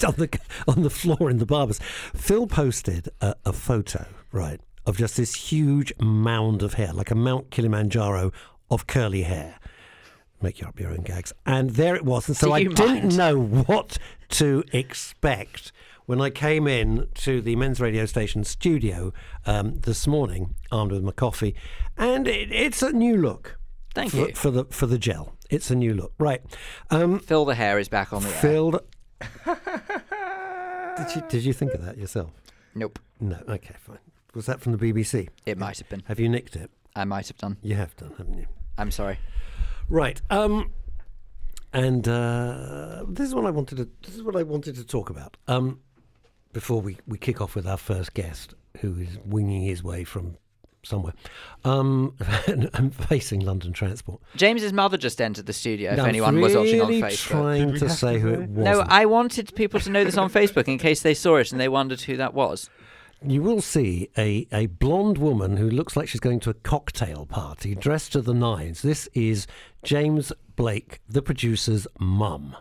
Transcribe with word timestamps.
on 0.06 0.14
the 0.16 0.38
on 0.66 0.82
the 0.82 0.90
floor 0.90 1.30
in 1.30 1.38
the 1.38 1.46
barbers. 1.46 1.78
Phil 2.14 2.46
posted 2.46 3.08
a, 3.20 3.34
a 3.44 3.52
photo, 3.52 4.06
right, 4.32 4.60
of 4.86 4.96
just 4.96 5.16
this 5.16 5.34
huge 5.34 5.92
mound 6.00 6.62
of 6.62 6.74
hair, 6.74 6.92
like 6.92 7.10
a 7.10 7.14
Mount 7.14 7.50
Kilimanjaro 7.50 8.32
of 8.70 8.86
curly 8.86 9.22
hair. 9.22 9.58
Make 10.42 10.60
you 10.60 10.66
up 10.66 10.80
your 10.80 10.90
own 10.90 11.02
gags. 11.02 11.32
And 11.44 11.70
there 11.70 11.94
it 11.94 12.04
was. 12.04 12.28
And 12.28 12.36
so 12.36 12.52
I 12.52 12.58
you 12.58 12.70
didn't 12.70 13.14
know 13.14 13.38
what 13.38 13.98
to 14.30 14.64
expect 14.72 15.72
when 16.06 16.20
I 16.20 16.30
came 16.30 16.66
in 16.66 17.08
to 17.14 17.40
the 17.40 17.54
men's 17.56 17.80
radio 17.80 18.06
station 18.06 18.42
studio 18.42 19.12
um, 19.46 19.80
this 19.80 20.06
morning, 20.06 20.54
armed 20.72 20.92
with 20.92 21.02
my 21.02 21.12
coffee, 21.12 21.54
and 21.96 22.26
it, 22.26 22.50
it's 22.50 22.82
a 22.82 22.92
new 22.92 23.16
look. 23.16 23.58
Thank 23.94 24.12
for, 24.12 24.16
you. 24.16 24.34
for 24.34 24.50
the 24.50 24.64
for 24.66 24.86
the 24.86 24.98
gel. 24.98 25.34
It's 25.50 25.70
a 25.70 25.74
new 25.74 25.94
look, 25.94 26.12
right? 26.18 26.42
Um, 26.90 27.18
Phil 27.18 27.44
the 27.44 27.54
hair 27.54 27.78
is 27.78 27.88
back 27.88 28.12
on 28.12 28.22
the 28.22 28.28
air. 28.28 28.34
Did 29.46 31.16
you 31.16 31.22
did 31.28 31.44
you 31.44 31.52
think 31.52 31.74
of 31.74 31.84
that 31.84 31.98
yourself? 31.98 32.30
Nope. 32.74 32.98
No. 33.20 33.38
Okay, 33.48 33.74
fine. 33.78 33.98
Was 34.34 34.46
that 34.46 34.60
from 34.60 34.76
the 34.76 34.78
BBC? 34.92 35.28
It 35.46 35.58
might 35.58 35.78
have 35.78 35.88
been. 35.88 36.02
Have 36.06 36.20
you 36.20 36.28
nicked 36.28 36.56
it? 36.56 36.70
I 36.94 37.04
might 37.04 37.28
have 37.28 37.36
done. 37.36 37.56
You 37.62 37.74
have 37.76 37.96
done, 37.96 38.14
haven't 38.16 38.38
you? 38.38 38.46
I'm 38.78 38.90
sorry. 38.90 39.18
Right. 39.88 40.20
Um, 40.30 40.72
and 41.72 42.06
uh, 42.08 43.04
this 43.08 43.28
is 43.28 43.34
what 43.34 43.46
I 43.46 43.50
wanted 43.50 43.78
to. 43.78 43.88
This 44.02 44.14
is 44.14 44.22
what 44.22 44.36
I 44.36 44.42
wanted 44.42 44.76
to 44.76 44.84
talk 44.84 45.10
about. 45.10 45.36
Um, 45.48 45.80
before 46.52 46.80
we, 46.80 46.96
we 47.06 47.18
kick 47.18 47.40
off 47.40 47.54
with 47.54 47.66
our 47.66 47.76
first 47.76 48.14
guest, 48.14 48.54
who 48.78 48.98
is 48.98 49.18
winging 49.24 49.62
his 49.62 49.82
way 49.82 50.04
from 50.04 50.36
somewhere, 50.82 51.12
um, 51.64 52.14
and, 52.46 52.70
and 52.74 52.94
facing 52.94 53.40
London 53.40 53.72
Transport. 53.72 54.20
James's 54.36 54.72
mother 54.72 54.96
just 54.96 55.20
entered 55.20 55.46
the 55.46 55.52
studio. 55.52 55.90
Now, 55.90 55.96
if 55.96 56.00
I'm 56.00 56.08
anyone 56.08 56.40
was 56.40 56.56
watching 56.56 56.80
on 56.80 56.88
Facebook. 56.88 57.18
trying 57.18 57.72
Did 57.72 57.72
we 57.74 57.78
to 57.80 57.90
say 57.90 58.12
to 58.14 58.18
who 58.20 58.28
it 58.28 58.50
was. 58.50 58.64
No, 58.64 58.80
I 58.88 59.06
wanted 59.06 59.54
people 59.54 59.80
to 59.80 59.90
know 59.90 60.04
this 60.04 60.16
on 60.16 60.30
Facebook 60.30 60.68
in 60.68 60.78
case 60.78 61.02
they 61.02 61.14
saw 61.14 61.36
it 61.36 61.52
and 61.52 61.60
they 61.60 61.68
wondered 61.68 62.02
who 62.02 62.16
that 62.16 62.34
was. 62.34 62.70
You 63.22 63.42
will 63.42 63.60
see 63.60 64.08
a, 64.16 64.46
a 64.50 64.66
blonde 64.66 65.18
woman 65.18 65.58
who 65.58 65.68
looks 65.68 65.94
like 65.94 66.08
she's 66.08 66.20
going 66.20 66.40
to 66.40 66.50
a 66.50 66.54
cocktail 66.54 67.26
party, 67.26 67.74
dressed 67.74 68.12
to 68.12 68.22
the 68.22 68.32
nines. 68.32 68.80
This 68.80 69.10
is 69.12 69.46
James 69.82 70.32
Blake, 70.56 71.00
the 71.06 71.20
producer's 71.20 71.86
mum. 71.98 72.56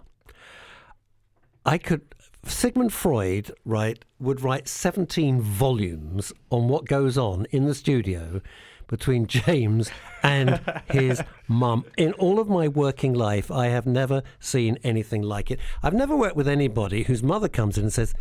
I 1.66 1.78
could. 1.78 2.02
Sigmund 2.50 2.92
Freud, 2.92 3.52
right, 3.64 4.04
would 4.20 4.42
write 4.42 4.68
17 4.68 5.40
volumes 5.40 6.34
on 6.50 6.68
what 6.68 6.86
goes 6.86 7.18
on 7.18 7.46
in 7.52 7.66
the 7.66 7.76
studio 7.76 8.42
between 8.88 9.28
James 9.28 9.92
and 10.24 10.60
his 10.90 11.22
mum. 11.48 11.86
In 11.96 12.14
all 12.14 12.40
of 12.40 12.50
my 12.50 12.68
working 12.68 13.14
life, 13.14 13.52
I 13.52 13.68
have 13.68 13.86
never 13.86 14.24
seen 14.40 14.78
anything 14.84 15.22
like 15.22 15.52
it. 15.52 15.60
I've 15.84 15.94
never 15.94 16.16
worked 16.16 16.36
with 16.36 16.48
anybody 16.48 17.04
whose 17.04 17.24
mother 17.24 17.48
comes 17.48 17.78
in 17.78 17.84
and 17.86 17.94
says, 17.94 18.14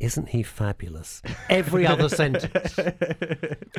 isn't 0.00 0.30
he 0.30 0.42
fabulous? 0.42 1.22
Every 1.48 1.86
other 1.86 2.08
sentence. 2.08 2.76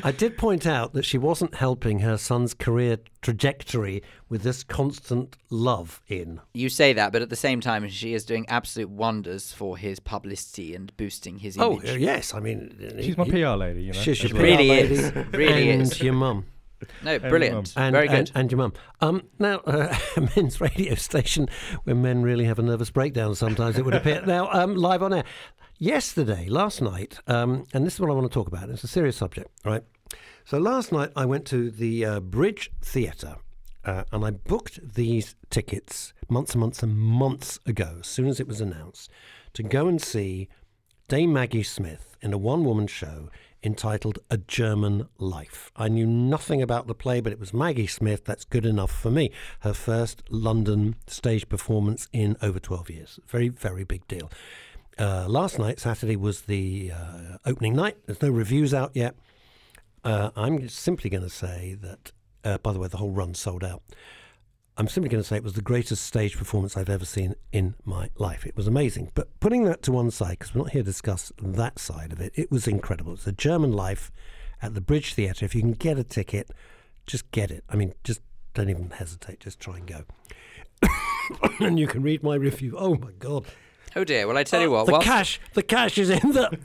I 0.03 0.11
did 0.11 0.37
point 0.37 0.65
out 0.65 0.93
that 0.93 1.03
she 1.03 1.17
wasn't 1.17 1.55
helping 1.55 1.99
her 1.99 2.17
son's 2.17 2.53
career 2.53 2.97
trajectory 3.21 4.01
with 4.29 4.43
this 4.43 4.63
constant 4.63 5.35
love 5.49 6.01
in. 6.07 6.39
You 6.53 6.69
say 6.69 6.93
that, 6.93 7.11
but 7.11 7.21
at 7.21 7.29
the 7.29 7.35
same 7.35 7.59
time, 7.61 7.87
she 7.89 8.13
is 8.13 8.23
doing 8.25 8.45
absolute 8.47 8.89
wonders 8.89 9.51
for 9.51 9.77
his 9.77 9.99
publicity 9.99 10.73
and 10.75 10.95
boosting 10.97 11.39
his 11.39 11.57
Oh, 11.57 11.73
image. 11.73 11.89
uh, 11.89 11.93
yes. 11.93 12.33
I 12.33 12.39
mean, 12.39 12.77
She's 13.01 13.17
my 13.17 13.25
PR 13.25 13.55
lady, 13.57 13.83
you 13.83 13.93
know. 13.93 13.99
She's 13.99 14.23
your 14.23 14.31
as 14.31 14.37
PR. 14.37 14.41
Really 14.43 14.69
lady 14.69 14.93
is. 14.95 15.11
Really 15.33 15.69
and 15.71 15.81
is. 15.81 16.01
your 16.01 16.13
mum. 16.13 16.45
No, 17.01 17.17
brilliant. 17.17 17.73
And, 17.77 17.93
Very 17.93 18.09
good. 18.09 18.29
and 18.35 18.51
your 18.51 18.57
mum. 18.57 18.73
Um, 18.99 19.23
now, 19.39 19.57
uh, 19.65 19.95
a 20.17 20.21
men's 20.35 20.59
radio 20.59 20.95
station 20.95 21.47
where 21.85 21.95
men 21.95 22.23
really 22.23 22.43
have 22.45 22.59
a 22.59 22.61
nervous 22.61 22.91
breakdown 22.91 23.35
sometimes, 23.35 23.77
it 23.77 23.85
would 23.85 23.93
appear. 23.93 24.21
now, 24.25 24.49
um, 24.51 24.75
live 24.75 25.01
on 25.03 25.13
air. 25.13 25.23
Yesterday, 25.79 26.47
last 26.49 26.81
night, 26.81 27.19
um, 27.27 27.65
and 27.73 27.85
this 27.85 27.95
is 27.95 27.99
what 27.99 28.09
I 28.09 28.13
want 28.13 28.31
to 28.31 28.33
talk 28.33 28.47
about. 28.47 28.69
It's 28.69 28.83
a 28.83 28.87
serious 28.87 29.17
subject, 29.17 29.49
right? 29.65 29.83
So 30.45 30.59
last 30.59 30.91
night 30.91 31.11
I 31.15 31.25
went 31.25 31.45
to 31.47 31.71
the 31.71 32.05
uh, 32.05 32.19
Bridge 32.19 32.71
Theatre 32.81 33.37
uh, 33.83 34.03
and 34.11 34.23
I 34.23 34.31
booked 34.31 34.93
these 34.93 35.35
tickets 35.49 36.13
months 36.29 36.53
and 36.53 36.61
months 36.61 36.83
and 36.83 36.97
months 36.97 37.59
ago, 37.65 37.97
as 38.01 38.07
soon 38.07 38.27
as 38.27 38.39
it 38.39 38.47
was 38.47 38.61
announced, 38.61 39.09
to 39.53 39.63
go 39.63 39.87
and 39.87 40.01
see 40.01 40.47
Dame 41.07 41.33
Maggie 41.33 41.63
Smith 41.63 42.17
in 42.21 42.33
a 42.33 42.37
one 42.37 42.63
woman 42.63 42.87
show 42.87 43.29
entitled 43.63 44.19
A 44.29 44.37
German 44.37 45.07
Life. 45.17 45.71
I 45.75 45.87
knew 45.87 46.05
nothing 46.05 46.61
about 46.61 46.87
the 46.87 46.95
play, 46.95 47.19
but 47.21 47.31
it 47.31 47.39
was 47.39 47.53
Maggie 47.53 47.87
Smith. 47.87 48.25
That's 48.25 48.45
good 48.45 48.65
enough 48.65 48.91
for 48.91 49.09
me. 49.09 49.31
Her 49.61 49.73
first 49.73 50.23
London 50.29 50.95
stage 51.07 51.47
performance 51.49 52.07
in 52.13 52.37
over 52.41 52.59
12 52.59 52.89
years. 52.89 53.19
Very, 53.27 53.49
very 53.49 53.83
big 53.83 54.07
deal. 54.07 54.29
Uh, 54.97 55.25
last 55.27 55.57
night, 55.57 55.79
Saturday, 55.79 56.15
was 56.15 56.41
the 56.41 56.91
uh, 56.93 57.37
opening 57.45 57.75
night. 57.75 57.97
There's 58.05 58.21
no 58.21 58.29
reviews 58.29 58.73
out 58.73 58.91
yet. 58.93 59.15
Uh, 60.03 60.29
I'm 60.35 60.67
simply 60.69 61.09
going 61.09 61.23
to 61.23 61.29
say 61.29 61.75
that, 61.81 62.11
uh, 62.43 62.57
by 62.59 62.73
the 62.73 62.79
way, 62.79 62.87
the 62.87 62.97
whole 62.97 63.11
run 63.11 63.33
sold 63.33 63.63
out. 63.63 63.81
I'm 64.75 64.87
simply 64.87 65.09
going 65.09 65.21
to 65.21 65.27
say 65.27 65.37
it 65.37 65.43
was 65.43 65.53
the 65.53 65.61
greatest 65.61 66.03
stage 66.03 66.35
performance 66.37 66.75
I've 66.75 66.89
ever 66.89 67.05
seen 67.05 67.35
in 67.51 67.75
my 67.85 68.09
life. 68.17 68.45
It 68.45 68.55
was 68.55 68.67
amazing. 68.67 69.11
But 69.13 69.39
putting 69.39 69.65
that 69.65 69.83
to 69.83 69.91
one 69.91 70.11
side, 70.11 70.39
because 70.39 70.53
we're 70.53 70.63
not 70.63 70.71
here 70.71 70.81
to 70.81 70.85
discuss 70.85 71.31
that 71.39 71.77
side 71.79 72.11
of 72.11 72.19
it, 72.19 72.33
it 72.35 72.51
was 72.51 72.67
incredible. 72.67 73.13
It's 73.13 73.27
a 73.27 73.31
German 73.31 73.71
life 73.71 74.11
at 74.61 74.73
the 74.73 74.81
Bridge 74.81 75.13
Theatre. 75.13 75.45
If 75.45 75.53
you 75.53 75.61
can 75.61 75.73
get 75.73 75.99
a 75.99 76.03
ticket, 76.03 76.49
just 77.05 77.29
get 77.31 77.51
it. 77.51 77.63
I 77.69 77.75
mean, 77.75 77.93
just 78.03 78.21
don't 78.53 78.69
even 78.69 78.89
hesitate. 78.89 79.39
Just 79.39 79.59
try 79.59 79.77
and 79.77 79.87
go. 79.87 80.05
and 81.59 81.79
you 81.79 81.87
can 81.87 82.01
read 82.01 82.23
my 82.23 82.35
review. 82.35 82.75
Oh 82.77 82.95
my 82.95 83.11
God. 83.19 83.45
Oh 83.95 84.03
dear. 84.03 84.27
Well, 84.27 84.37
I 84.37 84.43
tell 84.43 84.61
you 84.61 84.67
uh, 84.75 84.79
what. 84.79 84.85
The 84.85 84.91
whilst- 84.93 85.05
cash, 85.07 85.39
the 85.53 85.63
cash 85.63 85.97
is 85.97 86.09
in 86.09 86.31
the, 86.31 86.49
in 86.51 86.59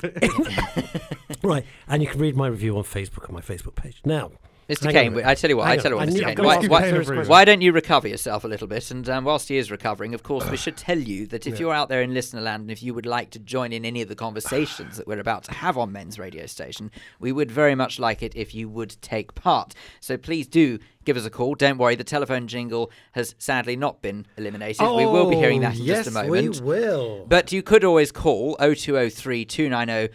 the- 0.44 1.18
right, 1.42 1.64
and 1.88 2.02
you 2.02 2.08
can 2.08 2.20
read 2.20 2.36
my 2.36 2.46
review 2.46 2.76
on 2.76 2.84
Facebook 2.84 3.28
on 3.28 3.34
my 3.34 3.40
Facebook 3.40 3.74
page. 3.74 4.00
Now, 4.04 4.30
Mr. 4.68 4.92
Kane, 4.92 4.96
on 4.96 5.06
a 5.06 5.10
minute. 5.10 5.26
I 5.26 5.34
tell 5.34 5.48
you 5.50 5.56
what, 5.56 5.66
I 5.66 5.76
tell 5.78 5.92
you 5.92 5.96
what, 5.96 6.08
Mr. 6.08 6.24
Kane, 6.36 6.44
why, 6.44 6.58
why- 6.66 6.82
Kane 6.82 6.96
a 6.96 7.04
favour. 7.04 7.24
why 7.24 7.44
don't 7.46 7.62
you 7.62 7.72
recover 7.72 8.06
yourself 8.06 8.44
a 8.44 8.48
little 8.48 8.66
bit? 8.66 8.90
And 8.90 9.08
um, 9.08 9.24
whilst 9.24 9.48
he 9.48 9.56
is 9.56 9.70
recovering, 9.70 10.12
of 10.14 10.22
course, 10.22 10.48
we 10.50 10.56
should 10.64 10.76
tell 10.76 10.98
you 10.98 11.26
that 11.28 11.46
if 11.46 11.58
you're 11.58 11.72
out 11.72 11.88
there 11.88 12.02
in 12.02 12.12
listener 12.12 12.42
land 12.42 12.62
and 12.62 12.70
if 12.70 12.82
you 12.82 12.92
would 12.92 13.06
like 13.06 13.30
to 13.30 13.38
join 13.38 13.72
in 13.72 13.84
any 13.86 14.02
of 14.02 14.08
the 14.08 14.14
conversations 14.14 14.98
that 14.98 15.06
we're 15.06 15.18
about 15.20 15.44
to 15.44 15.54
have 15.54 15.78
on 15.78 15.90
men's 15.92 16.18
radio 16.18 16.44
station, 16.46 16.90
we 17.18 17.32
would 17.32 17.50
very 17.50 17.74
much 17.74 17.98
like 17.98 18.22
it 18.22 18.36
if 18.36 18.54
you 18.54 18.68
would 18.68 19.00
take 19.00 19.34
part. 19.34 19.74
So 20.00 20.18
please 20.18 20.46
do 20.46 20.78
give 21.06 21.16
us 21.16 21.24
a 21.24 21.30
call. 21.30 21.54
Don't 21.54 21.78
worry, 21.78 21.94
the 21.96 22.04
telephone 22.04 22.46
jingle 22.46 22.90
has 23.12 23.34
sadly 23.38 23.74
not 23.76 24.02
been 24.02 24.26
eliminated. 24.36 24.82
we 24.86 25.06
will 25.06 25.30
be 25.30 25.36
hearing 25.36 25.62
that 25.62 25.76
in 25.76 25.80
Oh, 25.80 25.84
yes, 25.84 26.04
just 26.04 26.08
a 26.16 26.22
moment. 26.26 26.60
we 26.60 26.60
will. 26.60 27.24
But 27.26 27.52
you 27.52 27.62
could 27.62 27.84
always 27.84 28.12
call 28.12 28.54
0203 28.56 29.46
290 29.46 30.12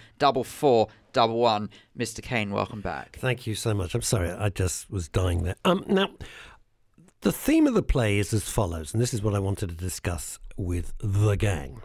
4411. 1.13 1.69
Mr. 1.97 2.23
Kane, 2.23 2.51
welcome 2.51 2.81
back. 2.81 3.17
Thank 3.19 3.45
you 3.45 3.55
so 3.55 3.73
much. 3.73 3.93
I'm 3.93 4.01
sorry, 4.01 4.31
I 4.31 4.49
just 4.49 4.89
was 4.89 5.07
dying 5.07 5.43
there. 5.43 5.55
Um, 5.63 5.83
now, 5.87 6.09
the 7.21 7.31
theme 7.31 7.67
of 7.67 7.73
the 7.73 7.83
play 7.83 8.17
is 8.17 8.33
as 8.33 8.49
follows, 8.49 8.93
and 8.93 9.01
this 9.01 9.13
is 9.13 9.21
what 9.21 9.35
I 9.35 9.39
wanted 9.39 9.69
to 9.69 9.75
discuss 9.75 10.39
with 10.57 10.93
the 10.99 11.35
gang. 11.35 11.81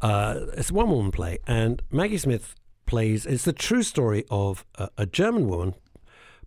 Uh, 0.00 0.46
it's 0.54 0.70
a 0.70 0.74
one 0.74 0.90
woman 0.90 1.10
play, 1.10 1.38
and 1.46 1.82
Maggie 1.90 2.18
Smith 2.18 2.54
plays, 2.86 3.26
it's 3.26 3.44
the 3.44 3.52
true 3.52 3.82
story 3.82 4.24
of 4.30 4.64
a, 4.76 4.88
a 4.98 5.06
German 5.06 5.48
woman 5.48 5.74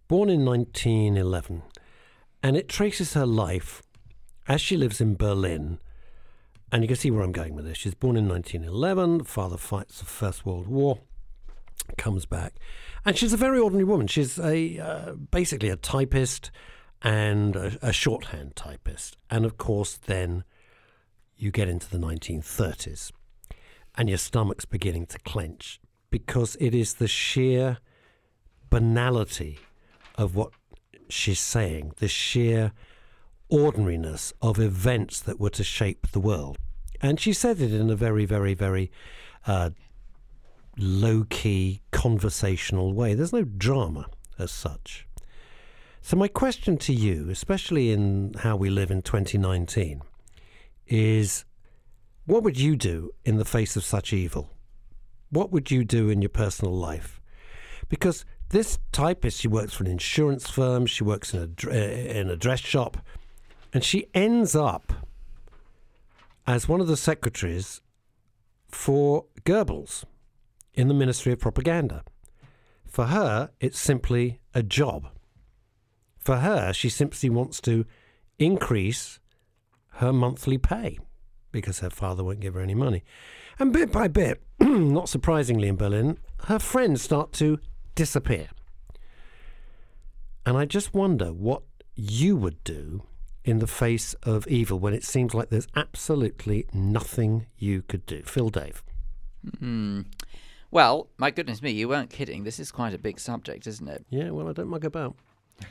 born 0.08 0.30
in 0.30 0.46
1911, 0.46 1.64
and 2.42 2.56
it 2.56 2.70
traces 2.70 3.14
her 3.14 3.26
life 3.26 3.81
as 4.48 4.62
she 4.62 4.78
lives 4.78 5.02
in 5.02 5.16
Berlin. 5.16 5.80
And 6.72 6.84
you 6.84 6.88
can 6.88 6.98
see 6.98 7.10
where 7.10 7.24
I'm 7.24 7.31
going 7.31 7.56
with 7.56 7.66
this. 7.66 7.80
She's 7.80 7.96
born 7.96 8.16
in 8.16 8.30
1911. 8.30 9.24
Father 9.24 9.58
fights 9.58 10.00
the 10.00 10.06
First 10.06 10.46
World 10.46 10.68
War 10.68 11.00
comes 11.97 12.25
back, 12.25 12.56
and 13.06 13.17
she's 13.17 13.34
a 13.34 13.38
very 13.38 13.59
ordinary 13.59 13.85
woman. 13.85 14.07
She's 14.07 14.40
a 14.40 14.79
uh, 14.79 15.13
basically 15.13 15.69
a 15.69 15.75
typist 15.75 16.51
and 17.01 17.56
a, 17.56 17.78
a 17.81 17.94
shorthand 17.94 18.56
typist, 18.56 19.17
and 19.29 19.45
of 19.45 19.57
course, 19.57 19.97
then 19.97 20.44
you 21.38 21.51
get 21.51 21.69
into 21.69 21.89
the 21.89 21.97
1930s, 21.97 23.12
and 23.95 24.09
your 24.09 24.18
stomach's 24.18 24.65
beginning 24.65 25.06
to 25.07 25.19
clench 25.19 25.80
because 26.09 26.57
it 26.59 26.75
is 26.75 26.95
the 26.95 27.07
sheer 27.07 27.77
banality 28.69 29.59
of 30.15 30.36
what 30.36 30.51
she's 31.09 31.39
saying, 31.39 31.94
the 31.98 32.07
sheer 32.07 32.71
ordinariness 33.50 34.33
of 34.42 34.59
events 34.59 35.19
that 35.21 35.39
were 35.39 35.50
to 35.50 35.63
shape 35.63 36.07
the 36.12 36.19
world. 36.19 36.57
And 37.01 37.19
she 37.19 37.33
said 37.33 37.62
it 37.62 37.74
in 37.74 37.89
a 37.89 37.95
very, 37.95 38.25
very, 38.25 38.54
very 38.54 38.92
uh, 39.48 39.71
low 40.81 41.26
key, 41.30 41.81
conversational 41.92 42.94
way. 42.94 43.14
There's 43.14 43.34
no 43.34 43.44
drama 43.44 44.08
as 44.38 44.52
such. 44.52 45.08
So, 46.02 46.16
my 46.16 46.28
question 46.28 46.78
to 46.78 46.94
you, 46.94 47.30
especially 47.30 47.92
in 47.92 48.34
how 48.40 48.56
we 48.56 48.70
live 48.70 48.90
in 48.90 49.02
2019, 49.02 50.02
is 50.88 51.46
what 52.26 52.44
would 52.44 52.60
you 52.60 52.76
do 52.76 53.12
in 53.26 53.38
the 53.38 53.46
face 53.46 53.76
of 53.76 53.84
such 53.84 54.14
evil? 54.14 54.50
What 55.30 55.52
would 55.52 55.70
you 55.70 55.84
do 55.84 56.10
in 56.10 56.22
your 56.22 56.30
personal 56.30 56.74
life? 56.74 57.22
Because 57.90 58.26
this 58.50 58.80
typist, 58.92 59.42
she 59.42 59.48
works 59.48 59.74
for 59.74 59.84
an 59.84 59.92
insurance 59.92 60.50
firm, 60.50 60.86
she 60.86 61.04
works 61.04 61.34
in 61.34 61.40
a, 61.40 61.70
uh, 61.70 61.74
in 61.74 62.30
a 62.30 62.36
dress 62.36 62.60
shop, 62.60 62.98
and 63.74 63.84
she 63.84 64.08
ends 64.14 64.56
up 64.56 64.94
as 66.48 66.68
one 66.68 66.81
of 66.81 66.88
the 66.88 66.98
secretaries 66.98 67.81
for 68.70 69.26
Goebbels 69.44 70.06
in 70.74 70.88
the 70.88 70.94
Ministry 70.94 71.33
of 71.33 71.39
Propaganda. 71.39 72.04
For 72.86 73.06
her, 73.06 73.51
it's 73.60 73.80
simply 73.80 74.39
a 74.54 74.63
job. 74.63 75.10
For 76.18 76.38
her, 76.38 76.74
she 76.74 76.89
simply 76.89 77.30
wants 77.30 77.62
to 77.62 77.86
increase 78.38 79.19
her 79.94 80.12
monthly 80.12 80.57
pay 80.57 80.98
because 81.51 81.80
her 81.80 81.89
father 81.89 82.24
won't 82.24 82.39
give 82.39 82.54
her 82.54 82.62
any 82.62 82.75
money. 82.75 83.04
And 83.57 83.74
bit 83.74 83.92
by 83.92 84.07
bit, 84.07 84.42
not 84.60 85.10
surprisingly 85.10 85.68
in 85.68 85.75
Berlin, 85.75 86.18
her 86.45 86.60
friends 86.60 87.01
start 87.01 87.33
to 87.33 87.60
disappear. 87.95 88.48
And 90.45 90.57
I 90.57 90.66
just 90.66 90.94
wonder 90.94 91.33
what 91.33 91.63
you 91.95 92.38
would 92.38 92.63
do 92.63 93.04
in 93.44 93.60
the 93.60 93.68
face 93.68 94.13
of 94.24 94.48
evil 94.48 94.80
when 94.80 94.94
it 94.94 95.04
seems 95.04 95.33
like 95.33 95.50
there's 95.50 95.68
absolutely 95.75 96.68
nothing 96.74 97.48
you 97.57 97.81
could 97.81 98.06
do. 98.06 98.21
Phil 98.24 98.50
Dave. 98.50 98.83
Hmm. 99.60 100.01
Well, 100.71 101.10
my 101.18 101.31
goodness 101.31 101.62
me, 101.62 101.71
you 101.71 101.88
weren't 101.89 102.10
kidding. 102.10 102.44
This 102.44 102.60
is 102.60 102.71
quite 102.71 102.94
a 102.94 102.98
big 102.98 103.19
subject, 103.19 103.66
isn't 103.68 103.88
it? 103.88 104.06
Yeah, 104.10 104.30
well, 104.31 104.48
I 104.50 104.54
don't 104.54 104.68
mug 104.68 104.86
about. 104.86 105.16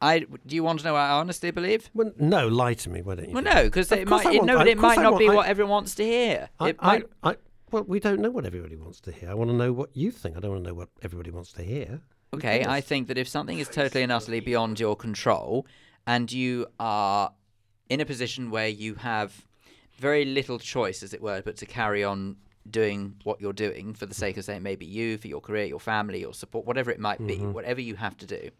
I 0.00 0.20
do 0.46 0.54
you 0.54 0.62
want 0.62 0.80
to 0.80 0.84
know 0.84 0.92
what 0.92 1.00
I 1.00 1.10
honestly 1.10 1.50
believe? 1.50 1.90
Well, 1.94 2.12
no, 2.18 2.46
lie 2.48 2.74
to 2.74 2.90
me. 2.90 3.02
Why 3.02 3.16
don't 3.16 3.28
you? 3.28 3.34
Well, 3.34 3.42
no, 3.42 3.64
because 3.64 3.90
it 3.92 4.08
might 4.08 4.26
it, 4.26 4.44
no, 4.44 4.58
I- 4.58 4.66
it 4.66 4.78
might 4.78 4.98
I 4.98 5.02
not 5.02 5.12
want- 5.12 5.20
be 5.20 5.28
I- 5.28 5.34
what 5.34 5.46
everyone 5.48 5.70
wants 5.72 5.94
to 5.96 6.04
hear. 6.04 6.48
I, 6.60 6.74
might, 6.80 7.04
I, 7.22 7.36
well, 7.72 7.82
we 7.84 7.98
don't 8.00 8.20
know 8.20 8.30
what 8.30 8.46
everybody 8.46 8.76
wants 8.76 9.00
to 9.02 9.12
hear. 9.12 9.30
I 9.30 9.34
want 9.34 9.50
to 9.50 9.56
know 9.56 9.72
what 9.72 9.90
you 9.94 10.10
think. 10.10 10.36
I 10.36 10.40
don't 10.40 10.52
want 10.52 10.64
to 10.64 10.68
know 10.70 10.74
what 10.74 10.88
everybody 11.02 11.30
wants 11.30 11.52
to 11.54 11.62
hear. 11.62 12.00
Okay, 12.34 12.64
I 12.64 12.80
think 12.80 13.08
that 13.08 13.18
if 13.18 13.26
something 13.26 13.58
is 13.58 13.68
totally 13.68 14.02
and 14.02 14.12
utterly 14.12 14.40
beyond 14.40 14.78
your 14.78 14.94
control 14.94 15.66
and 16.06 16.30
you 16.30 16.66
are 16.78 17.32
in 17.88 18.00
a 18.00 18.04
position 18.04 18.50
where 18.50 18.68
you 18.68 18.96
have 18.96 19.46
very 19.96 20.24
little 20.26 20.58
choice, 20.58 21.02
as 21.02 21.12
it 21.14 21.22
were, 21.22 21.40
but 21.42 21.56
to 21.56 21.66
carry 21.66 22.04
on 22.04 22.36
doing 22.70 23.14
what 23.24 23.40
you're 23.40 23.52
doing 23.52 23.94
for 23.94 24.06
the 24.06 24.14
sake 24.14 24.36
of, 24.36 24.44
say, 24.44 24.58
maybe 24.58 24.86
you, 24.86 25.18
for 25.18 25.28
your 25.28 25.40
career, 25.40 25.64
your 25.64 25.80
family, 25.80 26.20
your 26.20 26.34
support, 26.34 26.66
whatever 26.66 26.90
it 26.90 27.00
might 27.00 27.24
be, 27.26 27.36
mm-hmm. 27.36 27.52
whatever 27.52 27.80
you 27.80 27.96
have 27.96 28.16
to 28.18 28.26
do, 28.26 28.50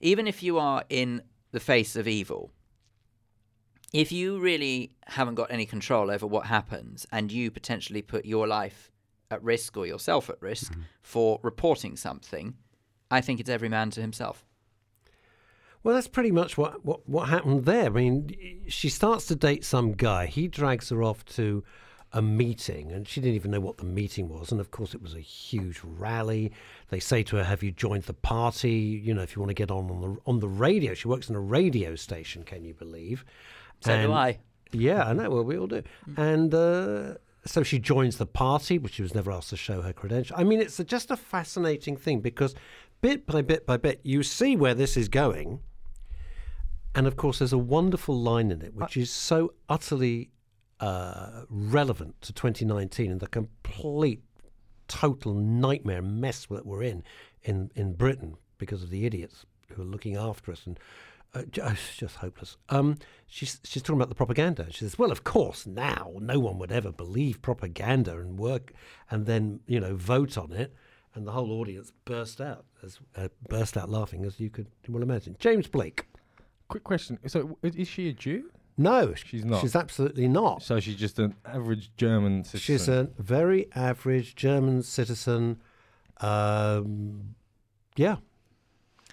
even 0.00 0.26
if 0.26 0.42
you 0.42 0.58
are 0.58 0.84
in 0.88 1.22
the 1.52 1.60
face 1.60 1.96
of 1.96 2.06
evil, 2.06 2.50
if 3.92 4.12
you 4.12 4.38
really 4.38 4.92
haven't 5.06 5.34
got 5.34 5.50
any 5.50 5.66
control 5.66 6.10
over 6.10 6.26
what 6.26 6.46
happens 6.46 7.06
and 7.10 7.32
you 7.32 7.50
potentially 7.50 8.02
put 8.02 8.26
your 8.26 8.46
life 8.46 8.90
at 9.30 9.42
risk 9.42 9.76
or 9.76 9.86
yourself 9.86 10.28
at 10.28 10.40
risk 10.40 10.72
mm-hmm. 10.72 10.82
for 11.02 11.40
reporting 11.42 11.96
something, 11.96 12.54
I 13.10 13.20
think 13.20 13.40
it's 13.40 13.50
every 13.50 13.68
man 13.68 13.90
to 13.90 14.00
himself. 14.00 14.44
Well, 15.82 15.94
that's 15.94 16.08
pretty 16.08 16.32
much 16.32 16.58
what, 16.58 16.84
what, 16.84 17.08
what 17.08 17.28
happened 17.28 17.64
there. 17.64 17.86
I 17.86 17.88
mean, 17.88 18.64
she 18.68 18.88
starts 18.88 19.26
to 19.26 19.36
date 19.36 19.64
some 19.64 19.92
guy. 19.92 20.26
He 20.26 20.48
drags 20.48 20.90
her 20.90 21.02
off 21.02 21.24
to 21.26 21.64
a 22.12 22.22
meeting, 22.22 22.90
and 22.92 23.06
she 23.06 23.20
didn't 23.20 23.34
even 23.34 23.50
know 23.50 23.60
what 23.60 23.76
the 23.78 23.84
meeting 23.84 24.28
was. 24.28 24.50
And 24.50 24.60
of 24.60 24.70
course, 24.70 24.94
it 24.94 25.02
was 25.02 25.14
a 25.14 25.20
huge 25.20 25.80
rally. 25.84 26.52
They 26.88 27.00
say 27.00 27.22
to 27.24 27.36
her, 27.36 27.44
"Have 27.44 27.62
you 27.62 27.70
joined 27.70 28.04
the 28.04 28.14
party? 28.14 29.00
You 29.04 29.14
know, 29.14 29.22
if 29.22 29.36
you 29.36 29.40
want 29.40 29.50
to 29.50 29.54
get 29.54 29.70
on 29.70 29.90
on 29.90 30.00
the 30.00 30.16
on 30.26 30.40
the 30.40 30.48
radio." 30.48 30.94
She 30.94 31.08
works 31.08 31.28
in 31.28 31.36
a 31.36 31.40
radio 31.40 31.94
station. 31.94 32.44
Can 32.44 32.64
you 32.64 32.74
believe? 32.74 33.24
So 33.80 34.00
do 34.00 34.12
I. 34.12 34.38
Yeah, 34.72 35.04
I 35.04 35.12
know. 35.12 35.30
Well, 35.30 35.44
we 35.44 35.58
all 35.58 35.66
do. 35.66 35.82
And 36.16 36.54
uh, 36.54 37.14
so 37.44 37.62
she 37.62 37.78
joins 37.78 38.18
the 38.18 38.26
party, 38.26 38.78
but 38.78 38.92
she 38.92 39.02
was 39.02 39.14
never 39.14 39.30
asked 39.30 39.50
to 39.50 39.56
show 39.56 39.82
her 39.82 39.92
credential. 39.92 40.36
I 40.38 40.44
mean, 40.44 40.60
it's 40.60 40.78
a, 40.78 40.84
just 40.84 41.10
a 41.10 41.16
fascinating 41.16 41.96
thing 41.96 42.20
because 42.20 42.54
bit 43.00 43.26
by 43.26 43.42
bit 43.42 43.66
by 43.66 43.76
bit, 43.76 44.00
you 44.02 44.22
see 44.22 44.56
where 44.56 44.74
this 44.74 44.96
is 44.96 45.08
going. 45.08 45.60
And 46.94 47.06
of 47.06 47.16
course, 47.16 47.38
there's 47.38 47.52
a 47.52 47.58
wonderful 47.58 48.18
line 48.18 48.50
in 48.50 48.62
it 48.62 48.74
which 48.74 48.96
is 48.96 49.10
so 49.10 49.52
utterly 49.68 50.30
relevant 50.80 52.20
to 52.22 52.32
2019 52.32 53.10
and 53.10 53.20
the 53.20 53.26
complete, 53.26 54.22
total 54.86 55.34
nightmare 55.34 56.02
mess 56.02 56.46
that 56.46 56.66
we're 56.66 56.82
in 56.82 57.02
in, 57.42 57.70
in 57.74 57.94
Britain 57.94 58.36
because 58.58 58.82
of 58.82 58.90
the 58.90 59.04
idiots 59.06 59.44
who 59.70 59.82
are 59.82 59.84
looking 59.84 60.16
after 60.16 60.50
us 60.50 60.66
and 60.66 60.78
uh, 61.34 61.42
ju- 61.50 61.62
it's 61.64 61.96
just 61.96 62.16
hopeless. 62.16 62.56
Um, 62.70 62.98
she's 63.26 63.60
she's 63.64 63.82
talking 63.82 63.96
about 63.96 64.08
the 64.08 64.14
propaganda. 64.14 64.66
She 64.70 64.78
says, 64.80 64.98
"Well, 64.98 65.12
of 65.12 65.24
course, 65.24 65.66
now 65.66 66.12
no 66.20 66.38
one 66.38 66.58
would 66.58 66.72
ever 66.72 66.90
believe 66.90 67.42
propaganda 67.42 68.18
and 68.18 68.38
work 68.38 68.72
and 69.10 69.26
then 69.26 69.60
you 69.66 69.80
know 69.80 69.94
vote 69.94 70.38
on 70.38 70.52
it." 70.52 70.74
And 71.14 71.26
the 71.26 71.32
whole 71.32 71.52
audience 71.52 71.92
burst 72.04 72.40
out 72.40 72.64
as 72.82 72.98
uh, 73.16 73.28
burst 73.48 73.76
out 73.76 73.90
laughing, 73.90 74.24
as 74.24 74.38
you 74.40 74.50
could 74.50 74.68
well 74.88 75.02
imagine. 75.02 75.36
James 75.38 75.66
Blake. 75.66 76.06
Quick 76.68 76.84
question. 76.84 77.18
So, 77.26 77.58
is 77.62 77.88
she 77.88 78.08
a 78.08 78.12
Jew? 78.12 78.50
No, 78.78 79.12
She's 79.14 79.44
not. 79.44 79.60
She's 79.60 79.74
absolutely 79.74 80.28
not. 80.28 80.62
So 80.62 80.78
she's 80.78 80.94
just 80.94 81.18
an 81.18 81.34
average 81.44 81.90
German 81.96 82.44
citizen. 82.44 82.60
She's 82.60 82.88
a 82.88 83.10
very 83.18 83.68
average 83.74 84.36
German 84.36 84.82
citizen. 84.84 85.60
Um, 86.20 87.34
yeah, 87.96 88.16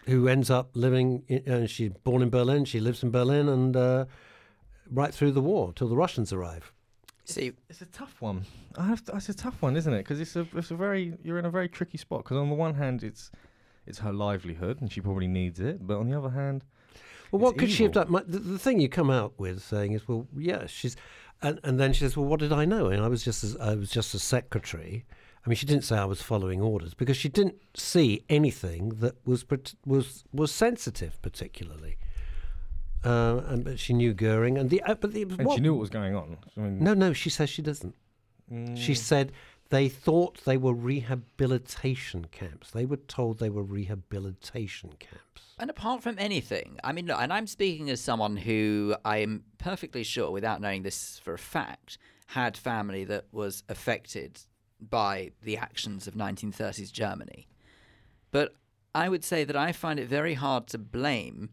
who 0.06 0.28
ends 0.28 0.50
up 0.52 0.70
living. 0.76 1.24
In, 1.28 1.52
uh, 1.52 1.68
she's 1.68 1.92
born 2.04 2.22
in 2.22 2.30
Berlin. 2.30 2.66
She 2.66 2.80
lives 2.80 3.02
in 3.04 3.10
Berlin, 3.12 3.50
and 3.50 3.76
uh, 3.76 4.06
right 4.92 5.14
through 5.14 5.32
the 5.32 5.42
war 5.42 5.74
till 5.74 5.88
the 5.88 5.96
Russians 5.96 6.32
arrive. 6.32 6.72
See, 7.26 7.54
It's 7.70 7.82
a 7.82 7.88
tough 7.88 8.22
one. 8.22 8.46
I 8.78 8.86
have 8.86 9.04
to, 9.06 9.16
it's 9.16 9.30
a 9.30 9.34
tough 9.34 9.60
one, 9.64 9.76
isn't 9.76 9.92
it? 9.92 10.00
Because 10.00 10.22
it's 10.22 10.36
a 10.36 10.48
it's 10.56 10.70
a 10.70 10.76
very 10.76 11.18
you're 11.24 11.40
in 11.40 11.46
a 11.46 11.50
very 11.50 11.68
tricky 11.68 11.98
spot. 11.98 12.24
Because 12.24 12.38
on 12.38 12.50
the 12.50 12.56
one 12.56 12.76
hand, 12.76 13.04
it's 13.04 13.32
it's 13.88 14.00
her 14.00 14.14
livelihood, 14.14 14.80
and 14.82 14.92
she 14.92 15.02
probably 15.02 15.28
needs 15.28 15.60
it. 15.60 15.86
But 15.86 15.98
on 15.98 16.10
the 16.10 16.18
other 16.18 16.30
hand, 16.30 16.64
Well, 17.38 17.52
what 17.52 17.58
could 17.58 17.70
she 17.72 17.84
have 17.84 17.92
done? 17.92 18.08
My, 18.12 18.24
the, 18.26 18.40
the 18.40 18.60
thing 18.60 18.80
you 18.80 18.90
come 18.90 19.10
out 19.10 19.34
with 19.38 19.62
saying 19.64 19.94
is, 19.94 20.08
well, 20.08 20.28
yeah, 20.38 20.66
she's, 20.68 20.96
and, 21.42 21.60
and 21.64 21.80
then 21.80 21.94
she 21.94 22.00
says, 22.00 22.16
well, 22.18 22.26
what 22.26 22.40
did 22.40 22.54
I 22.54 22.66
know? 22.66 22.88
And 22.88 23.04
I 23.04 23.08
was 23.08 23.24
just, 23.24 23.44
as, 23.44 23.56
I 23.58 23.76
was 23.76 23.90
just 23.90 24.14
a 24.14 24.20
secretary. 24.20 25.06
I 25.46 25.50
mean, 25.50 25.56
she 25.58 25.66
didn't 25.66 25.84
say 25.84 25.98
I 25.98 26.06
was 26.06 26.22
following 26.22 26.62
orders 26.62 26.94
because 26.94 27.18
she 27.18 27.30
didn't 27.30 27.56
see 27.76 28.24
anything 28.30 28.90
that 29.02 29.16
was 29.28 29.46
was 29.86 30.24
was 30.34 30.52
sensitive, 30.52 31.22
particularly. 31.22 31.98
Uh, 33.04 33.42
and 33.48 33.64
but 33.64 33.78
she 33.80 33.94
knew 33.94 34.14
Goering, 34.16 34.58
and 34.58 34.72
the 34.72 34.82
uh, 34.82 34.96
but 34.96 35.14
the, 35.14 35.22
and 35.22 35.44
what- 35.46 35.56
she 35.56 35.62
knew 35.62 35.74
what 35.74 35.82
was 35.82 35.90
going 35.92 36.16
on. 36.16 36.38
I 36.58 36.62
mean, 36.62 36.84
No, 36.84 36.96
no, 36.96 37.14
she 37.14 37.30
says 37.30 37.50
she 37.52 37.62
doesn't. 37.62 37.94
mm, 38.52 38.76
She 38.76 38.96
said 38.96 39.32
they 39.76 39.90
thought 39.90 40.46
they 40.46 40.56
were 40.56 40.74
rehabilitation 40.74 42.28
camps. 42.32 42.72
They 42.72 42.86
were 42.86 42.96
told 42.96 43.40
they 43.40 43.50
were 43.50 43.62
rehabilitation 43.62 44.92
camps. 45.00 45.42
and 45.60 45.70
apart 45.70 46.02
from 46.02 46.16
anything, 46.18 46.80
I 46.82 46.94
mean, 46.94 47.08
look, 47.08 47.20
and 47.20 47.34
I'm 47.34 47.46
speaking 47.46 47.90
as 47.90 48.00
someone 48.00 48.38
who 48.38 48.96
I 49.04 49.18
am 49.18 49.44
perfectly 49.58 50.04
sure, 50.04 50.32
without 50.32 50.62
knowing 50.62 50.84
this 50.84 51.20
for 51.22 51.34
a 51.34 51.38
fact, 51.38 51.98
had 52.28 52.56
family 52.56 53.04
that 53.04 53.26
was 53.34 53.64
affected 53.68 54.40
by 54.80 55.32
the 55.44 55.58
actions 55.58 56.08
of 56.08 56.14
1930s 56.14 56.90
Germany. 56.94 57.50
But 58.32 58.56
I 58.94 59.10
would 59.10 59.26
say 59.26 59.44
that 59.44 59.58
I 59.58 59.74
find 59.74 60.00
it 60.00 60.08
very 60.08 60.36
hard 60.36 60.68
to 60.68 60.78
blame 60.78 61.50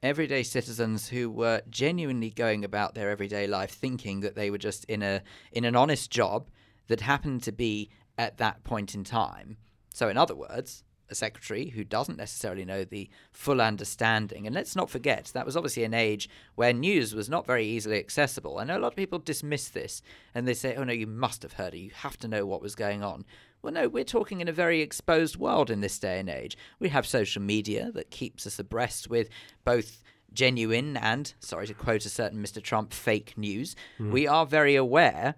everyday 0.00 0.44
citizens 0.44 1.08
who 1.08 1.28
were 1.28 1.62
genuinely 1.68 2.30
going 2.30 2.64
about 2.64 2.94
their 2.94 3.10
everyday 3.10 3.48
life 3.48 3.72
thinking 3.72 4.20
that 4.20 4.36
they 4.36 4.48
were 4.48 4.58
just 4.58 4.84
in 4.84 5.02
a 5.02 5.22
in 5.50 5.64
an 5.64 5.74
honest 5.74 6.08
job 6.08 6.46
that 6.88 7.00
happened 7.00 7.42
to 7.44 7.52
be 7.52 7.90
at 8.16 8.38
that 8.38 8.64
point 8.64 8.94
in 8.94 9.04
time. 9.04 9.56
So 9.94 10.08
in 10.08 10.16
other 10.16 10.34
words, 10.34 10.84
a 11.10 11.14
secretary 11.14 11.70
who 11.70 11.84
doesn't 11.84 12.18
necessarily 12.18 12.64
know 12.64 12.84
the 12.84 13.08
full 13.32 13.60
understanding. 13.60 14.46
And 14.46 14.54
let's 14.54 14.76
not 14.76 14.90
forget, 14.90 15.30
that 15.34 15.46
was 15.46 15.56
obviously 15.56 15.84
an 15.84 15.94
age 15.94 16.28
where 16.54 16.72
news 16.72 17.14
was 17.14 17.30
not 17.30 17.46
very 17.46 17.66
easily 17.66 17.98
accessible. 17.98 18.58
I 18.58 18.64
know 18.64 18.76
a 18.76 18.80
lot 18.80 18.88
of 18.88 18.96
people 18.96 19.18
dismiss 19.18 19.68
this 19.68 20.02
and 20.34 20.46
they 20.46 20.54
say, 20.54 20.76
oh 20.76 20.84
no, 20.84 20.92
you 20.92 21.06
must 21.06 21.42
have 21.42 21.54
heard 21.54 21.74
it. 21.74 21.78
You 21.78 21.90
have 21.94 22.18
to 22.18 22.28
know 22.28 22.44
what 22.44 22.62
was 22.62 22.74
going 22.74 23.02
on. 23.02 23.24
Well, 23.62 23.72
no, 23.72 23.88
we're 23.88 24.04
talking 24.04 24.40
in 24.40 24.48
a 24.48 24.52
very 24.52 24.80
exposed 24.80 25.36
world 25.36 25.70
in 25.70 25.80
this 25.80 25.98
day 25.98 26.20
and 26.20 26.28
age. 26.28 26.56
We 26.78 26.90
have 26.90 27.06
social 27.06 27.42
media 27.42 27.90
that 27.92 28.10
keeps 28.10 28.46
us 28.46 28.58
abreast 28.58 29.08
with 29.08 29.28
both 29.64 30.02
genuine 30.32 30.96
and, 30.96 31.32
sorry 31.40 31.66
to 31.66 31.74
quote 31.74 32.04
a 32.04 32.10
certain 32.10 32.40
Mr. 32.42 32.62
Trump, 32.62 32.92
fake 32.92 33.36
news. 33.36 33.74
Hmm. 33.96 34.12
We 34.12 34.28
are 34.28 34.46
very 34.46 34.76
aware 34.76 35.36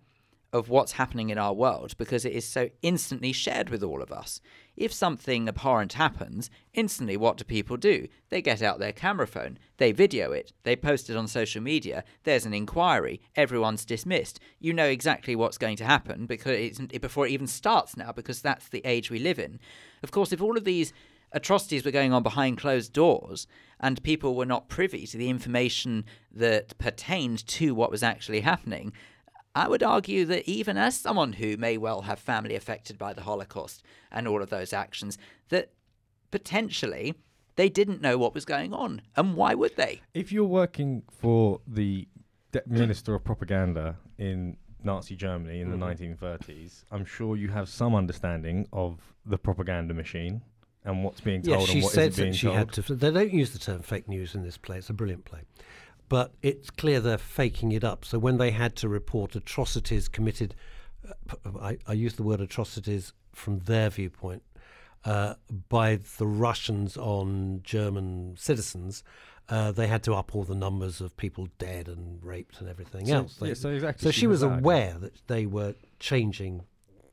of 0.52 0.68
what's 0.68 0.92
happening 0.92 1.30
in 1.30 1.38
our 1.38 1.52
world 1.52 1.96
because 1.96 2.24
it 2.24 2.32
is 2.32 2.46
so 2.46 2.68
instantly 2.82 3.32
shared 3.32 3.70
with 3.70 3.82
all 3.82 4.02
of 4.02 4.10
us. 4.10 4.40
If 4.76 4.92
something 4.92 5.48
abhorrent 5.48 5.92
happens, 5.92 6.50
instantly 6.74 7.16
what 7.16 7.36
do 7.36 7.44
people 7.44 7.76
do? 7.76 8.08
They 8.30 8.42
get 8.42 8.62
out 8.62 8.78
their 8.78 8.92
camera 8.92 9.26
phone, 9.26 9.58
they 9.76 9.92
video 9.92 10.32
it, 10.32 10.52
they 10.64 10.74
post 10.74 11.08
it 11.08 11.16
on 11.16 11.28
social 11.28 11.62
media, 11.62 12.02
there's 12.24 12.46
an 12.46 12.54
inquiry, 12.54 13.20
everyone's 13.36 13.84
dismissed. 13.84 14.40
You 14.58 14.72
know 14.72 14.86
exactly 14.86 15.36
what's 15.36 15.58
going 15.58 15.76
to 15.76 15.84
happen 15.84 16.26
because 16.26 16.58
it's, 16.58 16.78
before 16.98 17.26
it 17.26 17.32
even 17.32 17.46
starts 17.46 17.96
now 17.96 18.10
because 18.12 18.42
that's 18.42 18.68
the 18.68 18.82
age 18.84 19.10
we 19.10 19.18
live 19.18 19.38
in. 19.38 19.60
Of 20.02 20.10
course, 20.10 20.32
if 20.32 20.42
all 20.42 20.56
of 20.56 20.64
these 20.64 20.92
atrocities 21.32 21.84
were 21.84 21.90
going 21.90 22.12
on 22.12 22.22
behind 22.22 22.58
closed 22.58 22.92
doors 22.92 23.46
and 23.78 24.02
people 24.02 24.34
were 24.34 24.46
not 24.46 24.68
privy 24.68 25.06
to 25.06 25.16
the 25.16 25.30
information 25.30 26.04
that 26.32 26.76
pertained 26.78 27.46
to 27.46 27.74
what 27.74 27.90
was 27.90 28.02
actually 28.02 28.40
happening, 28.40 28.92
I 29.54 29.68
would 29.68 29.82
argue 29.82 30.24
that 30.26 30.48
even 30.48 30.76
as 30.76 30.96
someone 30.96 31.32
who 31.34 31.56
may 31.56 31.76
well 31.76 32.02
have 32.02 32.18
family 32.20 32.54
affected 32.54 32.96
by 32.98 33.12
the 33.12 33.22
Holocaust 33.22 33.82
and 34.12 34.28
all 34.28 34.42
of 34.42 34.50
those 34.50 34.72
actions, 34.72 35.18
that 35.48 35.70
potentially 36.30 37.14
they 37.56 37.68
didn't 37.68 38.00
know 38.00 38.16
what 38.16 38.34
was 38.34 38.44
going 38.44 38.72
on. 38.72 39.02
And 39.16 39.34
why 39.34 39.54
would 39.54 39.76
they? 39.76 40.02
if 40.14 40.32
you're 40.32 40.44
working 40.44 41.02
for 41.10 41.60
the 41.66 42.06
de- 42.52 42.62
minister 42.66 43.14
of 43.14 43.24
propaganda 43.24 43.96
in 44.18 44.56
Nazi 44.82 45.14
Germany 45.16 45.60
in 45.60 45.68
Mhm. 45.68 45.72
the 45.72 45.76
1930s, 45.78 46.84
I'm 46.90 47.04
sure 47.04 47.36
you 47.36 47.48
have 47.48 47.68
some 47.68 47.94
understanding 47.94 48.66
of 48.72 49.14
the 49.26 49.36
propaganda 49.38 49.92
machine 49.94 50.42
and 50.84 51.04
what's 51.04 51.20
being 51.20 51.42
Yeah, 51.44 51.56
told 51.56 51.68
she 51.68 51.74
and 51.78 51.82
what 51.82 51.92
said 51.92 52.08
isn't 52.12 52.22
being 52.22 52.32
that 52.32 52.38
she 52.38 52.46
told. 52.46 52.56
had 52.58 52.72
to. 52.72 52.94
They 52.94 53.10
don't 53.10 53.32
use 53.32 53.50
the 53.52 53.58
term 53.58 53.82
fake 53.82 54.08
news 54.08 54.34
in 54.34 54.42
this 54.42 54.56
play. 54.56 54.78
It's 54.78 54.88
a 54.88 54.94
brilliant 54.94 55.24
play. 55.26 55.40
But 56.10 56.34
it's 56.42 56.68
clear 56.70 57.00
they're 57.00 57.16
faking 57.16 57.72
it 57.72 57.84
up. 57.84 58.04
So 58.04 58.18
when 58.18 58.36
they 58.36 58.50
had 58.50 58.76
to 58.76 58.88
report 58.88 59.34
atrocities 59.34 60.08
committed, 60.08 60.54
I, 61.08 61.12
p- 61.28 61.58
I, 61.60 61.78
I 61.86 61.92
use 61.94 62.14
the 62.14 62.22
word 62.24 62.40
atrocities 62.40 63.14
from 63.32 63.60
their 63.60 63.88
viewpoint, 63.88 64.42
uh, 65.04 65.34
by 65.68 66.00
the 66.18 66.26
Russians 66.26 66.96
on 66.96 67.60
German 67.62 68.34
citizens, 68.36 69.02
uh, 69.48 69.72
they 69.72 69.86
had 69.86 70.02
to 70.02 70.14
up 70.14 70.34
all 70.34 70.44
the 70.44 70.54
numbers 70.54 71.00
of 71.00 71.16
people 71.16 71.48
dead 71.58 71.88
and 71.88 72.22
raped 72.22 72.60
and 72.60 72.68
everything 72.68 73.06
so, 73.06 73.14
else. 73.14 73.36
They- 73.36 73.48
yeah, 73.48 73.54
so 73.54 73.70
exactly. 73.70 74.04
so 74.04 74.10
she 74.10 74.26
was 74.26 74.42
aware 74.42 74.96
that 74.98 75.26
they 75.28 75.46
were 75.46 75.74
changing 76.00 76.64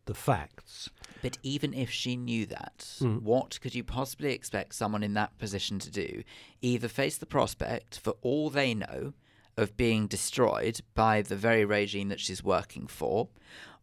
the 0.08 0.14
facts. 0.16 0.90
But 1.22 1.38
even 1.44 1.74
if 1.74 1.90
she 1.92 2.16
knew 2.18 2.46
that, 2.48 2.80
Mm. 3.00 3.22
what 3.22 3.60
could 3.62 3.76
you 3.76 3.84
possibly 3.84 4.34
expect 4.34 4.74
someone 4.76 5.04
in 5.04 5.14
that 5.14 5.38
position 5.38 5.78
to 5.80 5.92
do? 5.92 6.24
Either 6.62 6.88
face 6.88 7.18
the 7.18 7.26
prospect, 7.26 8.00
for 8.00 8.16
all 8.22 8.50
they 8.50 8.74
know, 8.74 9.14
of 9.56 9.78
being 9.78 10.08
destroyed 10.08 10.82
by 10.94 11.22
the 11.22 11.36
very 11.36 11.66
regime 11.66 12.10
that 12.10 12.20
she's 12.20 12.44
working 12.44 12.88
for, 12.88 13.30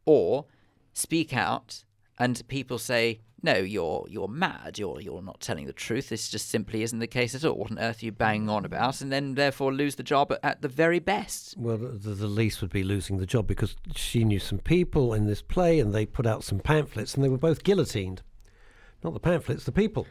or 0.05 0.47
speak 0.93 1.33
out 1.35 1.85
and 2.19 2.47
people 2.49 2.79
say, 2.79 3.21
"No, 3.45 3.57
you're 3.59 4.07
you're 4.09 4.27
mad. 4.27 4.79
You're 4.79 5.01
you're 5.01 5.23
not 5.23 5.41
telling 5.41 5.67
the 5.67 5.73
truth. 5.73 6.09
This 6.09 6.29
just 6.31 6.49
simply 6.49 6.83
isn't 6.83 6.99
the 6.99 7.07
case 7.07 7.35
at 7.35 7.45
all. 7.45 7.57
What 7.59 7.71
on 7.71 7.79
earth 7.79 8.03
are 8.03 8.07
you 8.07 8.13
banging 8.13 8.49
on 8.49 8.65
about?" 8.65 9.01
And 9.01 9.13
then 9.13 9.35
therefore 9.35 9.73
lose 9.73 9.97
the 9.97 10.03
job 10.03 10.33
at, 10.43 10.63
the 10.63 10.69
very 10.69 10.99
best. 10.99 11.55
Well, 11.59 11.77
the, 11.77 12.15
the 12.15 12.27
least 12.27 12.63
would 12.63 12.73
be 12.73 12.83
losing 12.83 13.19
the 13.19 13.27
job 13.27 13.47
because 13.47 13.77
she 13.95 14.25
knew 14.25 14.39
some 14.39 14.59
people 14.59 15.13
in 15.13 15.27
this 15.27 15.43
play 15.43 15.79
and 15.79 15.95
they 15.95 16.07
put 16.07 16.27
out 16.27 16.43
some 16.43 16.59
pamphlets 16.59 17.15
and 17.15 17.23
they 17.23 17.29
were 17.29 17.39
both 17.39 17.63
guillotined. 17.63 18.23
Not 19.03 19.13
the 19.13 19.21
pamphlets, 19.21 19.65
the 19.65 19.73
people. 19.73 20.07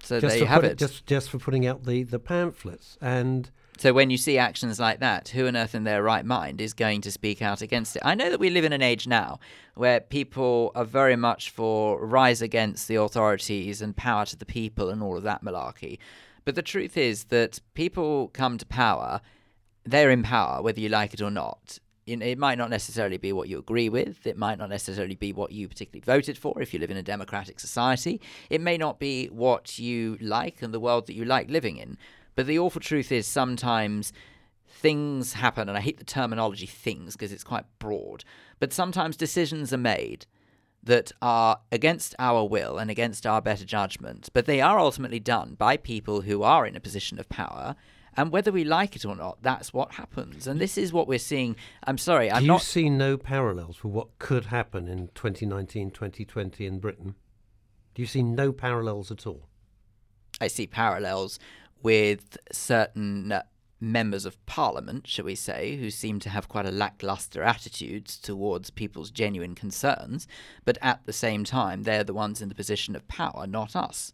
So 0.00 0.20
just 0.20 0.34
there 0.34 0.44
you 0.44 0.46
have 0.46 0.62
put- 0.62 0.70
it. 0.72 0.78
Just, 0.78 1.06
just 1.06 1.28
for 1.28 1.38
putting 1.38 1.66
out 1.66 1.84
the, 1.84 2.04
the 2.04 2.20
pamphlets. 2.20 2.96
And 3.00 3.50
So 3.78 3.92
when 3.92 4.10
you 4.10 4.16
see 4.16 4.38
actions 4.38 4.80
like 4.80 4.98
that, 4.98 5.28
who 5.28 5.46
on 5.46 5.56
earth 5.56 5.72
in 5.72 5.84
their 5.84 6.02
right 6.02 6.24
mind 6.24 6.60
is 6.60 6.72
going 6.74 7.00
to 7.02 7.12
speak 7.12 7.40
out 7.40 7.62
against 7.62 7.94
it? 7.94 8.02
I 8.04 8.16
know 8.16 8.28
that 8.28 8.40
we 8.40 8.50
live 8.50 8.64
in 8.64 8.72
an 8.72 8.82
age 8.82 9.06
now 9.06 9.38
where 9.76 10.00
people 10.00 10.72
are 10.74 10.84
very 10.84 11.14
much 11.14 11.50
for 11.50 12.04
rise 12.04 12.42
against 12.42 12.88
the 12.88 12.96
authorities 12.96 13.80
and 13.80 13.96
power 13.96 14.26
to 14.26 14.36
the 14.36 14.44
people 14.44 14.90
and 14.90 15.00
all 15.00 15.16
of 15.16 15.22
that 15.22 15.44
malarkey. 15.44 15.98
But 16.44 16.56
the 16.56 16.62
truth 16.62 16.96
is 16.96 17.26
that 17.26 17.60
people 17.74 18.28
come 18.28 18.58
to 18.58 18.66
power, 18.66 19.20
they're 19.84 20.10
in 20.10 20.24
power 20.24 20.60
whether 20.60 20.80
you 20.80 20.88
like 20.88 21.14
it 21.14 21.22
or 21.22 21.30
not. 21.30 21.78
It 22.04 22.38
might 22.38 22.58
not 22.58 22.70
necessarily 22.70 23.18
be 23.18 23.32
what 23.32 23.48
you 23.48 23.58
agree 23.58 23.90
with. 23.90 24.26
It 24.26 24.38
might 24.38 24.58
not 24.58 24.70
necessarily 24.70 25.14
be 25.14 25.32
what 25.32 25.52
you 25.52 25.68
particularly 25.68 26.00
voted 26.00 26.36
for 26.36 26.60
if 26.60 26.74
you 26.74 26.80
live 26.80 26.90
in 26.90 26.96
a 26.96 27.02
democratic 27.02 27.60
society. 27.60 28.20
It 28.50 28.60
may 28.60 28.76
not 28.76 28.98
be 28.98 29.26
what 29.26 29.78
you 29.78 30.16
like 30.20 30.62
and 30.62 30.74
the 30.74 30.80
world 30.80 31.06
that 31.06 31.14
you 31.14 31.26
like 31.26 31.48
living 31.48 31.76
in. 31.76 31.96
But 32.38 32.46
the 32.46 32.60
awful 32.60 32.80
truth 32.80 33.10
is 33.10 33.26
sometimes 33.26 34.12
things 34.68 35.32
happen, 35.32 35.68
and 35.68 35.76
I 35.76 35.80
hate 35.80 35.98
the 35.98 36.04
terminology 36.04 36.66
things 36.66 37.16
because 37.16 37.32
it's 37.32 37.42
quite 37.42 37.64
broad, 37.80 38.22
but 38.60 38.72
sometimes 38.72 39.16
decisions 39.16 39.72
are 39.72 39.76
made 39.76 40.24
that 40.80 41.10
are 41.20 41.58
against 41.72 42.14
our 42.20 42.44
will 42.44 42.78
and 42.78 42.92
against 42.92 43.26
our 43.26 43.42
better 43.42 43.64
judgment, 43.64 44.28
but 44.34 44.46
they 44.46 44.60
are 44.60 44.78
ultimately 44.78 45.18
done 45.18 45.56
by 45.58 45.76
people 45.76 46.20
who 46.20 46.44
are 46.44 46.64
in 46.64 46.76
a 46.76 46.80
position 46.80 47.18
of 47.18 47.28
power. 47.28 47.74
And 48.16 48.30
whether 48.30 48.52
we 48.52 48.62
like 48.62 48.94
it 48.94 49.04
or 49.04 49.16
not, 49.16 49.42
that's 49.42 49.72
what 49.72 49.94
happens. 49.94 50.46
And 50.46 50.60
this 50.60 50.78
is 50.78 50.92
what 50.92 51.08
we're 51.08 51.18
seeing. 51.18 51.56
I'm 51.88 51.98
sorry, 51.98 52.30
I'm 52.30 52.42
do 52.42 52.44
you 52.44 52.52
not. 52.52 52.62
see 52.62 52.88
no 52.88 53.16
parallels 53.16 53.78
for 53.78 53.88
what 53.88 54.16
could 54.20 54.44
happen 54.44 54.86
in 54.86 55.08
2019, 55.16 55.90
2020 55.90 56.66
in 56.66 56.78
Britain? 56.78 57.16
Do 57.96 58.02
you 58.02 58.06
see 58.06 58.22
no 58.22 58.52
parallels 58.52 59.10
at 59.10 59.26
all? 59.26 59.48
I 60.40 60.46
see 60.46 60.68
parallels 60.68 61.40
with 61.82 62.36
certain 62.52 63.32
uh, 63.32 63.42
members 63.80 64.24
of 64.24 64.44
parliament, 64.46 65.06
shall 65.06 65.24
we 65.24 65.34
say, 65.34 65.76
who 65.76 65.90
seem 65.90 66.18
to 66.20 66.28
have 66.30 66.48
quite 66.48 66.66
a 66.66 66.70
lackluster 66.70 67.42
attitude 67.42 68.06
towards 68.06 68.70
people's 68.70 69.10
genuine 69.10 69.54
concerns, 69.54 70.26
but 70.64 70.76
at 70.82 71.00
the 71.06 71.12
same 71.12 71.44
time, 71.44 71.84
they're 71.84 72.04
the 72.04 72.14
ones 72.14 72.42
in 72.42 72.48
the 72.48 72.54
position 72.54 72.96
of 72.96 73.06
power, 73.08 73.46
not 73.46 73.76
us. 73.76 74.12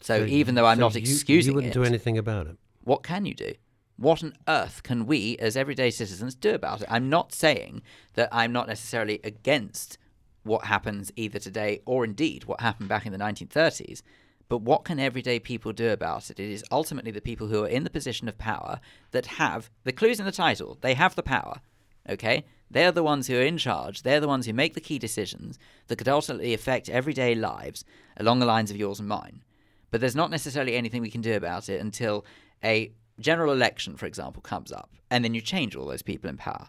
So, 0.00 0.24
even 0.24 0.54
though 0.54 0.66
I'm 0.66 0.76
so 0.76 0.80
not 0.82 0.94
you- 0.94 1.00
excusing 1.00 1.50
You 1.52 1.54
wouldn't 1.56 1.72
it, 1.72 1.78
do 1.78 1.84
anything 1.84 2.16
about 2.18 2.46
it. 2.46 2.56
what 2.84 3.02
can 3.02 3.24
you 3.26 3.34
do? 3.34 3.52
What 3.96 4.22
on 4.22 4.34
earth 4.46 4.84
can 4.84 5.06
we, 5.06 5.36
as 5.38 5.56
everyday 5.56 5.90
citizens, 5.90 6.36
do 6.36 6.54
about 6.54 6.82
it? 6.82 6.86
I'm 6.88 7.08
not 7.10 7.32
saying 7.32 7.82
that 8.14 8.28
I'm 8.30 8.52
not 8.52 8.68
necessarily 8.68 9.18
against 9.24 9.98
what 10.44 10.66
happens 10.66 11.10
either 11.16 11.40
today 11.40 11.80
or 11.84 12.04
indeed 12.04 12.44
what 12.44 12.60
happened 12.60 12.88
back 12.88 13.06
in 13.06 13.12
the 13.12 13.18
1930s. 13.18 14.02
But 14.48 14.62
what 14.62 14.84
can 14.84 14.98
everyday 14.98 15.38
people 15.38 15.72
do 15.72 15.90
about 15.90 16.30
it? 16.30 16.40
It 16.40 16.50
is 16.50 16.64
ultimately 16.70 17.10
the 17.10 17.20
people 17.20 17.48
who 17.48 17.64
are 17.64 17.68
in 17.68 17.84
the 17.84 17.90
position 17.90 18.28
of 18.28 18.38
power 18.38 18.80
that 19.10 19.26
have 19.26 19.70
the 19.84 19.92
clues 19.92 20.20
in 20.20 20.26
the 20.26 20.32
title. 20.32 20.78
They 20.80 20.94
have 20.94 21.14
the 21.14 21.22
power. 21.22 21.60
Okay? 22.08 22.44
They're 22.70 22.92
the 22.92 23.02
ones 23.02 23.26
who 23.26 23.36
are 23.36 23.42
in 23.42 23.58
charge. 23.58 24.02
They're 24.02 24.20
the 24.20 24.28
ones 24.28 24.46
who 24.46 24.52
make 24.52 24.74
the 24.74 24.80
key 24.80 24.98
decisions 24.98 25.58
that 25.88 25.96
could 25.96 26.08
ultimately 26.08 26.54
affect 26.54 26.88
everyday 26.88 27.34
lives 27.34 27.84
along 28.16 28.38
the 28.38 28.46
lines 28.46 28.70
of 28.70 28.76
yours 28.76 29.00
and 29.00 29.08
mine. 29.08 29.42
But 29.90 30.00
there's 30.00 30.16
not 30.16 30.30
necessarily 30.30 30.76
anything 30.76 31.02
we 31.02 31.10
can 31.10 31.20
do 31.20 31.34
about 31.34 31.68
it 31.68 31.80
until 31.80 32.24
a 32.64 32.92
general 33.20 33.52
election, 33.52 33.96
for 33.96 34.06
example, 34.06 34.42
comes 34.42 34.70
up, 34.70 34.90
and 35.10 35.24
then 35.24 35.34
you 35.34 35.40
change 35.40 35.74
all 35.74 35.86
those 35.86 36.02
people 36.02 36.28
in 36.28 36.36
power. 36.36 36.68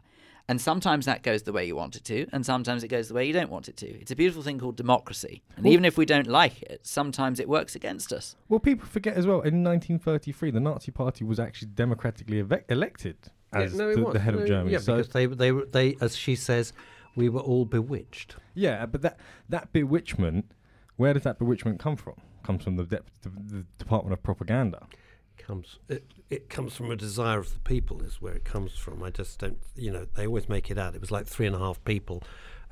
And 0.50 0.60
sometimes 0.60 1.06
that 1.06 1.22
goes 1.22 1.44
the 1.44 1.54
way 1.54 1.64
you 1.66 1.76
want 1.76 1.96
it 1.96 2.04
to, 2.06 2.26
and 2.34 2.44
sometimes 2.44 2.84
it 2.84 2.88
goes 2.88 3.08
the 3.08 3.14
way 3.14 3.24
you 3.26 3.34
don't 3.34 3.52
want 3.52 3.70
it 3.70 3.78
to. 3.78 3.88
It's 4.02 4.10
a 4.10 4.16
beautiful 4.16 4.42
thing 4.42 4.58
called 4.58 4.76
democracy. 4.76 5.44
And 5.56 5.68
even 5.68 5.86
if 5.86 5.96
we 5.96 6.06
don't 6.08 6.26
like 6.26 6.64
it, 6.64 6.80
sometimes 6.88 7.40
it 7.40 7.48
works 7.48 7.76
against 7.76 8.12
us. 8.12 8.36
Well, 8.50 8.60
people 8.60 8.88
forget 8.88 9.14
as 9.16 9.28
well. 9.28 9.42
In 9.42 9.64
1933, 9.64 10.50
the 10.50 10.60
Nazi 10.60 10.92
Party 10.92 11.24
was 11.24 11.40
actually 11.40 11.70
democratically 11.76 12.40
eve- 12.40 12.64
elected 12.68 13.18
as 13.54 13.76
no, 13.76 13.94
the, 13.94 14.12
the 14.14 14.20
head 14.20 14.34
No, 14.34 14.42
of 14.42 14.48
Germany. 14.48 14.74
Yeah, 14.74 14.80
so 14.80 14.98
because 14.98 15.14
they, 15.14 15.28
they, 15.28 15.52
they, 15.52 15.96
as 16.02 16.18
she 16.18 16.36
says, 16.36 16.74
we 17.16 17.30
were 17.30 17.42
all 17.42 17.66
bewitched. 17.66 18.36
yeah, 18.56 18.88
but 18.88 19.04
that 19.04 19.20
that 19.50 19.72
bewitchment, 19.72 20.52
where 20.98 21.14
does 21.14 21.24
that 21.24 21.38
bewitchment 21.38 21.80
come 21.80 21.96
from? 21.96 22.16
Comes 22.44 22.64
from 22.64 22.76
the, 22.76 22.86
dep 22.86 23.06
the, 23.22 23.30
the 23.30 23.66
Department 23.78 24.14
of 24.14 24.24
Propaganda. 24.24 24.88
Comes 25.50 25.80
it, 25.88 26.04
it 26.30 26.50
comes 26.50 26.76
from 26.76 26.92
a 26.92 26.96
desire 26.96 27.40
of 27.40 27.52
the 27.54 27.60
people 27.60 28.02
is 28.04 28.22
where 28.22 28.34
it 28.34 28.46
comes 28.46 28.74
from 28.84 29.02
i 29.04 29.10
just 29.10 29.40
don't 29.40 29.58
you 29.76 29.92
know 29.92 30.06
they 30.16 30.28
always 30.28 30.48
make 30.48 30.70
it 30.70 30.78
out 30.78 30.94
it 30.94 31.02
was 31.02 31.10
like 31.12 31.26
three 31.26 31.48
and 31.48 31.56
a 31.56 31.60
half 31.60 31.84
people 31.86 32.22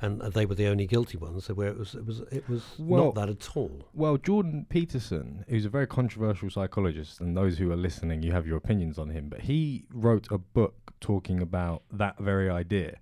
and 0.00 0.20
they 0.32 0.46
were 0.46 0.54
the 0.54 0.68
only 0.68 0.86
guilty 0.86 1.18
ones 1.18 1.44
so 1.46 1.54
where 1.54 1.66
it 1.66 1.76
was 1.76 1.96
it 1.96 2.06
was 2.06 2.20
it 2.30 2.48
was 2.48 2.62
Well- 2.78 3.06
not 3.06 3.14
that 3.16 3.28
at 3.28 3.56
all 3.56 3.72
Well, 3.94 4.16
Jordan 4.16 4.64
Peterson, 4.68 5.44
who's 5.48 5.64
a 5.64 5.68
very 5.68 5.88
controversial 5.88 6.48
psychologist, 6.50 7.20
and 7.20 7.36
those 7.36 7.58
who 7.58 7.72
are 7.72 7.80
listening, 7.88 8.22
you 8.22 8.30
have 8.30 8.46
your 8.46 8.56
opinions 8.56 8.96
on 8.96 9.08
him, 9.10 9.28
but 9.28 9.40
he 9.40 9.86
wrote 9.92 10.28
a 10.30 10.38
book 10.38 10.92
talking 11.00 11.42
about 11.42 11.82
that 12.02 12.16
very 12.30 12.48
idea. 12.48 12.98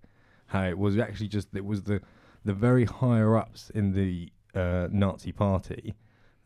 How 0.46 0.64
it 0.72 0.78
was 0.78 0.96
actually 0.98 1.28
just, 1.28 1.48
it 1.54 1.66
was 1.66 1.82
the, 1.82 2.00
the 2.46 2.54
very 2.54 2.86
higher 2.86 3.36
ups 3.36 3.68
in 3.74 3.92
the 3.92 4.32
uh, 4.54 4.88
Nazi 4.90 5.32
party, 5.32 5.94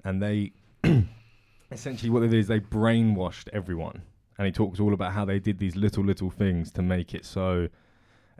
and 0.02 0.20
they 0.20 0.52
essentially 1.70 2.10
what 2.10 2.20
they 2.20 2.28
did 2.28 2.38
is 2.40 2.46
they 2.48 2.60
brainwashed 2.60 3.48
everyone. 3.52 4.02
And 4.38 4.46
he 4.46 4.52
talks 4.52 4.80
all 4.80 4.94
about 4.94 5.12
how 5.12 5.24
they 5.26 5.38
did 5.38 5.58
these 5.58 5.76
little, 5.76 6.02
little 6.04 6.30
things 6.30 6.70
to 6.72 6.82
make 6.82 7.14
it 7.14 7.24
so 7.26 7.68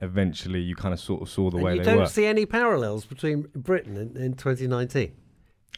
eventually 0.03 0.61
you 0.61 0.75
kind 0.75 0.95
of 0.95 1.01
sort 1.01 1.21
of 1.23 1.29
saw 1.29 1.51
the 1.51 1.57
And 1.59 1.65
way 1.65 1.73
you 1.75 1.79
they 1.81 1.85
don't 1.91 1.99
were. 1.99 2.07
see 2.07 2.25
any 2.25 2.47
parallels 2.47 3.05
between 3.05 3.43
britain 3.55 3.97
in, 3.97 4.17
in 4.17 4.33
2019 4.35 5.13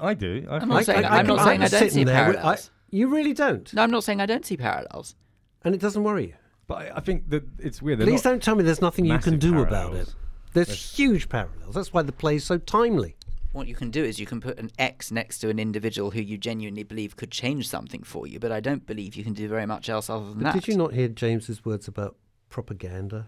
I 0.01 0.15
do. 0.15 0.47
I 0.49 0.55
I'm 0.55 0.61
think- 0.61 0.71
not 0.71 0.85
saying- 0.85 1.05
I'm 1.05 1.27
not 1.27 1.45
saying 1.45 1.61
I 1.63 1.69
don't 1.69 1.79
sitting 1.79 1.91
see 1.91 2.05
there 2.05 2.29
with- 2.29 2.37
parallels. 2.37 2.71
you 2.91 3.09
really 3.09 3.33
don't 3.35 3.73
No, 3.75 3.83
I'm 3.83 3.91
not 3.91 4.05
saying 4.05 4.21
I 4.21 4.27
don't 4.27 4.47
see 4.47 4.57
parallels. 4.57 5.17
and 5.65 5.75
it 5.75 5.81
doesn't 5.81 6.05
worry 6.05 6.27
you 6.29 6.35
But 6.69 6.75
I, 6.93 6.97
I 6.97 7.01
think 7.01 7.29
that 7.31 7.43
it's 7.59 7.83
weird. 7.83 7.99
they're 7.99 8.07
please 8.07 8.23
don't 8.23 8.43
tell 8.43 8.55
me 8.55 8.63
there's 8.63 8.81
nothing 8.81 9.05
you 9.07 9.19
can 9.19 9.35
massive 9.35 9.41
do 9.41 9.61
about 9.61 9.95
it 9.95 10.15
there's 10.55 10.69
There's- 10.69 10.95
huge 10.97 11.29
parallels 11.29 11.75
that's 11.75 11.93
why 11.93 12.03
the 12.03 12.13
play's 12.13 12.45
so 12.45 12.59
timely 12.59 13.17
What 13.53 13.69
you 13.69 13.75
can 13.75 13.91
do 13.91 14.03
is 14.03 14.19
you 14.19 14.27
can 14.27 14.41
put 14.41 14.59
an 14.59 14.71
X 14.79 15.11
next 15.11 15.39
to 15.39 15.51
an 15.51 15.59
individual 15.59 16.11
who 16.11 16.21
you 16.21 16.39
genuinely 16.39 16.83
believe 16.83 17.17
could 17.17 17.31
change 17.31 17.69
something 17.69 18.03
for 18.03 18.27
you, 18.27 18.41
but 18.41 18.51
I 18.51 18.61
don't 18.61 18.87
believe 18.87 19.15
you 19.15 19.25
can 19.25 19.35
do 19.35 19.47
very 19.47 19.67
much 19.67 19.89
else 19.89 20.09
other 20.09 20.25
than 20.25 20.39
but 20.39 20.45
that. 20.45 20.55
did 20.55 20.69
you 20.69 20.77
not 20.77 20.95
hear 20.95 21.09
james's 21.09 21.65
words 21.65 21.87
about 21.87 22.17
propaganda 22.49 23.27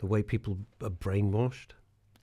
the 0.00 0.06
way 0.06 0.22
people 0.22 0.58
are 0.82 0.90
brainwashed 0.90 1.72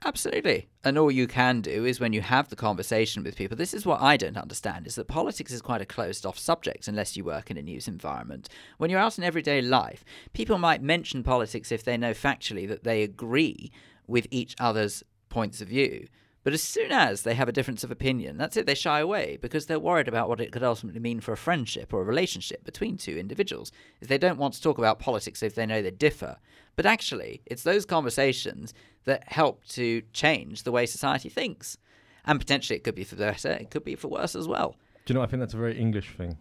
Absolutely. 0.06 0.70
And 0.84 0.98
all 0.98 1.10
you 1.10 1.28
can 1.28 1.62
do 1.62 1.84
is 1.84 2.00
when 2.00 2.14
you 2.14 2.22
have 2.22 2.50
the 2.50 2.56
conversation 2.56 3.24
with 3.24 3.36
people, 3.36 3.58
this 3.58 3.74
is 3.74 3.86
what 3.86 4.02
I 4.02 4.16
don't 4.16 4.38
understand 4.38 4.86
is 4.86 4.96
that 4.96 5.08
politics 5.08 5.52
is 5.52 5.62
quite 5.62 5.82
a 5.82 5.86
closed 5.86 6.26
off 6.26 6.38
subject 6.38 6.88
unless 6.88 7.18
you 7.18 7.24
work 7.24 7.50
in 7.50 7.58
a 7.58 7.64
news 7.64 7.88
environment. 7.88 8.48
When 8.78 8.90
you're 8.90 9.00
out 9.00 9.18
in 9.18 9.24
everyday 9.24 9.62
life, 9.62 10.06
people 10.34 10.60
might 10.60 10.84
mention 10.84 11.24
politics 11.24 11.72
if 11.72 11.84
they 11.84 11.98
know 11.98 12.12
factually 12.12 12.68
that 12.68 12.84
they 12.84 13.02
agree 13.02 13.72
with 14.06 14.28
each 14.30 14.56
other's 14.60 15.04
points 15.30 15.62
of 15.62 15.68
view. 15.68 16.08
But 16.44 16.54
as 16.54 16.64
soon 16.64 16.92
as 16.92 17.24
they 17.24 17.34
have 17.36 17.50
a 17.50 17.52
difference 17.52 17.84
of 17.84 17.92
opinion, 17.92 18.38
that's 18.38 18.56
it, 18.56 18.66
they 18.66 18.76
shy 18.76 19.00
away 19.00 19.38
because 19.42 19.66
they're 19.66 19.80
worried 19.80 20.08
about 20.08 20.30
what 20.30 20.40
it 20.40 20.52
could 20.52 20.64
ultimately 20.64 21.02
mean 21.02 21.20
for 21.20 21.34
a 21.34 21.38
friendship 21.38 21.94
or 21.94 22.02
a 22.02 22.06
relationship 22.06 22.64
between 22.64 22.98
two 22.98 23.18
individuals. 23.18 23.72
Is 24.00 24.08
they 24.08 24.18
don't 24.18 24.38
want 24.38 24.54
to 24.54 24.62
talk 24.62 24.78
about 24.78 25.00
politics 25.00 25.44
if 25.44 25.56
they 25.56 25.66
know 25.66 25.82
they 25.82 25.92
differ. 25.92 26.38
But 26.78 26.86
actually, 26.86 27.42
it's 27.46 27.64
those 27.64 27.86
conversations 27.86 28.74
that 29.06 29.24
help 29.32 29.66
to 29.70 30.04
change 30.14 30.64
the 30.64 30.72
way 30.72 30.86
society 30.86 31.28
thinks. 31.28 31.78
And 32.24 32.40
potentially 32.40 32.78
it 32.78 32.84
could 32.84 32.96
be 32.96 33.04
for 33.04 33.16
better, 33.16 33.52
it 33.52 33.72
could 33.72 33.84
be 33.84 33.96
for 33.96 34.10
worse 34.10 34.36
as 34.36 34.48
well. 34.48 34.76
Do 35.06 35.14
you 35.14 35.16
know? 35.16 35.24
I 35.24 35.28
think 35.28 35.40
that's 35.40 35.54
a 35.54 35.58
very 35.58 35.78
English 35.80 36.12
thing. 36.18 36.38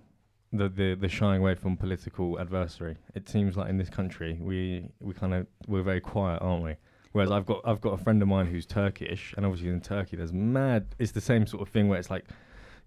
The 0.52 0.68
the 0.68 0.94
the 0.94 1.08
shying 1.08 1.40
away 1.40 1.54
from 1.54 1.76
political 1.76 2.38
adversary. 2.40 2.96
It 3.14 3.28
seems 3.28 3.56
like 3.56 3.70
in 3.70 3.78
this 3.78 3.88
country 3.88 4.38
we 4.40 4.88
we 5.00 5.14
kind 5.14 5.34
of 5.34 5.46
we're 5.66 5.82
very 5.82 6.00
quiet, 6.00 6.42
aren't 6.42 6.64
we? 6.64 6.74
Whereas 7.16 7.30
I've 7.30 7.46
got 7.46 7.62
I've 7.64 7.80
got 7.80 7.94
a 7.94 7.96
friend 7.96 8.20
of 8.20 8.28
mine 8.28 8.44
who's 8.44 8.66
Turkish, 8.66 9.32
and 9.38 9.46
obviously 9.46 9.70
in 9.70 9.80
Turkey 9.80 10.18
there's 10.18 10.34
mad. 10.34 10.94
It's 10.98 11.12
the 11.12 11.20
same 11.22 11.46
sort 11.46 11.62
of 11.62 11.70
thing 11.70 11.88
where 11.88 11.98
it's 11.98 12.10
like, 12.10 12.26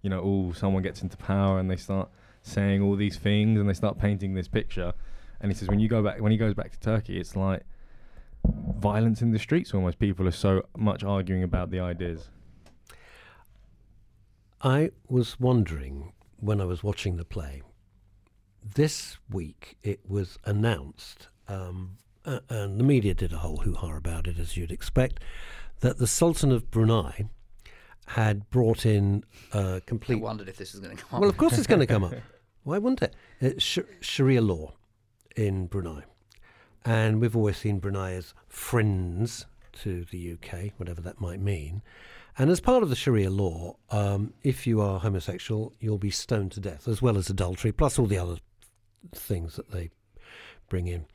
you 0.02 0.08
know, 0.08 0.20
oh, 0.22 0.52
someone 0.52 0.84
gets 0.84 1.02
into 1.02 1.16
power 1.16 1.58
and 1.58 1.68
they 1.68 1.74
start 1.74 2.08
saying 2.42 2.80
all 2.80 2.94
these 2.94 3.16
things 3.16 3.58
and 3.58 3.68
they 3.68 3.74
start 3.74 3.98
painting 3.98 4.34
this 4.34 4.46
picture, 4.46 4.92
and 5.40 5.50
he 5.50 5.58
says 5.58 5.66
when 5.66 5.80
you 5.80 5.88
go 5.88 6.00
back 6.00 6.20
when 6.20 6.30
he 6.30 6.38
goes 6.38 6.54
back 6.54 6.70
to 6.70 6.78
Turkey, 6.78 7.18
it's 7.18 7.34
like 7.34 7.64
violence 8.78 9.20
in 9.20 9.32
the 9.32 9.38
streets 9.40 9.74
almost. 9.74 9.98
People 9.98 10.28
are 10.28 10.30
so 10.46 10.64
much 10.76 11.02
arguing 11.02 11.42
about 11.42 11.72
the 11.72 11.80
ideas. 11.80 12.28
I 14.62 14.92
was 15.08 15.40
wondering 15.40 16.12
when 16.36 16.60
I 16.60 16.66
was 16.66 16.84
watching 16.84 17.16
the 17.16 17.24
play. 17.24 17.62
This 18.62 19.18
week 19.28 19.76
it 19.82 20.08
was 20.08 20.38
announced 20.44 21.26
um, 21.48 21.96
uh, 22.30 22.40
and 22.48 22.78
the 22.78 22.84
media 22.84 23.14
did 23.14 23.32
a 23.32 23.38
whole 23.38 23.58
hoo 23.58 23.74
ha 23.74 23.96
about 23.96 24.26
it, 24.26 24.38
as 24.38 24.56
you'd 24.56 24.72
expect, 24.72 25.20
that 25.80 25.98
the 25.98 26.06
Sultan 26.06 26.52
of 26.52 26.70
Brunei 26.70 27.28
had 28.06 28.48
brought 28.50 28.84
in 28.84 29.24
a 29.52 29.80
complete. 29.86 30.16
I 30.16 30.20
wondered 30.20 30.48
if 30.48 30.56
this 30.56 30.72
was 30.72 30.80
going 30.80 30.96
to 30.96 31.02
come 31.02 31.16
up. 31.16 31.20
Well, 31.20 31.30
of 31.30 31.36
course 31.36 31.58
it's 31.58 31.66
going 31.68 31.80
to 31.80 31.86
come 31.86 32.04
up. 32.04 32.14
Why 32.62 32.78
wouldn't 32.78 33.02
it? 33.02 33.14
It's 33.40 33.64
sh- 33.64 33.78
Sharia 34.00 34.40
law 34.40 34.74
in 35.36 35.66
Brunei. 35.66 36.02
And 36.84 37.20
we've 37.20 37.36
always 37.36 37.56
seen 37.56 37.78
Brunei 37.78 38.14
as 38.14 38.34
friends 38.48 39.46
to 39.82 40.04
the 40.10 40.32
UK, 40.32 40.72
whatever 40.76 41.00
that 41.02 41.20
might 41.20 41.40
mean. 41.40 41.82
And 42.38 42.50
as 42.50 42.60
part 42.60 42.82
of 42.82 42.88
the 42.88 42.96
Sharia 42.96 43.30
law, 43.30 43.76
um, 43.90 44.32
if 44.42 44.66
you 44.66 44.80
are 44.80 45.00
homosexual, 45.00 45.74
you'll 45.80 45.98
be 45.98 46.10
stoned 46.10 46.52
to 46.52 46.60
death, 46.60 46.88
as 46.88 47.02
well 47.02 47.18
as 47.18 47.28
adultery, 47.28 47.72
plus 47.72 47.98
all 47.98 48.06
the 48.06 48.18
other 48.18 48.36
things 49.12 49.56
that 49.56 49.70
they 49.70 49.90
bring 50.68 50.86
in. 50.86 51.06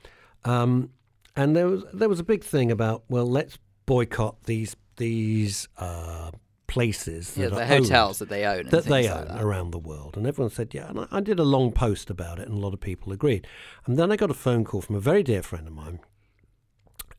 Um, 0.43 0.91
and 1.35 1.55
there 1.55 1.67
was 1.67 1.83
there 1.93 2.09
was 2.09 2.19
a 2.19 2.23
big 2.23 2.43
thing 2.43 2.71
about 2.71 3.03
well, 3.09 3.25
let's 3.25 3.57
boycott 3.85 4.43
these 4.43 4.75
these 4.97 5.67
uh, 5.77 6.31
places. 6.67 7.37
Yeah, 7.37 7.49
the 7.49 7.65
hotels 7.65 8.21
owned, 8.21 8.29
that 8.29 8.33
they 8.33 8.45
own. 8.45 8.59
and 8.61 8.71
that 8.71 8.85
they 8.85 9.03
things 9.03 9.13
like 9.13 9.21
own 9.21 9.27
that. 9.35 9.43
around 9.43 9.71
the 9.71 9.79
world, 9.79 10.17
and 10.17 10.25
everyone 10.25 10.51
said 10.51 10.73
yeah. 10.73 10.89
And 10.89 11.01
I, 11.01 11.07
I 11.11 11.19
did 11.19 11.39
a 11.39 11.43
long 11.43 11.71
post 11.71 12.09
about 12.09 12.39
it, 12.39 12.47
and 12.47 12.57
a 12.57 12.61
lot 12.61 12.73
of 12.73 12.79
people 12.79 13.11
agreed. 13.11 13.47
And 13.85 13.97
then 13.97 14.11
I 14.11 14.15
got 14.15 14.31
a 14.31 14.35
phone 14.35 14.63
call 14.63 14.81
from 14.81 14.95
a 14.95 15.01
very 15.01 15.23
dear 15.23 15.43
friend 15.43 15.67
of 15.67 15.73
mine, 15.73 15.99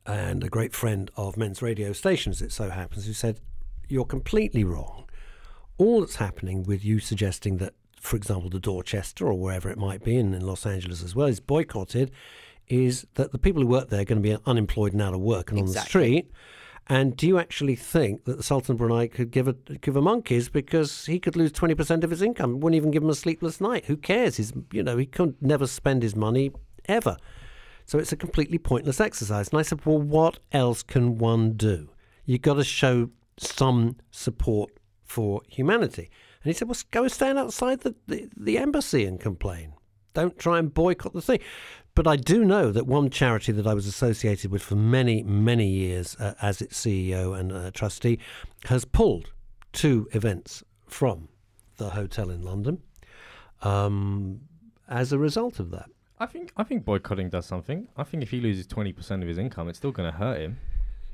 and 0.06 0.42
a 0.42 0.48
great 0.48 0.74
friend 0.74 1.10
of 1.16 1.36
men's 1.36 1.62
radio 1.62 1.92
stations. 1.92 2.42
It 2.42 2.52
so 2.52 2.70
happens, 2.70 3.06
who 3.06 3.12
said, 3.12 3.40
"You're 3.88 4.04
completely 4.04 4.64
wrong. 4.64 5.08
All 5.78 6.00
that's 6.00 6.16
happening 6.16 6.62
with 6.62 6.84
you 6.84 7.00
suggesting 7.00 7.58
that." 7.58 7.74
For 8.00 8.16
example, 8.16 8.50
the 8.50 8.60
Dorchester 8.60 9.26
or 9.26 9.34
wherever 9.34 9.68
it 9.68 9.78
might 9.78 10.04
be, 10.04 10.16
and 10.16 10.32
in 10.32 10.46
Los 10.46 10.64
Angeles 10.64 11.02
as 11.02 11.16
well, 11.16 11.26
is 11.26 11.40
boycotted 11.40 12.12
is 12.68 13.06
that 13.14 13.32
the 13.32 13.38
people 13.38 13.62
who 13.62 13.68
work 13.68 13.88
there 13.88 14.00
are 14.00 14.04
going 14.04 14.22
to 14.22 14.28
be 14.28 14.36
unemployed 14.46 14.92
and 14.92 15.02
out 15.02 15.14
of 15.14 15.20
work 15.20 15.50
and 15.50 15.60
on 15.60 15.66
the 15.66 15.80
street. 15.80 16.30
And 16.88 17.16
do 17.16 17.26
you 17.26 17.38
actually 17.38 17.74
think 17.74 18.24
that 18.26 18.36
the 18.36 18.42
Sultan 18.42 18.72
of 18.72 18.78
Brunei 18.78 19.08
could 19.08 19.32
give 19.32 19.48
a 19.48 19.52
give 19.52 19.96
a 19.96 20.00
monkeys 20.02 20.48
because 20.48 21.06
he 21.06 21.18
could 21.18 21.34
lose 21.34 21.50
twenty 21.50 21.74
percent 21.74 22.04
of 22.04 22.10
his 22.10 22.22
income? 22.22 22.60
Wouldn't 22.60 22.76
even 22.76 22.92
give 22.92 23.02
him 23.02 23.10
a 23.10 23.14
sleepless 23.14 23.60
night. 23.60 23.86
Who 23.86 23.96
cares? 23.96 24.36
He's 24.36 24.52
you 24.72 24.84
know 24.84 24.96
he 24.96 25.06
could 25.06 25.34
never 25.42 25.66
spend 25.66 26.02
his 26.04 26.14
money 26.14 26.52
ever. 26.86 27.16
So 27.86 27.98
it's 27.98 28.12
a 28.12 28.16
completely 28.16 28.58
pointless 28.58 29.00
exercise. 29.00 29.48
And 29.48 29.58
I 29.58 29.62
said, 29.62 29.84
well, 29.86 29.98
what 30.00 30.40
else 30.50 30.82
can 30.82 31.18
one 31.18 31.52
do? 31.52 31.88
You've 32.24 32.42
got 32.42 32.54
to 32.54 32.64
show 32.64 33.10
some 33.38 33.96
support 34.10 34.72
for 35.04 35.40
humanity. 35.48 36.10
And 36.42 36.50
he 36.50 36.52
said, 36.52 36.68
well, 36.68 36.76
go 36.90 37.04
and 37.04 37.12
stand 37.12 37.38
outside 37.38 37.80
the, 37.80 37.94
the, 38.08 38.28
the 38.36 38.58
embassy 38.58 39.04
and 39.04 39.20
complain. 39.20 39.72
Don't 40.14 40.36
try 40.36 40.58
and 40.58 40.72
boycott 40.72 41.12
the 41.12 41.22
thing. 41.22 41.38
But 41.96 42.06
I 42.06 42.16
do 42.16 42.44
know 42.44 42.72
that 42.72 42.86
one 42.86 43.08
charity 43.08 43.52
that 43.52 43.66
I 43.66 43.72
was 43.72 43.86
associated 43.86 44.50
with 44.50 44.62
for 44.62 44.76
many, 44.76 45.22
many 45.22 45.66
years 45.66 46.14
uh, 46.20 46.34
as 46.42 46.60
its 46.60 46.78
CEO 46.78 47.34
and 47.36 47.50
uh, 47.50 47.70
trustee 47.70 48.18
has 48.66 48.84
pulled 48.84 49.32
two 49.72 50.06
events 50.12 50.62
from 50.86 51.28
the 51.78 51.90
hotel 51.90 52.28
in 52.28 52.42
London 52.42 52.82
um, 53.62 54.42
as 54.86 55.10
a 55.10 55.18
result 55.18 55.58
of 55.58 55.70
that. 55.70 55.88
I 56.18 56.26
think 56.26 56.52
I 56.58 56.64
think 56.64 56.84
boycotting 56.84 57.30
does 57.30 57.46
something. 57.46 57.88
I 57.96 58.04
think 58.04 58.22
if 58.22 58.30
he 58.30 58.40
loses 58.40 58.66
twenty 58.66 58.92
percent 58.92 59.22
of 59.22 59.28
his 59.28 59.38
income, 59.38 59.68
it's 59.68 59.78
still 59.78 59.92
going 59.92 60.10
to 60.10 60.18
hurt 60.18 60.38
him. 60.40 60.58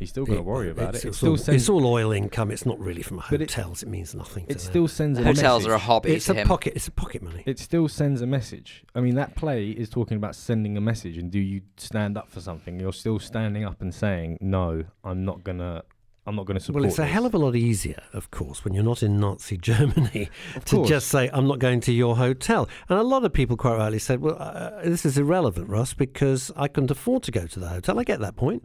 He's 0.02 0.10
still 0.10 0.24
going 0.26 0.38
to 0.38 0.42
worry 0.44 0.70
about 0.70 0.94
it's, 0.94 1.04
it. 1.04 1.06
It 1.06 1.08
It's, 1.10 1.16
still 1.18 1.30
all, 1.30 1.36
sends 1.36 1.62
it's 1.62 1.68
all 1.68 1.86
oil 1.86 2.12
income. 2.12 2.50
It's 2.50 2.66
not 2.66 2.78
really 2.78 3.02
from 3.02 3.22
But 3.30 3.40
it- 3.40 3.50
hotels. 3.50 3.82
It, 3.82 3.88
means 3.88 4.14
nothing. 4.14 4.44
To 4.46 4.50
it 4.52 4.58
them. 4.58 4.66
still 4.70 4.88
sends 4.88 5.18
a 5.18 5.22
Hotels 5.24 5.62
message. 5.62 5.70
are 5.70 5.74
a 5.74 5.78
hobby 5.78 6.12
It's 6.14 6.26
to 6.26 6.32
a 6.32 6.34
him. 6.36 6.48
pocket. 6.48 6.72
It's 6.76 6.88
a 6.88 6.92
pocket 6.92 7.22
money. 7.22 7.42
It 7.46 7.58
still 7.58 7.88
sends 7.88 8.20
a 8.22 8.26
message. 8.26 8.84
I 8.94 9.00
mean, 9.00 9.14
that 9.16 9.34
play 9.36 9.70
is 9.70 9.88
talking 9.88 10.16
about 10.16 10.34
sending 10.36 10.76
a 10.76 10.80
message. 10.80 11.16
And 11.18 11.30
do 11.30 11.38
you 11.38 11.62
stand 11.76 12.16
up 12.18 12.28
for 12.30 12.40
something? 12.40 12.78
You're 12.80 12.92
still 12.92 13.18
standing 13.18 13.64
up 13.64 13.80
and 13.80 13.94
saying, 13.94 14.38
"No, 14.40 14.84
I'm 15.04 15.24
not 15.24 15.44
gonna. 15.44 15.82
I'm 16.24 16.36
not 16.36 16.46
gonna 16.46 16.60
support." 16.60 16.82
Well, 16.82 16.88
it's 16.88 17.00
a 17.00 17.04
hell 17.04 17.26
of 17.26 17.34
a 17.34 17.38
lot 17.38 17.56
easier, 17.56 18.00
of 18.12 18.30
course, 18.30 18.64
when 18.64 18.74
you're 18.74 18.84
not 18.84 19.02
in 19.02 19.18
Nazi 19.18 19.56
Germany, 19.70 20.30
to 20.66 20.76
course. 20.76 20.88
just 20.88 21.08
say, 21.08 21.28
I'm 21.32 21.48
not 21.48 21.58
going 21.58 21.80
to 21.80 21.92
your 21.92 22.16
hotel. 22.16 22.68
And 22.88 22.96
a 22.98 23.02
lot 23.02 23.24
of 23.24 23.32
people 23.32 23.56
quite 23.56 23.76
rightly 23.76 23.98
said, 23.98 24.20
well, 24.20 24.36
uh, 24.38 24.82
this 24.84 25.04
is 25.04 25.18
irrelevant, 25.18 25.68
Ross, 25.68 25.94
because 25.94 26.52
I 26.56 26.68
couldn't 26.68 26.92
afford 26.92 27.24
to 27.24 27.32
go 27.32 27.46
to 27.48 27.58
the 27.58 27.68
hotel. 27.68 27.98
I 27.98 28.04
get 28.04 28.20
that 28.20 28.36
point. 28.36 28.62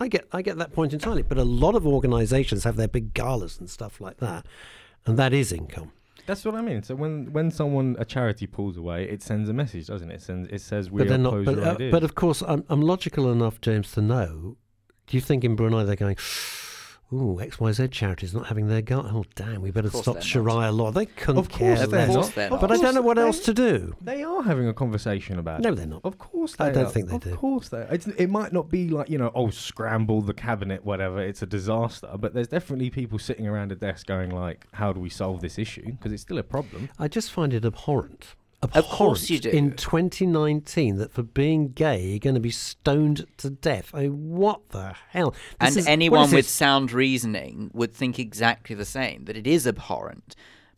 I 0.00 0.08
get, 0.08 0.26
I 0.32 0.42
get 0.42 0.58
that 0.58 0.72
point 0.72 0.92
entirely. 0.92 1.22
But 1.22 1.38
a 1.38 1.44
lot 1.44 1.74
of 1.74 1.86
organisations 1.86 2.64
have 2.64 2.76
their 2.76 2.88
big 2.88 3.14
galas 3.14 3.58
and 3.60 3.70
stuff 3.70 4.00
like 4.00 4.18
that. 4.18 4.46
And 5.06 5.18
that 5.18 5.32
is 5.32 5.52
income. 5.52 5.92
That's 6.26 6.44
what 6.44 6.54
I 6.54 6.62
mean. 6.62 6.82
So 6.82 6.94
when 6.94 7.32
when 7.34 7.50
someone 7.50 7.96
a 7.98 8.04
charity 8.04 8.46
pulls 8.46 8.78
away, 8.78 9.04
it 9.04 9.22
sends 9.22 9.48
a 9.50 9.52
message, 9.52 9.88
doesn't 9.88 10.10
it? 10.10 10.14
It 10.14 10.22
sends 10.22 10.48
it 10.48 10.60
says 10.62 10.90
we 10.90 11.00
but 11.00 11.08
they're 11.08 11.18
not. 11.18 11.34
oppose 11.34 11.44
But, 11.44 11.56
your 11.56 11.64
uh, 11.66 11.74
ideas. 11.74 11.92
but 11.92 12.02
of 12.02 12.14
course, 12.14 12.42
I'm, 12.46 12.64
I'm 12.70 12.80
logical 12.80 13.30
enough, 13.30 13.60
James, 13.60 13.92
to 13.92 14.00
know. 14.00 14.56
Do 15.06 15.16
you 15.18 15.20
think 15.20 15.44
in 15.44 15.54
Brunei 15.54 15.84
they're 15.84 15.96
going, 15.96 16.16
ooh, 17.14 17.38
XYZ 17.40 17.90
charities 17.90 18.34
not 18.34 18.46
having 18.46 18.68
their 18.68 18.82
gala? 18.82 19.10
Oh, 19.14 19.24
damn, 19.34 19.62
we 19.62 19.70
better 19.70 19.88
stop 19.88 20.04
they're 20.04 20.14
not. 20.14 20.22
Sharia 20.24 20.72
law. 20.72 20.90
They 20.90 21.06
couldn't 21.06 21.38
Of 21.38 21.48
care 21.48 21.76
course 21.76 21.88
they're 21.88 22.06
less. 22.08 22.14
not. 22.14 22.34
they're 22.34 22.52
Of 22.52 22.60
But 22.60 22.72
I 22.72 22.76
don't 22.76 22.94
know 22.94 23.02
what 23.02 23.16
they- 23.16 23.22
else 23.22 23.40
to 23.40 23.54
do. 23.54 23.94
They 24.00 24.22
are 24.22 24.42
having 24.42 24.68
a 24.68 24.74
conversation 24.74 25.38
about 25.38 25.60
No, 25.60 25.68
it. 25.68 25.70
No, 25.70 25.76
they're 25.76 25.86
not. 25.86 26.00
Of 26.04 26.18
course 26.18 26.56
they 26.56 26.64
are. 26.64 26.68
I 26.68 26.72
don't 26.72 26.86
are. 26.86 26.90
think 26.90 27.08
they 27.08 27.14
of 27.16 27.22
do. 27.22 27.32
Of 27.32 27.38
course 27.38 27.68
they. 27.68 27.86
It's, 27.90 28.06
it 28.06 28.28
might 28.28 28.52
not 28.52 28.68
be 28.68 28.88
like 28.88 29.08
you 29.08 29.18
know, 29.18 29.30
oh, 29.34 29.50
scramble 29.50 30.20
the 30.22 30.34
cabinet, 30.34 30.84
whatever. 30.84 31.20
It's 31.20 31.42
a 31.42 31.46
disaster. 31.46 32.10
But 32.18 32.34
there's 32.34 32.48
definitely 32.48 32.90
people 32.90 33.18
sitting 33.18 33.46
around 33.46 33.72
a 33.72 33.76
desk 33.76 34.06
going 34.06 34.30
like, 34.30 34.66
how 34.72 34.92
do 34.92 35.00
we 35.00 35.08
solve 35.10 35.40
this 35.40 35.58
issue? 35.58 35.84
Because 35.92 36.12
it's 36.12 36.22
still 36.22 36.38
a 36.38 36.42
problem. 36.42 36.90
I 36.98 37.08
just 37.08 37.30
find 37.30 37.54
it 37.54 37.64
abhorrent. 37.64 38.34
Of 38.72 38.86
course 38.86 39.28
you 39.30 39.38
do. 39.38 39.50
In 39.50 39.72
2019, 39.72 40.96
that 40.98 41.12
for 41.12 41.22
being 41.22 41.68
gay, 41.72 42.02
you're 42.02 42.18
going 42.18 42.34
to 42.34 42.40
be 42.40 42.50
stoned 42.50 43.26
to 43.38 43.50
death. 43.50 43.90
I 43.94 44.02
mean, 44.02 44.30
what 44.30 44.70
the 44.70 44.94
hell? 45.10 45.32
This 45.60 45.70
and 45.70 45.76
is- 45.76 45.86
anyone 45.86 46.22
with 46.22 46.46
this? 46.46 46.48
sound 46.48 46.92
reasoning 46.92 47.70
would 47.74 47.92
think 47.94 48.18
exactly 48.18 48.74
the 48.74 48.84
same 48.84 49.24
that 49.26 49.36
it 49.36 49.46
is 49.46 49.66
abhorrent. 49.66 50.34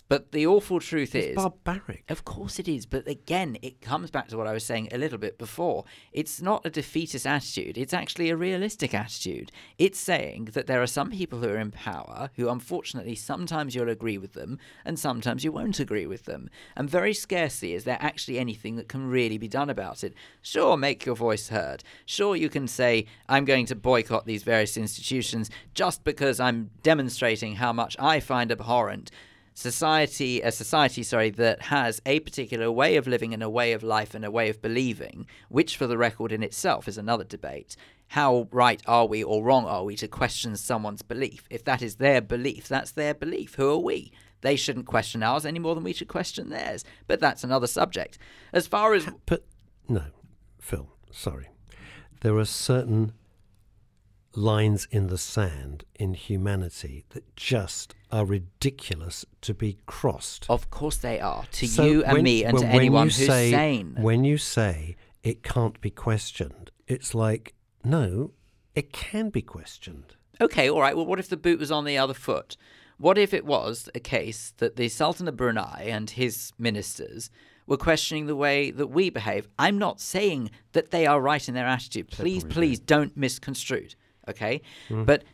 But 0.09 0.31
the 0.31 0.47
awful 0.47 0.79
truth 0.79 1.15
It's 1.15 1.29
is, 1.29 1.35
barbaric. 1.35 2.05
Of 2.09 2.25
course 2.25 2.59
it 2.61 2.69
is, 2.69 2.87
but 2.87 3.09
again, 3.09 3.59
it 3.61 3.81
comes 3.81 4.11
back 4.11 4.29
to 4.29 4.37
what 4.37 4.47
I 4.47 4.53
was 4.53 4.65
saying 4.65 4.89
a 4.93 4.99
little 4.99 5.19
bit 5.19 5.37
before. 5.37 5.85
It's 6.13 6.41
not 6.41 6.65
a 6.65 6.71
defeatist 6.71 7.27
attitude, 7.27 7.77
it's 7.77 7.93
actually 7.93 8.31
a 8.31 8.37
realistic 8.37 8.95
attitude. 8.95 9.51
It's 9.79 9.99
saying 9.99 10.51
that 10.53 10.69
there 10.69 10.81
are 10.81 10.87
some 10.87 11.11
people 11.11 11.41
who 11.41 11.49
are 11.49 11.59
in 11.59 11.73
power 11.73 12.31
who, 12.37 12.49
unfortunately, 12.49 13.17
sometimes 13.17 13.75
you'll 13.75 13.89
agree 13.89 14.19
with 14.19 14.35
them 14.35 14.59
and 14.85 14.99
sometimes 14.99 15.43
you 15.43 15.51
won't 15.51 15.81
agree 15.81 16.07
with 16.07 16.25
them. 16.25 16.51
And 16.77 16.89
very 16.89 17.15
scarcely 17.15 17.75
is 17.75 17.85
there 17.85 17.99
actually 18.01 18.39
anything 18.39 18.77
that 18.77 18.89
can 18.89 19.09
really 19.09 19.39
be 19.39 19.49
done 19.49 19.71
about 19.71 20.05
it. 20.05 20.15
Sure, 20.41 20.77
make 20.77 21.05
your 21.05 21.17
voice 21.17 21.49
heard. 21.49 21.83
Sure, 22.05 22.37
you 22.37 22.49
can 22.49 22.69
say, 22.69 23.07
I'm 23.29 23.45
going 23.45 23.67
to 23.67 23.75
boycott 23.75 24.25
these 24.25 24.45
various 24.45 24.77
institutions 24.77 25.51
just 25.75 26.05
because 26.05 26.39
I'm 26.39 26.71
demonstrating 26.85 27.57
how 27.57 27.73
much 27.73 27.97
I 27.99 28.21
find 28.21 28.53
abhorrent 28.53 29.11
society 29.57 30.43
a 30.43 30.53
society 30.53 31.03
sorry 31.03 31.31
that 31.31 31.63
has 31.63 32.01
a 32.05 32.21
particular 32.21 32.71
way 32.71 32.97
of 32.97 33.07
living 33.07 33.33
and 33.33 33.43
a 33.43 33.49
way 33.49 33.73
of 33.73 33.83
life 33.83 34.15
and 34.15 34.23
a 34.23 34.31
way 34.31 34.51
of 34.51 34.61
believing 34.61 35.27
which 35.49 35.79
for 35.79 35.87
the 35.87 35.97
record 35.97 36.31
in 36.31 36.43
itself 36.43 36.87
is 36.87 36.99
another 36.99 37.25
debate. 37.25 37.75
How 38.09 38.49
right 38.53 38.83
are 38.87 39.07
we 39.07 39.25
or 39.25 39.43
wrong 39.43 39.65
are 39.65 39.83
we 39.83 39.97
to 39.97 40.09
question 40.09 40.57
someone's 40.57 41.01
belief? 41.01 41.47
If 41.49 41.65
that 41.65 41.81
is 41.81 41.97
their 41.97 42.21
belief 42.21 42.69
that's 42.69 42.93
their 42.93 43.15
belief. 43.15 43.55
Who 43.55 43.71
are 43.71 43.79
we? 43.79 44.13
They 44.43 44.57
shouldn't 44.57 44.87
question 44.87 45.23
ours 45.23 45.47
any 45.47 45.59
more 45.59 45.75
than 45.75 45.85
we 45.85 45.95
should 45.95 46.09
question 46.09 46.51
theirs. 46.51 46.85
But 47.07 47.21
that's 47.21 47.43
another 47.43 47.67
subject. 47.67 48.19
As 48.53 48.67
far 48.67 48.93
as 48.93 49.09
But 49.25 49.47
no, 49.89 50.05
Phil, 50.61 50.91
sorry. 51.11 51.49
There 52.21 52.37
are 52.37 52.45
certain 52.45 53.13
lines 54.37 54.87
in 54.91 55.07
the 55.09 55.19
sand 55.19 55.85
in 55.95 56.15
humanity 56.15 57.05
that 57.11 57.35
just 57.37 57.95
are 58.13 58.25
ridiculous 58.25 59.25
to 59.41 59.55
be 59.55 59.79
crossed. 59.87 60.47
Of 60.49 60.71
course 60.71 60.97
they 60.99 61.21
are. 61.21 61.45
To 61.53 61.67
So 61.67 61.85
you 61.85 62.05
and 62.05 62.13
when- 62.15 62.25
me 62.25 62.45
and 62.45 62.55
when- 62.55 62.63
to 62.63 62.69
anyone 62.69 63.07
you 63.09 63.13
who's 63.15 63.27
say, 63.27 63.51
sane. 63.51 63.97
When 63.99 64.25
you 64.25 64.39
say 64.39 64.97
it 65.23 65.43
can't 65.43 65.81
be 65.81 65.91
questioned, 65.91 66.71
it's 66.87 67.15
like, 67.15 67.55
no, 67.85 68.33
it 68.75 68.93
can 68.93 69.31
be 69.31 69.43
questioned. 69.43 70.15
Okay, 70.41 70.69
all 70.69 70.81
right. 70.81 70.95
Well, 70.95 71.07
what 71.07 71.19
if 71.19 71.29
the 71.29 71.37
boot 71.37 71.59
was 71.59 71.71
on 71.73 71.85
the 71.85 71.97
other 71.97 72.15
foot? 72.15 72.57
What 72.99 73.19
if 73.19 73.33
it 73.35 73.45
was 73.45 73.89
a 73.95 74.01
case 74.01 74.53
that 74.59 74.77
the 74.77 74.89
Sultan 74.89 75.29
of 75.29 75.37
Brunei 75.37 75.85
and 75.89 76.11
his 76.11 76.53
ministers 76.59 77.31
were 77.67 77.77
questioning 77.77 78.27
the 78.27 78.37
way 78.37 78.71
that 78.71 78.89
we 78.89 79.11
behave? 79.11 79.49
I'm 79.59 79.79
not 79.79 80.01
saying 80.01 80.51
that 80.73 80.91
they 80.91 81.07
are 81.07 81.21
right 81.21 81.47
in 81.49 81.55
their 81.55 81.67
attitude. 81.67 82.11
Please, 82.11 82.45
please 82.45 82.79
don't 82.79 83.17
misconstrue. 83.17 83.79
it, 83.79 83.97
Okay? 84.29 84.63
Mm-hmm. 84.89 85.05
But 85.05 85.25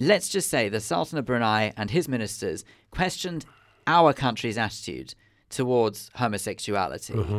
let's 0.00 0.28
just 0.28 0.50
say 0.50 0.68
the 0.68 0.80
Sultan 0.80 1.18
of 1.18 1.24
Brunei 1.24 1.72
and 1.76 1.90
his 1.90 2.08
ministers 2.08 2.64
questioned 2.90 3.44
our 3.86 4.12
country's 4.12 4.58
attitude 4.58 5.14
towards 5.50 6.10
homosexuality. 6.14 7.14
Mm-hmm. 7.14 7.38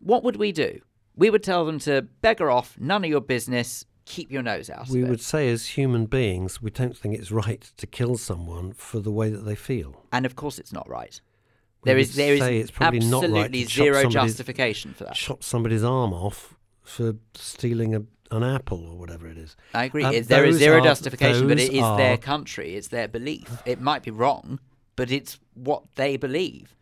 What 0.00 0.24
would 0.24 0.36
we 0.36 0.52
do? 0.52 0.80
We 1.16 1.30
would 1.30 1.42
tell 1.42 1.64
them 1.64 1.78
to 1.80 2.02
beggar 2.02 2.50
off, 2.50 2.76
none 2.78 3.04
of 3.04 3.10
your 3.10 3.20
business, 3.20 3.84
keep 4.04 4.30
your 4.30 4.42
nose 4.42 4.68
out 4.68 4.88
We 4.88 5.00
of 5.02 5.06
it. 5.08 5.10
would 5.10 5.20
say, 5.20 5.48
as 5.48 5.66
human 5.68 6.06
beings, 6.06 6.60
we 6.60 6.70
don't 6.70 6.96
think 6.96 7.14
it's 7.14 7.30
right 7.30 7.60
to 7.76 7.86
kill 7.86 8.16
someone 8.18 8.72
for 8.72 9.00
the 9.00 9.10
way 9.12 9.30
that 9.30 9.44
they 9.44 9.54
feel. 9.54 10.04
and 10.12 10.26
of 10.26 10.36
course 10.36 10.58
it's 10.58 10.72
not 10.72 10.88
right. 10.88 11.20
We 11.82 11.90
there 11.90 11.98
is 11.98 12.14
there 12.14 12.34
is 12.34 12.40
say 12.40 12.58
it's 12.58 12.70
probably 12.70 13.00
not 13.00 13.22
right 13.22 13.24
absolutely 13.24 13.64
to 13.64 13.70
zero 13.70 14.08
justification 14.08 14.94
for 14.94 15.04
that. 15.04 15.14
Chop 15.14 15.42
somebody's 15.44 15.84
arm 15.84 16.12
off 16.12 16.54
for 16.82 17.14
stealing 17.34 17.94
a, 17.94 18.02
an 18.30 18.42
apple 18.42 18.86
or 18.86 18.96
whatever 18.96 19.28
it 19.28 19.36
is. 19.38 19.56
I 19.74 19.84
agree. 19.84 20.04
Um, 20.04 20.22
there 20.24 20.44
is 20.44 20.56
zero 20.56 20.78
are- 20.78 20.80
justification, 20.80 21.46
but 21.48 21.58
those 21.58 21.68
it 21.68 21.74
is 21.74 21.96
their 21.96 22.16
country. 22.16 22.74
It's 22.76 22.88
their 22.88 23.08
belief. 23.08 23.62
It 23.66 23.80
might 23.80 24.02
be 24.02 24.10
wrong, 24.10 24.58
but 24.96 25.10
it's 25.10 25.38
what 25.54 25.82
they 25.96 26.16
believe. 26.16 26.74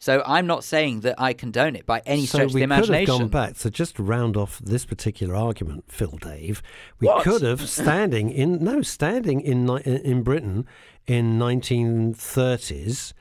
So 0.00 0.22
I'm 0.24 0.46
not 0.46 0.62
saying 0.62 1.00
that 1.00 1.16
I 1.18 1.32
condone 1.32 1.74
it 1.74 1.84
by 1.84 2.02
any 2.06 2.24
so 2.24 2.38
stretch 2.38 2.46
of 2.50 2.54
we 2.54 2.60
the 2.60 2.64
imagination. 2.64 2.92
we 3.00 3.06
could 3.06 3.10
have 3.12 3.18
gone 3.20 3.28
back. 3.28 3.56
So 3.56 3.68
just 3.68 3.96
to 3.96 4.04
round 4.04 4.36
off 4.36 4.60
this 4.60 4.84
particular 4.84 5.34
argument, 5.34 5.86
Phil 5.88 6.16
Dave, 6.20 6.62
we 7.00 7.08
What? 7.08 7.24
could 7.24 7.42
have 7.42 7.68
standing 7.68 8.30
in 8.30 8.62
no 8.62 8.80
standing 8.82 9.40
in 9.40 9.68
in 9.68 10.22
Britain 10.22 10.66
in 11.08 11.36
1930s. 11.38 13.12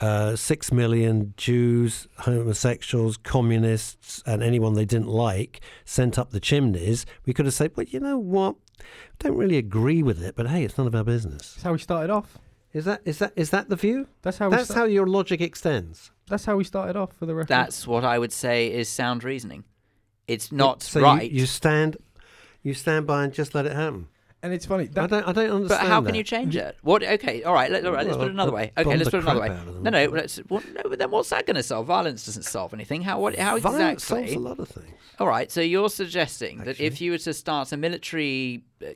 Uh, 0.00 0.34
six 0.36 0.72
million 0.72 1.32
Jews, 1.36 2.08
homosexuals, 2.18 3.16
communists, 3.16 4.22
and 4.26 4.42
anyone 4.42 4.74
they 4.74 4.84
didn't 4.84 5.08
like 5.08 5.60
sent 5.84 6.18
up 6.18 6.30
the 6.30 6.40
chimneys. 6.40 7.06
We 7.24 7.32
could 7.32 7.44
have 7.46 7.54
said, 7.54 7.72
"Well, 7.76 7.86
you 7.88 8.00
know 8.00 8.18
what? 8.18 8.56
Don't 9.20 9.36
really 9.36 9.56
agree 9.56 10.02
with 10.02 10.22
it, 10.22 10.34
but 10.36 10.48
hey, 10.48 10.64
it's 10.64 10.76
none 10.76 10.86
of 10.88 10.94
our 10.94 11.04
business." 11.04 11.54
That's 11.54 11.62
how 11.62 11.72
we 11.72 11.78
started 11.78 12.10
off. 12.10 12.38
Is 12.72 12.84
that 12.86 13.02
is 13.04 13.18
that 13.20 13.32
is 13.36 13.50
that 13.50 13.68
the 13.68 13.76
view? 13.76 14.08
That's 14.22 14.38
how 14.38 14.48
we 14.50 14.56
That's 14.56 14.68
sta- 14.68 14.80
how 14.80 14.84
your 14.84 15.06
logic 15.06 15.40
extends. 15.40 16.10
that's 16.28 16.44
how 16.44 16.56
we 16.56 16.64
started 16.64 16.96
off 16.96 17.12
for 17.16 17.24
the 17.26 17.34
record. 17.34 17.48
That's 17.48 17.86
what 17.86 18.04
I 18.04 18.18
would 18.18 18.32
say 18.32 18.72
is 18.72 18.88
sound 18.88 19.22
reasoning. 19.22 19.62
It's 20.26 20.50
not 20.50 20.82
so 20.82 20.98
you- 20.98 21.04
right. 21.04 21.30
You, 21.30 21.46
stand, 21.46 21.98
you 22.62 22.74
stand 22.74 23.06
by 23.06 23.24
and 23.24 23.32
just 23.32 23.54
let 23.54 23.64
it 23.66 23.74
happen. 23.76 24.08
And 24.44 24.52
it's 24.52 24.66
funny. 24.66 24.90
I 24.94 25.06
don't. 25.06 25.26
I 25.26 25.32
don't 25.32 25.50
understand. 25.50 25.50
But 25.50 25.54
understand. 25.54 25.88
how 25.88 26.02
can 26.02 26.14
you 26.14 26.22
change 26.22 26.54
it? 26.54 26.76
What? 26.82 27.02
Okay, 27.02 27.42
all 27.44 27.54
right. 27.54 27.70
Let, 27.70 27.86
all 27.86 27.92
right 27.92 28.06
let's 28.06 28.18
Well, 28.18 28.26
put 28.26 28.28
it 28.28 28.34
another 28.34 28.52
way. 28.52 28.72
Okay, 28.76 28.96
let's 28.96 29.08
put 29.08 29.20
it 29.20 29.22
another 29.22 29.40
way. 29.40 29.46
crap 29.46 29.60
out 29.60 29.68
of 29.68 29.74
them. 29.74 29.82
No, 29.82 29.90
no. 29.90 30.04
Let's, 30.10 30.36
what, 30.48 30.62
no. 30.74 30.82
But 30.88 30.98
then 30.98 31.10
what's 31.10 31.30
that 31.30 31.46
going 31.46 31.56
to 31.56 31.62
solve? 31.62 31.86
Violence 31.86 32.26
doesn't 32.26 32.42
solve 32.42 32.74
anything. 32.74 33.00
How? 33.00 33.18
What? 33.18 33.38
How 33.38 33.58
Violence 33.58 34.04
exactly? 34.04 34.26
solves 34.26 34.32
a 34.34 34.38
lot 34.38 34.58
of 34.58 34.68
things. 34.68 34.94
All 35.18 35.26
right. 35.26 35.50
So 35.50 35.62
you're 35.62 35.88
suggesting 35.88 36.58
that 36.64 36.78
if 36.78 37.00
you 37.00 37.12
were 37.12 37.18
to 37.18 37.32
start 37.32 37.72
a 37.72 37.78
military, 37.78 38.64
uh, 38.82 38.90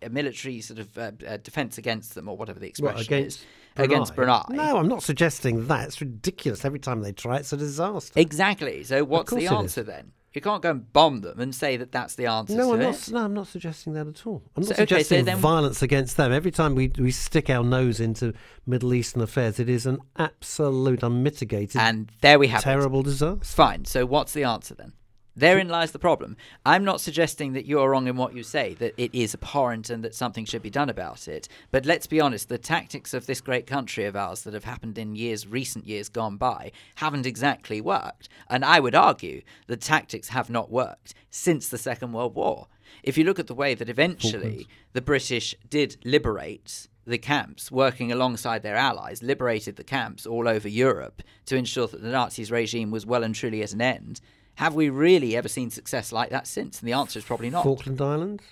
a 0.00 0.08
military 0.08 0.60
sort 0.60 0.78
of 0.78 0.96
uh, 0.96 1.10
uh, 1.26 1.36
defense 1.38 1.78
against 1.78 2.14
them, 2.14 2.28
or 2.28 2.36
whatever 2.36 2.60
the 2.60 2.72
What, 2.78 2.92
expression 2.92 3.14
against 3.14 3.38
is, 3.40 3.46
against 3.76 4.14
Brunei. 4.14 4.44
No, 4.50 4.76
I'm 4.76 4.88
not 4.88 5.02
suggesting 5.02 5.66
that. 5.66 5.88
It's 5.88 6.00
ridiculous. 6.00 6.64
Every 6.64 6.78
time 6.78 7.02
they 7.02 7.10
try, 7.12 7.38
it's 7.38 7.52
a 7.52 7.56
disaster. 7.56 8.20
Exactly. 8.20 8.84
So 8.84 9.02
what's 9.02 9.32
the 9.32 9.48
answer 9.48 9.82
then? 9.82 10.12
You 10.34 10.40
can't 10.40 10.62
go 10.62 10.70
and 10.70 10.90
bomb 10.92 11.20
them 11.20 11.40
and 11.40 11.54
say 11.54 11.76
that 11.76 11.92
that's 11.92 12.14
the 12.14 12.26
answer 12.26 12.56
no, 12.56 12.68
to 12.68 12.74
I'm 12.74 12.80
it. 12.80 12.84
not. 12.84 13.10
No, 13.10 13.18
I'm 13.24 13.34
not 13.34 13.48
suggesting 13.48 13.92
that 13.92 14.06
at 14.06 14.26
all. 14.26 14.42
I'm 14.56 14.62
not 14.62 14.76
So, 14.76 14.82
okay, 14.82 15.02
so 15.02 15.14
suggesting 15.16 15.36
violence 15.36 15.82
against 15.82 16.16
them. 16.16 16.32
Every 16.32 16.50
time 16.50 16.74
we 16.74 16.90
we 16.98 17.10
stick 17.10 17.50
our 17.50 17.62
nose 17.62 18.00
into 18.00 18.32
Middle 18.66 18.94
Eastern 18.94 19.20
affairs, 19.22 19.60
it 19.60 19.68
is 19.68 19.84
an 19.84 19.98
absolute 20.16 21.02
unmitigated, 21.02 21.80
And 21.80 22.10
there 22.22 22.38
we 22.38 22.48
have 22.48 22.60
it. 22.60 22.64
terrible 22.64 23.02
disaster. 23.02 23.44
Fine. 23.44 23.84
So 23.84 24.06
what's 24.06 24.32
the 24.32 24.44
answer 24.44 24.74
then? 24.74 24.92
Therein 25.34 25.68
lies 25.68 25.92
the 25.92 25.98
problem. 25.98 26.36
I'm 26.66 26.84
not 26.84 27.00
suggesting 27.00 27.54
that 27.54 27.64
you're 27.64 27.90
wrong 27.90 28.06
in 28.06 28.16
what 28.16 28.34
you 28.34 28.42
say, 28.42 28.74
that 28.74 28.94
it 28.96 29.14
is 29.14 29.34
abhorrent 29.34 29.88
and 29.88 30.04
that 30.04 30.14
something 30.14 30.44
should 30.44 30.62
be 30.62 30.70
done 30.70 30.90
about 30.90 31.26
it. 31.26 31.48
But 31.70 31.86
let's 31.86 32.06
be 32.06 32.20
honest, 32.20 32.48
the 32.48 32.58
tactics 32.58 33.14
of 33.14 33.26
this 33.26 33.40
great 33.40 33.66
country 33.66 34.04
of 34.04 34.14
ours 34.14 34.42
that 34.42 34.52
have 34.52 34.64
happened 34.64 34.98
in 34.98 35.16
years, 35.16 35.46
recent 35.46 35.86
years 35.86 36.10
gone 36.10 36.36
by, 36.36 36.72
haven't 36.96 37.26
exactly 37.26 37.80
worked. 37.80 38.28
And 38.50 38.64
I 38.64 38.78
would 38.78 38.94
argue 38.94 39.42
the 39.68 39.76
tactics 39.76 40.28
have 40.28 40.50
not 40.50 40.70
worked 40.70 41.14
since 41.30 41.68
the 41.68 41.78
Second 41.78 42.12
World 42.12 42.34
War. 42.34 42.66
If 43.02 43.16
you 43.16 43.24
look 43.24 43.38
at 43.38 43.46
the 43.46 43.54
way 43.54 43.74
that 43.74 43.88
eventually 43.88 44.68
the 44.92 45.00
British 45.00 45.54
did 45.70 45.96
liberate 46.04 46.88
the 47.06 47.18
camps, 47.18 47.72
working 47.72 48.12
alongside 48.12 48.62
their 48.62 48.76
allies, 48.76 49.22
liberated 49.22 49.76
the 49.76 49.84
camps 49.84 50.26
all 50.26 50.46
over 50.46 50.68
Europe 50.68 51.22
to 51.46 51.56
ensure 51.56 51.86
that 51.88 52.02
the 52.02 52.10
Nazis' 52.10 52.50
regime 52.50 52.90
was 52.90 53.06
well 53.06 53.24
and 53.24 53.34
truly 53.34 53.62
at 53.62 53.72
an 53.72 53.80
end. 53.80 54.20
Have 54.56 54.74
we 54.74 54.90
really 54.90 55.36
ever 55.36 55.48
seen 55.48 55.70
success 55.70 56.12
like 56.12 56.30
that 56.30 56.46
since? 56.46 56.80
And 56.80 56.88
the 56.88 56.92
answer 56.92 57.18
is 57.18 57.24
probably 57.24 57.50
not. 57.50 57.64
Falkland 57.64 58.00
Islands. 58.00 58.44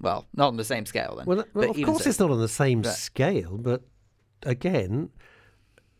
Well, 0.00 0.26
not 0.34 0.48
on 0.48 0.56
the 0.56 0.64
same 0.64 0.86
scale 0.86 1.16
then. 1.16 1.26
Well, 1.26 1.44
well 1.54 1.70
of 1.70 1.82
course 1.82 2.04
so- 2.04 2.10
it's 2.10 2.20
not 2.20 2.30
on 2.30 2.38
the 2.40 2.48
same 2.48 2.82
But- 2.82 2.94
scale, 2.94 3.58
but 3.58 3.82
again, 4.44 5.10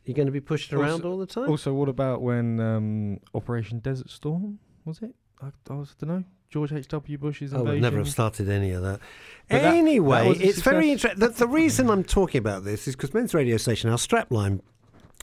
you're 0.05 0.15
going 0.15 0.27
to 0.27 0.33
be 0.33 0.41
pushed 0.41 0.73
around 0.73 0.93
Also- 1.05 1.11
all 1.11 1.19
the 1.19 1.27
time. 1.27 1.49
also, 1.51 1.73
what 1.75 1.89
about 1.89 2.23
when 2.23 2.61
um, 2.61 3.19
Operation 3.35 3.81
Desert 3.81 4.11
Storm 4.11 4.61
was 4.85 5.03
it? 5.03 5.15
I, 5.43 5.51
I 5.71 5.75
was, 5.75 5.95
don't 5.99 6.09
know. 6.11 6.25
George 6.49 6.73
H. 6.73 6.89
W. 6.89 7.19
Bush's 7.19 7.53
Oh, 7.53 7.59
invasion. 7.59 7.75
we'd 7.75 7.83
never 7.83 7.99
have 7.99 8.09
started 8.09 8.49
any 8.49 8.71
of 8.71 8.83
that. 8.83 9.01
But 9.51 9.65
anyway, 9.65 10.23
that 10.23 10.29
was 10.29 10.41
a 10.41 10.47
it's 10.47 10.63
very 10.63 10.91
interesting. 10.91 11.21
The, 11.21 11.29
the 11.29 11.47
reason 11.47 11.91
I'm 11.91 12.05
talking 12.05 12.39
about 12.39 12.65
this 12.65 12.89
is 12.89 12.97
because 12.97 13.13
men's 13.13 13.35
radio 13.35 13.59
station, 13.59 13.91
our 13.91 13.99
strapline, 13.99 14.61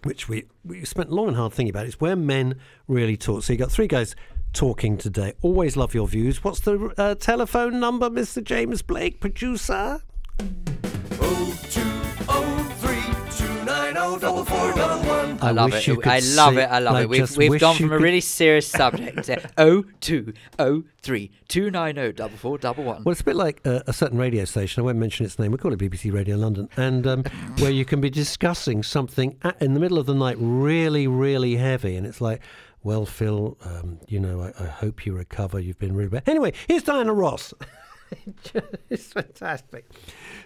which 0.05 0.29
we, 0.29 0.45
we 0.63 0.85
spent 0.85 1.11
long 1.11 1.29
and 1.29 1.35
hard 1.35 1.51
thinking 1.51 1.71
about, 1.71 1.87
is 1.87 1.99
where 1.99 2.15
men 2.15 2.55
really 2.87 3.17
talk. 3.17 3.41
So 3.43 3.53
you've 3.53 3.59
got 3.59 3.71
three 3.71 3.87
guys 3.87 4.15
talking 4.53 4.99
today. 4.99 5.33
Always 5.41 5.75
love 5.75 5.95
your 5.95 6.07
views. 6.07 6.43
What's 6.43 6.59
the 6.59 6.93
uh, 6.95 7.15
telephone 7.15 7.79
number, 7.79 8.07
Mr. 8.11 8.43
James 8.43 8.83
Blake, 8.83 9.19
producer? 9.19 9.99
I 15.45 15.51
love 15.51 15.71
wish 15.71 15.87
it. 15.87 16.07
I 16.07 16.19
love 16.19 16.57
it. 16.57 16.69
I 16.69 16.79
love 16.79 16.95
I 16.95 17.01
it. 17.01 17.09
We've, 17.09 17.37
we've 17.37 17.59
gone 17.59 17.75
from 17.75 17.85
a 17.85 17.89
could- 17.89 18.01
really 18.01 18.21
serious 18.21 18.67
subject 18.67 19.23
to 19.23 19.41
0203 20.01 21.31
290 21.47 22.13
double 22.13 22.37
four 22.37 22.57
double 22.57 22.83
one. 22.83 23.03
Well, 23.03 23.11
it's 23.11 23.21
a 23.21 23.25
bit 23.25 23.35
like 23.35 23.61
uh, 23.65 23.81
a 23.87 23.93
certain 23.93 24.17
radio 24.17 24.45
station. 24.45 24.81
I 24.81 24.83
won't 24.85 24.97
mention 24.97 25.25
its 25.25 25.37
name. 25.39 25.51
We 25.51 25.57
call 25.57 25.73
it 25.73 25.79
BBC 25.79 26.11
Radio 26.13 26.37
London, 26.37 26.69
and 26.77 27.05
um, 27.07 27.23
where 27.59 27.71
you 27.71 27.85
can 27.85 28.01
be 28.01 28.09
discussing 28.09 28.83
something 28.83 29.37
at, 29.43 29.61
in 29.61 29.73
the 29.73 29.79
middle 29.79 29.97
of 29.97 30.05
the 30.05 30.15
night, 30.15 30.37
really, 30.39 31.07
really 31.07 31.55
heavy, 31.55 31.95
and 31.95 32.05
it's 32.05 32.21
like, 32.21 32.41
well, 32.83 33.05
Phil, 33.05 33.57
um, 33.63 33.99
you 34.07 34.19
know, 34.19 34.41
I, 34.41 34.63
I 34.63 34.67
hope 34.67 35.05
you 35.05 35.13
recover. 35.13 35.59
You've 35.59 35.79
been 35.79 35.95
really 35.95 36.09
bad. 36.09 36.23
Anyway, 36.27 36.53
here's 36.67 36.83
Diana 36.83 37.13
Ross. 37.13 37.53
it's 38.89 39.13
fantastic. 39.13 39.89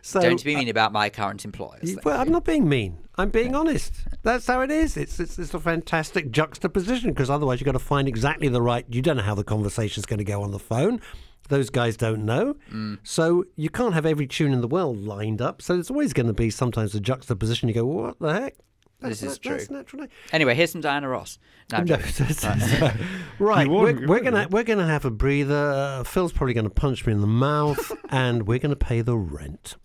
So, 0.01 0.21
Don't 0.21 0.43
be 0.43 0.55
mean 0.55 0.69
about 0.69 0.91
my 0.91 1.09
current 1.09 1.45
employers. 1.45 1.97
well, 2.03 2.15
you. 2.15 2.21
I'm 2.21 2.31
not 2.31 2.45
being 2.45 2.67
mean. 2.67 2.97
I'm 3.17 3.29
being 3.29 3.55
honest. 3.55 3.93
That's 4.23 4.47
how 4.47 4.61
it 4.61 4.71
is. 4.71 4.95
It's 4.95 5.19
it's, 5.19 5.37
it's 5.37 5.53
a 5.53 5.59
fantastic 5.59 6.31
juxtaposition 6.31 7.11
because 7.11 7.29
otherwise 7.29 7.59
you've 7.59 7.65
got 7.65 7.73
to 7.73 7.79
find 7.79 8.07
exactly 8.07 8.47
the 8.47 8.61
right. 8.61 8.85
You 8.89 9.01
don't 9.01 9.17
know 9.17 9.23
how 9.23 9.35
the 9.35 9.43
conversation's 9.43 10.05
going 10.05 10.19
to 10.19 10.23
go 10.23 10.41
on 10.41 10.51
the 10.51 10.59
phone. 10.59 11.01
Those 11.49 11.69
guys 11.69 11.97
don't 11.97 12.25
know. 12.25 12.55
Mm. 12.71 12.99
So 13.03 13.43
you 13.55 13.69
can't 13.69 13.93
have 13.93 14.05
every 14.05 14.27
tune 14.27 14.53
in 14.53 14.61
the 14.61 14.67
world 14.67 14.99
lined 14.99 15.41
up. 15.41 15.61
So 15.61 15.73
there's 15.73 15.89
always 15.89 16.13
going 16.13 16.27
to 16.27 16.33
be 16.33 16.49
sometimes 16.49 16.93
a 16.93 16.99
juxtaposition. 16.99 17.67
You 17.67 17.75
go, 17.75 17.85
what 17.85 18.19
the 18.19 18.33
heck? 18.33 18.55
This 19.01 19.23
is 19.23 19.37
That's 19.39 19.67
true. 19.67 19.77
natural. 19.77 20.07
Anyway, 20.33 20.55
here's 20.55 20.71
some 20.71 20.81
Diana 20.81 21.07
Ross. 21.07 21.39
No, 21.71 21.77
No, 21.83 21.83
joking. 21.85 22.05
that's- 22.17 22.41
that's- 22.41 22.97
right, 23.39 23.67
we're, 23.69 24.05
we're 24.07 24.19
gonna 24.21 24.47
we're 24.51 24.63
gonna 24.63 24.87
have 24.87 25.05
a 25.05 25.11
breather. 25.11 25.71
Uh, 25.71 26.03
Phil's 26.03 26.33
probably 26.33 26.53
gonna 26.53 26.69
punch 26.69 27.05
me 27.05 27.13
in 27.13 27.21
the 27.21 27.27
mouth, 27.27 27.91
and 28.09 28.45
we're 28.47 28.59
gonna 28.59 28.75
pay 28.75 29.01
the 29.01 29.17
rent. 29.17 29.75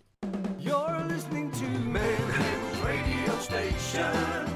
You're 0.59 1.05
listening 1.07 1.51
to 1.53 1.65
Men's 1.65 2.79
Radio 2.81 3.39
Station, 3.39 4.47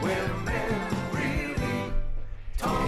where 0.00 0.28
men 0.44 0.96
really 1.12 1.92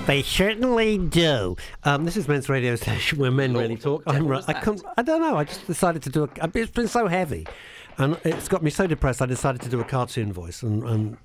They 0.07 0.23
certainly 0.23 0.99
do. 0.99 1.57
Um, 1.85 2.05
this 2.07 2.17
is 2.17 2.27
Men's 2.27 2.49
Radio 2.49 2.75
Station 2.77 3.19
where 3.19 3.31
men 3.31 3.55
really 3.55 3.77
talk. 3.77 4.03
I'm 4.07 4.27
right. 4.27 4.43
I. 4.49 4.61
I 4.97 5.03
don't 5.03 5.21
know. 5.21 5.37
I 5.37 5.45
just 5.45 5.67
decided 5.67 6.03
to 6.05 6.11
do 6.11 6.25
a. 6.25 6.29
It's 6.55 6.73
been 6.73 6.89
so 6.89 7.07
heavy, 7.07 7.47
and 8.01 8.19
it's 8.25 8.49
got 8.49 8.63
me 8.63 8.71
so 8.71 8.87
depressed. 8.87 9.21
I 9.21 9.27
decided 9.27 9.61
to 9.63 9.69
do 9.69 9.81
a 9.81 9.85
cartoon 9.85 10.33
voice, 10.33 10.63
and, 10.63 10.83
and 10.85 11.17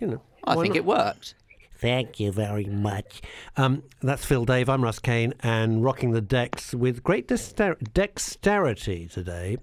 you 0.00 0.06
know. 0.06 0.22
I 0.44 0.54
think 0.54 0.68
not? 0.68 0.76
it 0.76 0.84
worked. 0.84 1.34
Thank 1.78 2.20
you 2.20 2.30
very 2.30 2.66
much. 2.66 3.22
Um, 3.56 3.82
that's 4.02 4.24
Phil 4.24 4.44
Dave. 4.44 4.68
I'm 4.68 4.82
Russ 4.82 4.98
Kane, 4.98 5.34
and 5.40 5.82
rocking 5.82 6.12
the 6.12 6.20
decks 6.20 6.74
with 6.74 7.02
great 7.02 7.26
dexter- 7.26 7.76
dexterity 7.92 9.08
today. 9.08 9.58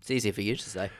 It's 0.00 0.10
easy 0.10 0.30
for 0.30 0.42
you 0.42 0.56
to 0.56 0.68
say. 0.68 0.90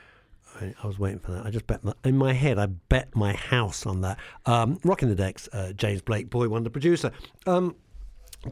I, 0.61 0.73
I 0.81 0.87
was 0.87 0.97
waiting 0.97 1.19
for 1.19 1.31
that. 1.31 1.45
I 1.45 1.49
just 1.49 1.67
bet 1.67 1.83
my, 1.83 1.93
in 2.03 2.17
my 2.17 2.33
head. 2.33 2.57
I 2.57 2.67
bet 2.67 3.15
my 3.15 3.33
house 3.33 3.85
on 3.85 4.01
that. 4.01 4.19
Um, 4.45 4.79
rocking 4.83 5.09
the 5.09 5.15
decks. 5.15 5.49
Uh, 5.51 5.73
James 5.73 6.01
Blake, 6.01 6.29
boy 6.29 6.47
wonder 6.47 6.69
producer. 6.69 7.11
Um, 7.45 7.75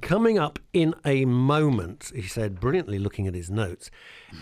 coming 0.02 0.38
up 0.38 0.60
in 0.74 0.94
a 1.06 1.26
moment, 1.26 2.12
he 2.14 2.24
said 2.24 2.60
brilliantly, 2.60 3.00
looking 3.00 3.28
at 3.28 3.34
his 3.34 3.50
notes, 3.50 3.90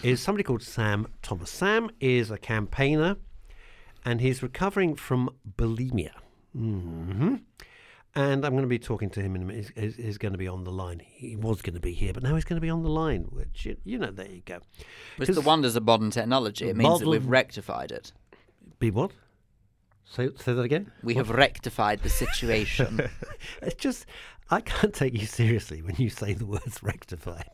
is 0.04 0.22
somebody 0.22 0.44
called 0.44 0.64
Sam 0.64 1.08
Thomas. 1.22 1.52
Sam 1.52 1.90
is 2.00 2.32
a 2.32 2.38
campaigner, 2.38 3.18
and 4.04 4.22
he's 4.22 4.42
recovering 4.42 4.96
from 4.96 5.30
bulimia. 5.58 6.12
hmm 6.54 7.36
And 8.16 8.46
I'm 8.46 8.52
going 8.52 8.64
to 8.64 8.68
be 8.68 8.80
talking 8.80 9.10
to 9.12 9.22
him 9.22 9.36
in 9.36 9.44
a 9.44 9.46
minute. 9.46 9.72
He's, 9.76 9.96
he's, 9.96 10.18
going 10.18 10.32
to 10.32 10.38
be 10.38 10.48
on 10.48 10.64
the 10.64 10.72
line. 10.72 11.02
He 11.04 11.36
was 11.36 11.62
going 11.62 11.76
to 11.76 11.82
be 11.82 11.94
here, 11.94 12.14
but 12.14 12.24
now 12.24 12.36
he's 12.36 12.46
going 12.46 12.58
to 12.58 12.62
be 12.62 12.70
on 12.70 12.84
the 12.84 12.90
line. 12.90 13.24
Which 13.30 13.66
you, 13.66 13.78
you 13.84 13.98
know, 13.98 14.12
there 14.12 14.28
you 14.30 14.42
go. 14.46 14.60
With 15.20 15.34
the 15.34 15.42
wonders 15.42 15.76
of 15.76 15.84
modern 15.84 16.12
technology, 16.12 16.70
it 16.70 16.76
means 16.76 17.00
that 17.00 17.08
we've 17.08 17.28
rectified 17.28 17.92
it. 17.92 18.14
Be 18.80 18.92
what? 18.92 19.12
Say, 20.06 20.30
say 20.38 20.54
that 20.54 20.62
again. 20.62 20.92
We 21.04 21.16
have 21.16 21.30
rectified 21.30 22.02
the 22.02 22.10
situation. 22.10 23.10
It's 23.62 23.76
just 23.76 24.06
I 24.50 24.62
can't 24.62 24.94
take 24.94 25.14
you 25.20 25.26
seriously 25.26 25.82
when 25.82 25.96
you 25.98 26.10
say 26.10 26.34
the 26.34 26.46
words 26.46 26.84
rectified. 26.84 27.50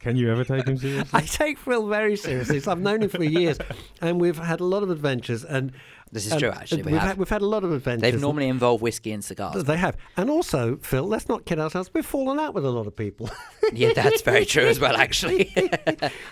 Can 0.00 0.16
you 0.16 0.30
ever 0.32 0.44
take 0.44 0.66
him 0.66 0.78
seriously? 0.78 1.10
I 1.12 1.20
take 1.20 1.58
Phil 1.58 1.86
very 1.86 2.16
seriously. 2.16 2.60
So 2.60 2.72
I've 2.72 2.80
known 2.80 3.02
him 3.02 3.10
for 3.10 3.22
years, 3.22 3.58
and 4.00 4.18
we've 4.18 4.38
had 4.38 4.60
a 4.60 4.64
lot 4.64 4.82
of 4.82 4.90
adventures. 4.90 5.44
And 5.44 5.72
This 6.12 6.26
is 6.26 6.32
and- 6.32 6.40
true, 6.40 6.50
actually, 6.50 6.82
we 6.82 6.90
we've 6.92 7.00
have. 7.00 7.10
had 7.10 7.18
we've 7.18 7.28
had 7.28 7.42
a 7.42 7.46
lot 7.46 7.62
of 7.62 7.72
adventures. 7.72 8.02
They've 8.02 8.20
normally 8.20 8.48
involved 8.48 8.82
whiskey 8.82 9.12
and 9.12 9.24
cigars. 9.24 9.62
They 9.64 9.76
have, 9.76 9.96
and 10.16 10.28
also 10.28 10.76
Phil. 10.82 11.04
Let's 11.04 11.28
not 11.28 11.44
kid 11.46 11.58
ourselves. 11.60 11.90
We've 11.94 12.04
fallen 12.04 12.40
out 12.40 12.52
with 12.52 12.64
a 12.64 12.70
lot 12.70 12.86
of 12.88 12.96
people. 12.96 13.30
yeah, 13.72 13.92
that's 13.94 14.22
very 14.22 14.44
true 14.44 14.64
as 14.66 14.80
well, 14.80 14.96
actually. 14.96 15.52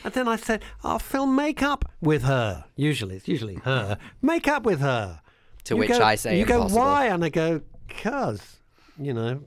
and 0.05 0.13
then 0.13 0.27
I 0.27 0.35
said, 0.37 0.63
"Oh, 0.83 0.99
Phil, 0.99 1.27
make 1.27 1.63
up 1.63 1.85
with 2.01 2.23
her." 2.25 2.65
Usually, 2.75 3.17
it's 3.17 3.29
usually 3.29 3.57
her. 3.65 3.99
Make 4.21 4.49
up 4.49 4.65
with 4.65 4.81
her. 4.81 5.21
To 5.65 5.75
You 5.75 5.79
which 5.81 5.91
go- 5.91 6.01
I 6.03 6.17
say 6.17 6.39
"You 6.39 6.45
go 6.45 6.67
why?" 6.67 7.07
And 7.07 7.25
I 7.25 7.29
go, 7.29 7.61
"Cause." 7.89 8.57
You 9.01 9.15
know, 9.15 9.41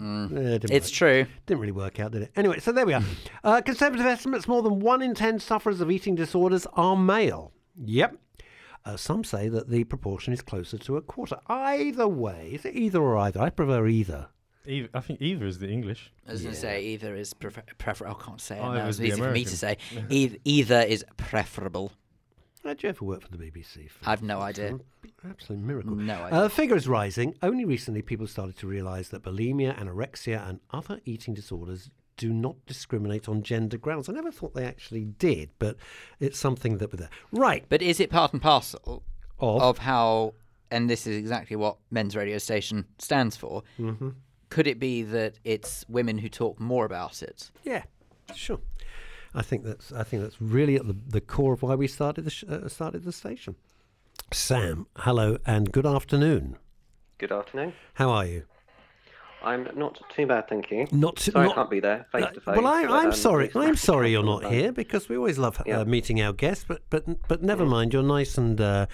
Yeah, 0.00 0.54
it 0.54 0.64
it's 0.72 0.88
work. 0.88 0.92
true. 0.92 1.26
Didn't 1.46 1.60
really 1.60 1.70
work 1.72 2.00
out, 2.00 2.10
did 2.10 2.22
it? 2.22 2.32
Anyway, 2.34 2.58
so 2.58 2.72
there 2.72 2.84
we 2.84 2.94
are. 2.94 3.02
Uh, 3.44 3.60
conservative 3.60 4.06
estimates 4.06 4.48
more 4.48 4.60
than 4.62 4.80
one 4.80 5.02
in 5.02 5.14
ten 5.14 5.38
sufferers 5.38 5.80
of 5.80 5.88
eating 5.88 6.16
disorders 6.16 6.66
are 6.72 6.96
male. 6.96 7.52
Yep. 7.84 8.16
Uh, 8.84 8.96
some 8.96 9.22
say 9.24 9.48
that 9.48 9.68
the 9.68 9.84
proportion 9.84 10.32
is 10.32 10.40
closer 10.42 10.78
to 10.78 10.96
a 10.96 11.02
quarter. 11.02 11.36
Either 11.48 12.08
way, 12.08 12.50
is 12.54 12.64
it 12.64 12.74
either 12.74 13.00
or 13.00 13.16
either? 13.18 13.40
I 13.40 13.50
prefer 13.50 13.86
either. 13.86 14.28
Either, 14.66 14.88
I 14.94 15.00
think 15.00 15.20
either 15.22 15.46
is 15.46 15.58
the 15.58 15.68
English. 15.68 16.12
I 16.26 16.32
was 16.32 16.42
going 16.42 16.54
to 16.54 16.60
say 16.60 16.82
either 16.84 17.14
is 17.14 17.32
prefer. 17.34 17.62
prefer- 17.78 18.06
I 18.06 18.14
can't 18.14 18.40
say 18.40 18.58
it 18.58 18.62
Either 18.62 18.78
now. 18.78 18.86
is 18.88 18.88
It's 18.88 18.98
the 18.98 19.06
easy 19.14 19.22
for 19.22 19.30
me 19.30 19.44
to 19.44 19.56
say. 19.56 19.76
American. 19.92 20.12
Either, 20.12 20.36
either 20.44 20.80
is 20.82 21.04
preferable. 21.16 21.92
Did 22.64 22.82
you 22.82 22.88
ever 22.90 23.04
work 23.04 23.22
for 23.22 23.34
the 23.34 23.38
BBC? 23.38 23.88
Phil? 23.90 23.90
I've 24.04 24.22
no 24.22 24.40
idea. 24.40 24.78
Absolute 25.28 25.62
miracle. 25.62 25.94
No 25.96 26.14
Uh, 26.14 26.26
idea. 26.26 26.40
the 26.42 26.50
figure 26.50 26.76
is 26.76 26.86
rising. 26.86 27.34
Only 27.42 27.64
recently, 27.64 28.02
people 28.02 28.26
started 28.26 28.58
to 28.58 28.66
realise 28.66 29.08
that 29.08 29.22
bulimia, 29.22 29.74
anorexia, 29.78 30.46
and 30.46 30.60
other 30.70 31.00
eating 31.06 31.32
disorders 31.32 31.90
do 32.18 32.30
not 32.32 32.56
discriminate 32.66 33.28
on 33.28 33.42
gender 33.42 33.78
grounds. 33.78 34.08
I 34.08 34.12
never 34.12 34.30
thought 34.30 34.52
they 34.54 34.66
actually 34.66 35.04
did, 35.04 35.48
but 35.58 35.76
it's 36.20 36.38
something 36.38 36.76
that 36.78 36.92
we're 36.92 36.98
there. 36.98 37.10
Right. 37.32 37.64
But 37.70 37.80
is 37.80 37.98
it 38.00 38.10
part 38.10 38.34
and 38.34 38.42
parcel 38.42 39.02
Of? 39.38 39.62
of 39.62 39.78
how, 39.78 40.34
and 40.70 40.90
this 40.90 41.06
is 41.06 41.16
exactly 41.16 41.56
what 41.56 41.78
men's 41.90 42.14
radio 42.14 42.36
station 42.38 42.84
stands 42.98 43.36
for, 43.36 43.62
Mm-hmm. 43.78 44.10
could 44.50 44.66
it 44.66 44.78
be 44.78 45.02
that 45.04 45.38
it's 45.44 45.84
women 45.88 46.18
who 46.18 46.28
talk 46.28 46.60
more 46.60 46.84
about 46.84 47.22
it? 47.22 47.50
Yeah, 47.64 47.84
sure. 48.34 48.58
I 49.34 49.42
think 49.42 49.62
that's 49.64 49.92
I 49.92 50.02
think 50.04 50.22
that's 50.22 50.40
really 50.40 50.76
at 50.76 50.86
the, 50.86 50.96
the 51.06 51.20
core 51.20 51.52
of 51.52 51.62
why 51.62 51.74
we 51.74 51.86
started 51.86 52.24
the 52.24 52.30
sh- 52.30 52.44
uh, 52.48 52.66
started 52.68 53.04
the 53.04 53.12
station. 53.12 53.54
Sam, 54.32 54.86
hello 54.96 55.38
and 55.46 55.70
good 55.70 55.86
afternoon. 55.86 56.56
Good 57.18 57.30
afternoon. 57.32 57.74
How 57.94 58.10
are 58.10 58.26
you? 58.26 58.42
I'm 59.42 59.68
not 59.76 60.00
too 60.14 60.26
bad, 60.26 60.48
thank 60.48 60.70
you. 60.70 60.86
Not 60.90 61.16
too- 61.16 61.30
Sorry 61.30 61.46
not- 61.46 61.52
I 61.52 61.60
can't 61.60 61.70
be 61.70 61.80
there 61.80 62.06
face 62.10 62.24
Uh, 62.24 62.30
to 62.30 62.40
face. 62.40 62.56
well, 62.56 62.66
I, 62.66 62.86
but, 62.86 62.92
I'm 62.92 63.06
um, 63.06 63.12
sorry. 63.12 63.50
I'm 63.54 63.76
sorry 63.76 64.10
you're 64.10 64.22
not 64.24 64.36
on 64.38 64.42
the 64.42 64.48
phone. 64.48 64.58
here 64.58 64.72
because 64.72 65.08
we 65.08 65.16
always 65.16 65.38
love 65.38 65.60
uh, 65.66 65.84
meeting 65.84 66.20
our 66.20 66.32
guests. 66.32 66.64
But 66.66 66.82
but 66.90 67.04
but 67.28 67.42
never 67.42 67.64
mind. 67.64 67.92
You're 67.92 68.02
nice 68.02 68.36
and 68.36 68.60
uh, 68.60 68.86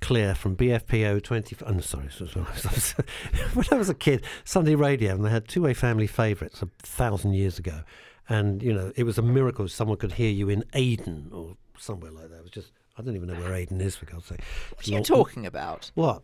clear 0.00 0.34
from 0.34 0.56
BFPO 0.56 1.22
20. 1.22 1.56
I'm 1.66 1.82
sorry. 1.82 2.08
so- 2.10 2.24
so- 2.26 2.44
when 3.54 3.66
I 3.70 3.74
was 3.76 3.88
a 3.90 3.94
kid, 3.94 4.24
Sunday 4.44 4.74
Radio, 4.74 5.14
and 5.14 5.24
they 5.24 5.30
had 5.30 5.46
two-way 5.48 5.74
family 5.74 6.06
favourites 6.06 6.62
a 6.62 6.66
thousand 6.78 7.34
years 7.34 7.58
ago, 7.58 7.80
and 8.28 8.62
you 8.62 8.72
know 8.72 8.92
it 8.96 9.04
was 9.04 9.18
a 9.18 9.22
miracle 9.22 9.66
if 9.66 9.70
someone 9.72 9.98
could 9.98 10.12
hear 10.12 10.30
you 10.30 10.48
in 10.48 10.64
Aden 10.72 11.28
or 11.32 11.56
somewhere 11.78 12.10
like 12.10 12.30
that. 12.30 12.36
It 12.38 12.42
was 12.42 12.50
just 12.52 12.72
I 12.96 13.02
don't 13.02 13.16
even 13.16 13.28
know 13.28 13.38
where 13.40 13.54
Aden 13.54 13.80
is 13.80 13.96
for 13.96 14.06
God's 14.06 14.26
sake. 14.26 14.40
What 14.74 14.88
are 14.88 14.90
you 14.92 15.02
talking 15.02 15.44
about? 15.46 15.90
What? 15.94 16.22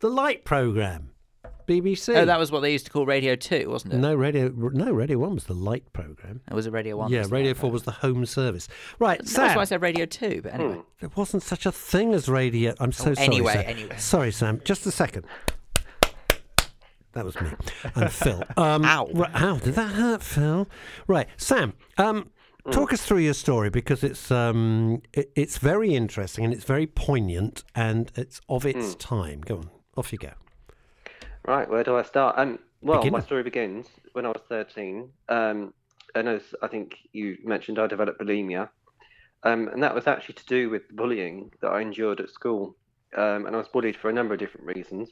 The 0.00 0.08
Light 0.10 0.44
Programme, 0.44 1.10
BBC. 1.68 2.16
Oh, 2.16 2.24
that 2.24 2.38
was 2.38 2.50
what 2.50 2.60
they 2.60 2.72
used 2.72 2.86
to 2.86 2.90
call 2.90 3.06
Radio 3.06 3.36
2, 3.36 3.68
wasn't 3.70 3.94
it? 3.94 3.98
no 3.98 4.14
radio. 4.14 4.48
No, 4.48 4.90
Radio 4.90 5.18
One 5.18 5.34
was 5.34 5.44
the 5.44 5.54
Light 5.54 5.92
Programme. 5.92 6.40
It 6.50 6.54
was 6.54 6.66
a 6.66 6.70
Radio 6.70 6.96
1. 6.96 7.12
Yeah, 7.12 7.24
Radio 7.28 7.50
it? 7.52 7.56
4 7.58 7.70
was 7.70 7.82
the 7.84 7.92
home 7.92 8.24
service. 8.26 8.66
Right, 8.98 9.18
That's 9.22 9.36
why 9.54 9.62
I 9.62 9.64
said 9.64 9.82
Radio 9.82 10.06
2, 10.06 10.40
but 10.42 10.54
Hmm. 10.54 10.60
anyway. 10.60 10.80
There 11.00 11.10
wasn't 11.14 11.42
such 11.42 11.66
a 11.66 11.70
thing 11.72 12.14
as 12.14 12.28
radio. 12.28 12.74
I'm 12.80 12.92
so 12.92 13.10
Oh, 13.10 13.14
sorry. 13.14 13.26
anyway, 13.26 13.52
Sam. 13.52 13.64
anyway. 13.66 13.96
Sorry, 13.98 14.32
Sam. 14.32 14.60
Just 14.64 14.86
a 14.86 14.90
second. 14.90 15.24
That 17.12 17.24
was 17.24 17.40
me. 17.40 17.48
I'm 17.96 18.08
Phil. 18.08 18.42
Um, 18.56 18.84
Ow. 18.84 19.08
Right, 19.12 19.30
ow, 19.34 19.56
did 19.58 19.74
that 19.74 19.92
hurt, 19.94 20.22
Phil? 20.22 20.68
Right, 21.06 21.26
Sam. 21.36 21.72
Um, 21.96 22.30
talk 22.70 22.92
us 22.92 23.02
through 23.02 23.18
your 23.18 23.34
story 23.34 23.70
because 23.70 24.04
it's 24.04 24.30
um, 24.30 25.02
it, 25.12 25.30
it's 25.34 25.58
very 25.58 25.94
interesting 25.94 26.44
and 26.44 26.52
it's 26.52 26.64
very 26.64 26.86
poignant 26.86 27.64
and 27.74 28.12
it's 28.14 28.40
of 28.48 28.66
its 28.66 28.94
time. 28.96 29.40
Go 29.40 29.56
on, 29.56 29.70
off 29.96 30.12
you 30.12 30.18
go. 30.18 30.32
Right, 31.48 31.66
where 31.66 31.82
do 31.82 31.96
I 31.96 32.02
start? 32.02 32.38
Um, 32.38 32.58
well, 32.82 32.98
Beginner. 32.98 33.18
my 33.18 33.24
story 33.24 33.42
begins 33.42 33.86
when 34.12 34.26
I 34.26 34.28
was 34.28 34.42
13. 34.50 35.08
Um, 35.30 35.72
and 36.14 36.28
as 36.28 36.42
I 36.62 36.68
think 36.68 36.96
you 37.12 37.38
mentioned, 37.42 37.78
I 37.78 37.86
developed 37.86 38.20
bulimia. 38.20 38.68
Um, 39.44 39.68
and 39.68 39.82
that 39.82 39.94
was 39.94 40.06
actually 40.06 40.34
to 40.34 40.44
do 40.44 40.68
with 40.68 40.82
bullying 40.94 41.50
that 41.62 41.68
I 41.68 41.80
endured 41.80 42.20
at 42.20 42.28
school. 42.28 42.76
Um, 43.16 43.46
and 43.46 43.54
I 43.56 43.58
was 43.58 43.68
bullied 43.68 43.96
for 43.96 44.10
a 44.10 44.12
number 44.12 44.34
of 44.34 44.40
different 44.40 44.66
reasons. 44.66 45.08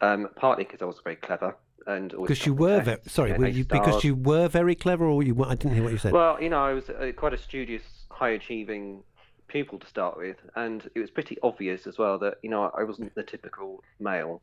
Um, 0.00 0.28
partly 0.36 0.64
because 0.64 0.80
I 0.80 0.86
was 0.86 0.98
very 1.04 1.16
clever 1.16 1.54
and 1.86 2.10
Because 2.10 2.46
you 2.46 2.54
were 2.54 2.80
very 2.80 2.98
sorry. 3.06 3.32
Were 3.34 3.46
you 3.46 3.64
because 3.64 4.02
you 4.02 4.14
were 4.14 4.48
very 4.48 4.74
clever, 4.74 5.04
or 5.04 5.22
you? 5.22 5.34
were- 5.34 5.46
I 5.46 5.56
didn't 5.56 5.74
hear 5.74 5.82
what 5.82 5.92
you 5.92 5.98
said. 5.98 6.12
Well, 6.12 6.42
you 6.42 6.48
know, 6.48 6.62
I 6.64 6.72
was 6.72 6.88
uh, 6.88 7.12
quite 7.14 7.34
a 7.34 7.38
studious, 7.38 7.82
high 8.10 8.30
achieving 8.30 9.02
pupil 9.48 9.78
to 9.78 9.86
start 9.86 10.16
with, 10.16 10.36
and 10.56 10.88
it 10.94 11.00
was 11.00 11.10
pretty 11.10 11.36
obvious 11.42 11.86
as 11.86 11.98
well 11.98 12.18
that 12.18 12.38
you 12.42 12.50
know 12.50 12.70
I 12.76 12.82
wasn't 12.82 13.14
the 13.14 13.22
typical 13.22 13.84
male. 14.00 14.40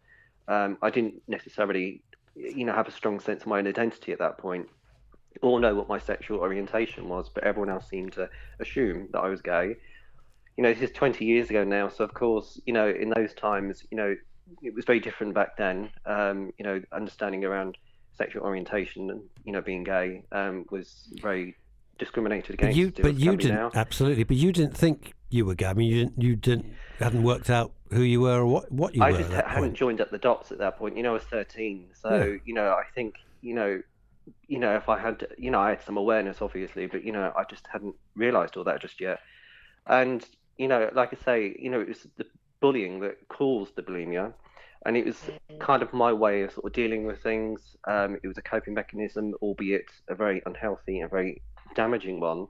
Um, 0.47 0.77
I 0.81 0.89
didn't 0.89 1.21
necessarily, 1.27 2.01
you 2.35 2.65
know, 2.65 2.73
have 2.73 2.87
a 2.87 2.91
strong 2.91 3.19
sense 3.19 3.41
of 3.41 3.47
my 3.47 3.59
own 3.59 3.67
identity 3.67 4.11
at 4.11 4.19
that 4.19 4.37
point, 4.37 4.67
or 5.41 5.59
know 5.59 5.75
what 5.75 5.87
my 5.87 5.99
sexual 5.99 6.39
orientation 6.39 7.09
was. 7.09 7.29
But 7.33 7.43
everyone 7.43 7.69
else 7.69 7.87
seemed 7.89 8.13
to 8.13 8.29
assume 8.59 9.09
that 9.11 9.19
I 9.19 9.29
was 9.29 9.41
gay. 9.41 9.75
You 10.57 10.63
know, 10.63 10.73
this 10.73 10.89
is 10.89 10.91
20 10.91 11.25
years 11.25 11.49
ago 11.49 11.63
now, 11.63 11.89
so 11.89 12.03
of 12.03 12.13
course, 12.13 12.61
you 12.65 12.73
know, 12.73 12.87
in 12.87 13.09
those 13.09 13.33
times, 13.33 13.83
you 13.89 13.97
know, 13.97 14.15
it 14.61 14.73
was 14.73 14.85
very 14.85 14.99
different 14.99 15.33
back 15.33 15.57
then. 15.57 15.89
Um, 16.05 16.53
you 16.57 16.63
know, 16.65 16.81
understanding 16.91 17.43
around 17.43 17.77
sexual 18.15 18.43
orientation 18.43 19.09
and 19.09 19.21
you 19.43 19.51
know 19.51 19.61
being 19.61 19.83
gay 19.83 20.23
um, 20.31 20.65
was 20.69 21.09
very 21.21 21.55
discriminated 21.97 22.55
against. 22.55 22.75
but 22.75 22.77
you, 22.77 22.91
but 23.03 23.15
you 23.15 23.35
didn't 23.37 23.55
now. 23.55 23.71
absolutely. 23.75 24.23
But 24.23 24.37
you 24.37 24.51
didn't 24.51 24.75
think 24.75 25.13
you 25.33 25.45
were 25.45 25.55
gay. 25.55 25.67
I 25.67 25.73
mean, 25.73 25.89
you 25.91 26.03
didn't. 26.05 26.21
You 26.21 26.35
didn't. 26.35 26.73
Hadn't 26.99 27.23
worked 27.23 27.49
out 27.49 27.73
who 27.91 28.01
you 28.01 28.21
were 28.21 28.39
or 28.39 28.45
what 28.45 28.71
what 28.71 28.95
you 28.95 29.03
I 29.03 29.11
were 29.11 29.17
just 29.17 29.31
at 29.31 29.35
that 29.37 29.47
hadn't 29.47 29.63
point. 29.63 29.73
joined 29.77 30.01
up 30.01 30.11
the 30.11 30.17
dots 30.17 30.51
at 30.51 30.57
that 30.59 30.77
point. 30.77 30.95
You 30.97 31.03
know, 31.03 31.11
I 31.11 31.13
was 31.13 31.23
13, 31.23 31.89
so 31.93 32.15
Yeah. 32.15 32.37
you 32.45 32.53
know, 32.53 32.69
I 32.71 32.83
think 32.95 33.15
you 33.41 33.53
know, 33.55 33.81
you 34.47 34.59
know, 34.59 34.75
if 34.75 34.87
I 34.89 34.97
had, 34.99 35.27
you 35.37 35.51
know, 35.51 35.59
I 35.59 35.69
had 35.71 35.81
some 35.83 35.97
awareness, 35.97 36.41
obviously, 36.41 36.85
but 36.87 37.03
you 37.03 37.11
know, 37.11 37.33
I 37.35 37.43
just 37.49 37.67
hadn't 37.67 37.95
realised 38.15 38.55
all 38.57 38.63
that 38.65 38.81
just 38.81 39.01
yet. 39.01 39.19
And 39.87 40.25
you 40.57 40.67
know, 40.67 40.89
like 40.93 41.13
I 41.13 41.23
say, 41.25 41.55
you 41.59 41.69
know, 41.69 41.81
it 41.81 41.87
was 41.89 42.07
the 42.17 42.25
bullying 42.61 42.99
that 43.01 43.17
caused 43.27 43.75
the 43.75 43.81
bulimia, 43.83 44.33
and 44.85 44.95
it 44.95 45.05
was 45.05 45.19
kind 45.59 45.81
of 45.81 45.91
my 45.93 46.13
way 46.13 46.43
of 46.43 46.51
sort 46.53 46.65
of 46.67 46.73
dealing 46.73 47.05
with 47.05 47.21
things. 47.21 47.75
Um, 47.85 48.17
it 48.23 48.27
was 48.27 48.37
a 48.37 48.41
coping 48.41 48.73
mechanism, 48.73 49.33
albeit 49.41 49.89
a 50.07 50.15
very 50.15 50.41
unhealthy 50.45 50.99
and 51.01 51.09
very 51.09 51.41
damaging 51.75 52.19
one. 52.19 52.47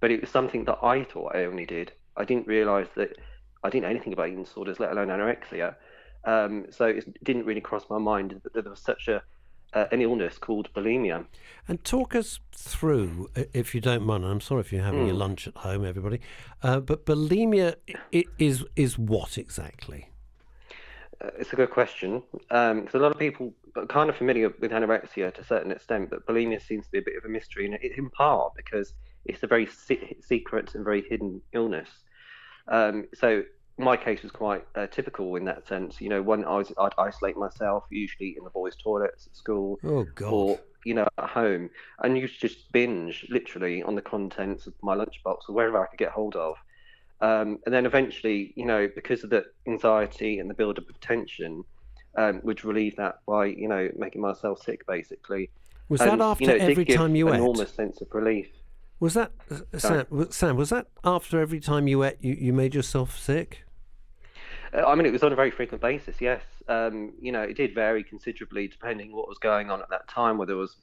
But 0.00 0.10
it 0.10 0.20
was 0.20 0.30
something 0.30 0.64
that 0.66 0.78
I 0.82 1.04
thought 1.04 1.34
I 1.34 1.44
only 1.44 1.66
did. 1.66 1.92
I 2.16 2.24
didn't 2.24 2.46
realise 2.46 2.88
that 2.96 3.16
I 3.62 3.70
didn't 3.70 3.82
know 3.84 3.90
anything 3.90 4.12
about 4.12 4.28
eating 4.28 4.44
disorders, 4.44 4.80
let 4.80 4.92
alone 4.92 5.08
anorexia. 5.08 5.74
Um, 6.24 6.66
so 6.70 6.86
it 6.86 7.22
didn't 7.24 7.46
really 7.46 7.60
cross 7.60 7.84
my 7.88 7.98
mind 7.98 8.40
that 8.44 8.52
there 8.52 8.62
was 8.62 8.80
such 8.80 9.08
a 9.08 9.22
uh, 9.72 9.86
an 9.92 10.02
illness 10.02 10.36
called 10.36 10.68
bulimia. 10.74 11.24
And 11.68 11.82
talk 11.84 12.14
us 12.16 12.40
through, 12.52 13.30
if 13.54 13.74
you 13.74 13.80
don't 13.80 14.04
mind. 14.04 14.24
I'm 14.24 14.40
sorry 14.40 14.62
if 14.62 14.72
you're 14.72 14.82
having 14.82 15.06
your 15.06 15.14
Hmm. 15.14 15.20
lunch 15.20 15.46
at 15.46 15.56
home, 15.58 15.84
everybody. 15.84 16.20
Uh, 16.62 16.80
but 16.80 17.06
bulimia 17.06 17.76
is 18.38 18.64
is 18.76 18.98
what 18.98 19.38
exactly? 19.38 20.08
it's 21.38 21.52
a 21.52 21.56
good 21.56 21.70
question 21.70 22.22
because 22.38 22.94
a 22.94 22.98
lot 22.98 23.12
of 23.12 23.18
people 23.18 23.52
are 23.76 23.86
kind 23.86 24.08
of 24.08 24.16
familiar 24.16 24.48
with 24.58 24.70
anorexia 24.70 25.32
to 25.34 25.40
a 25.42 25.44
certain 25.44 25.70
extent, 25.70 26.10
but 26.10 26.26
bulimia 26.26 26.60
seems 26.60 26.86
to 26.86 26.92
be 26.92 26.98
a 26.98 27.02
bit 27.02 27.16
of 27.16 27.24
a 27.24 27.28
mystery, 27.28 27.66
and 27.66 27.74
it, 27.74 27.92
in 27.98 28.08
part 28.10 28.54
because 28.56 28.94
it's 29.24 29.42
a 29.42 29.46
very 29.46 29.66
se- 29.66 30.16
secret 30.20 30.74
and 30.74 30.84
very 30.84 31.02
hidden 31.08 31.40
illness. 31.52 31.88
Um, 32.68 33.06
so 33.14 33.42
my 33.78 33.96
case 33.96 34.22
was 34.22 34.30
quite 34.32 34.64
uh, 34.74 34.86
typical 34.86 35.36
in 35.36 35.44
that 35.46 35.66
sense. 35.66 36.00
You 36.00 36.08
know, 36.08 36.22
when 36.22 36.44
I 36.44 36.58
was, 36.58 36.72
I'd 36.78 36.92
isolate 36.98 37.36
myself, 37.36 37.84
usually 37.90 38.34
in 38.36 38.44
the 38.44 38.50
boys' 38.50 38.76
toilets 38.76 39.26
at 39.26 39.36
school, 39.36 39.78
Oh 39.84 40.06
or 40.24 40.60
you 40.84 40.94
know 40.94 41.06
at 41.18 41.30
home, 41.30 41.70
and 42.02 42.16
used 42.16 42.40
to 42.40 42.48
just 42.48 42.70
binge 42.72 43.26
literally 43.30 43.82
on 43.82 43.94
the 43.94 44.02
contents 44.02 44.66
of 44.66 44.74
my 44.82 44.94
lunchbox 44.94 45.48
or 45.48 45.54
wherever 45.54 45.82
I 45.82 45.86
could 45.86 45.98
get 45.98 46.10
hold 46.10 46.36
of. 46.36 46.56
Um, 47.22 47.58
and 47.66 47.74
then 47.74 47.84
eventually, 47.84 48.52
you 48.56 48.64
know, 48.64 48.88
because 48.94 49.24
of 49.24 49.30
the 49.30 49.44
anxiety 49.66 50.38
and 50.38 50.48
the 50.48 50.54
build-up 50.54 50.88
of 50.88 50.98
tension, 51.00 51.64
um, 52.16 52.40
would 52.44 52.64
relieve 52.64 52.96
that 52.96 53.16
by 53.26 53.46
you 53.46 53.68
know 53.68 53.88
making 53.96 54.20
myself 54.20 54.62
sick 54.62 54.86
basically. 54.86 55.50
was 55.88 56.00
And, 56.00 56.20
that 56.20 56.24
after 56.24 56.44
you 56.44 56.58
know, 56.58 56.64
every 56.64 56.84
time 56.84 57.14
you 57.14 57.28
an 57.28 57.34
ate? 57.34 57.36
enormous 57.38 57.72
sense 57.72 58.00
of 58.00 58.08
relief. 58.12 58.48
Was 59.00 59.14
that 59.14 59.32
uh, 59.50 59.78
Sam? 59.78 60.06
was- 60.10 60.34
Sam, 60.34 60.56
was 60.56 60.68
that 60.70 60.86
after 61.02 61.40
every 61.40 61.58
time 61.60 61.88
you 61.88 62.04
ate, 62.04 62.18
you, 62.20 62.34
you 62.34 62.52
made 62.52 62.74
yourself 62.74 63.18
sick? 63.18 63.64
Uh, 64.72 64.84
I 64.86 64.94
mean, 64.94 65.06
it 65.06 65.12
was 65.12 65.22
on 65.22 65.32
a 65.32 65.36
very 65.36 65.50
frequent 65.50 65.82
basis. 65.82 66.20
Yes, 66.20 66.42
um, 66.68 67.12
you 67.20 67.32
know, 67.32 67.42
it 67.42 67.56
did 67.56 67.74
vary 67.74 68.04
considerably 68.04 68.68
depending 68.68 69.12
what 69.12 69.26
was 69.28 69.38
going 69.38 69.70
on 69.70 69.80
at 69.80 69.88
that 69.90 70.06
time, 70.06 70.38
whether 70.38 70.52
I 70.52 70.56
was 70.56 70.76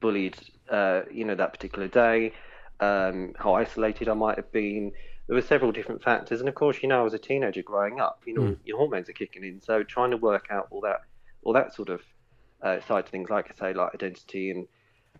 bullied, 0.00 0.36
uh, 0.70 1.02
you 1.10 1.24
know, 1.24 1.34
that 1.34 1.52
particular 1.52 1.88
day, 1.88 2.32
um, 2.80 3.34
how 3.38 3.54
isolated 3.54 4.08
I 4.08 4.14
might 4.14 4.36
have 4.36 4.52
been. 4.52 4.92
There 5.26 5.34
were 5.34 5.42
several 5.42 5.72
different 5.72 6.02
factors, 6.02 6.40
and 6.40 6.48
of 6.48 6.54
course, 6.54 6.78
you 6.82 6.88
know, 6.88 7.00
I 7.00 7.02
was 7.02 7.14
a 7.14 7.18
teenager 7.18 7.62
growing 7.62 8.00
up. 8.00 8.22
You 8.26 8.34
know, 8.34 8.42
Mm. 8.42 8.58
your 8.64 8.76
hormones 8.76 9.08
are 9.08 9.12
kicking 9.14 9.44
in, 9.44 9.60
so 9.62 9.82
trying 9.82 10.10
to 10.10 10.16
work 10.18 10.48
out 10.50 10.66
all 10.70 10.80
that, 10.82 11.00
all 11.42 11.52
that 11.54 11.74
sort 11.74 11.88
of 11.88 12.02
uh, 12.60 12.80
side 12.80 13.06
to 13.06 13.10
things, 13.10 13.30
like 13.30 13.50
I 13.50 13.54
say, 13.58 13.72
like 13.72 13.94
identity 13.94 14.50
and. 14.50 14.68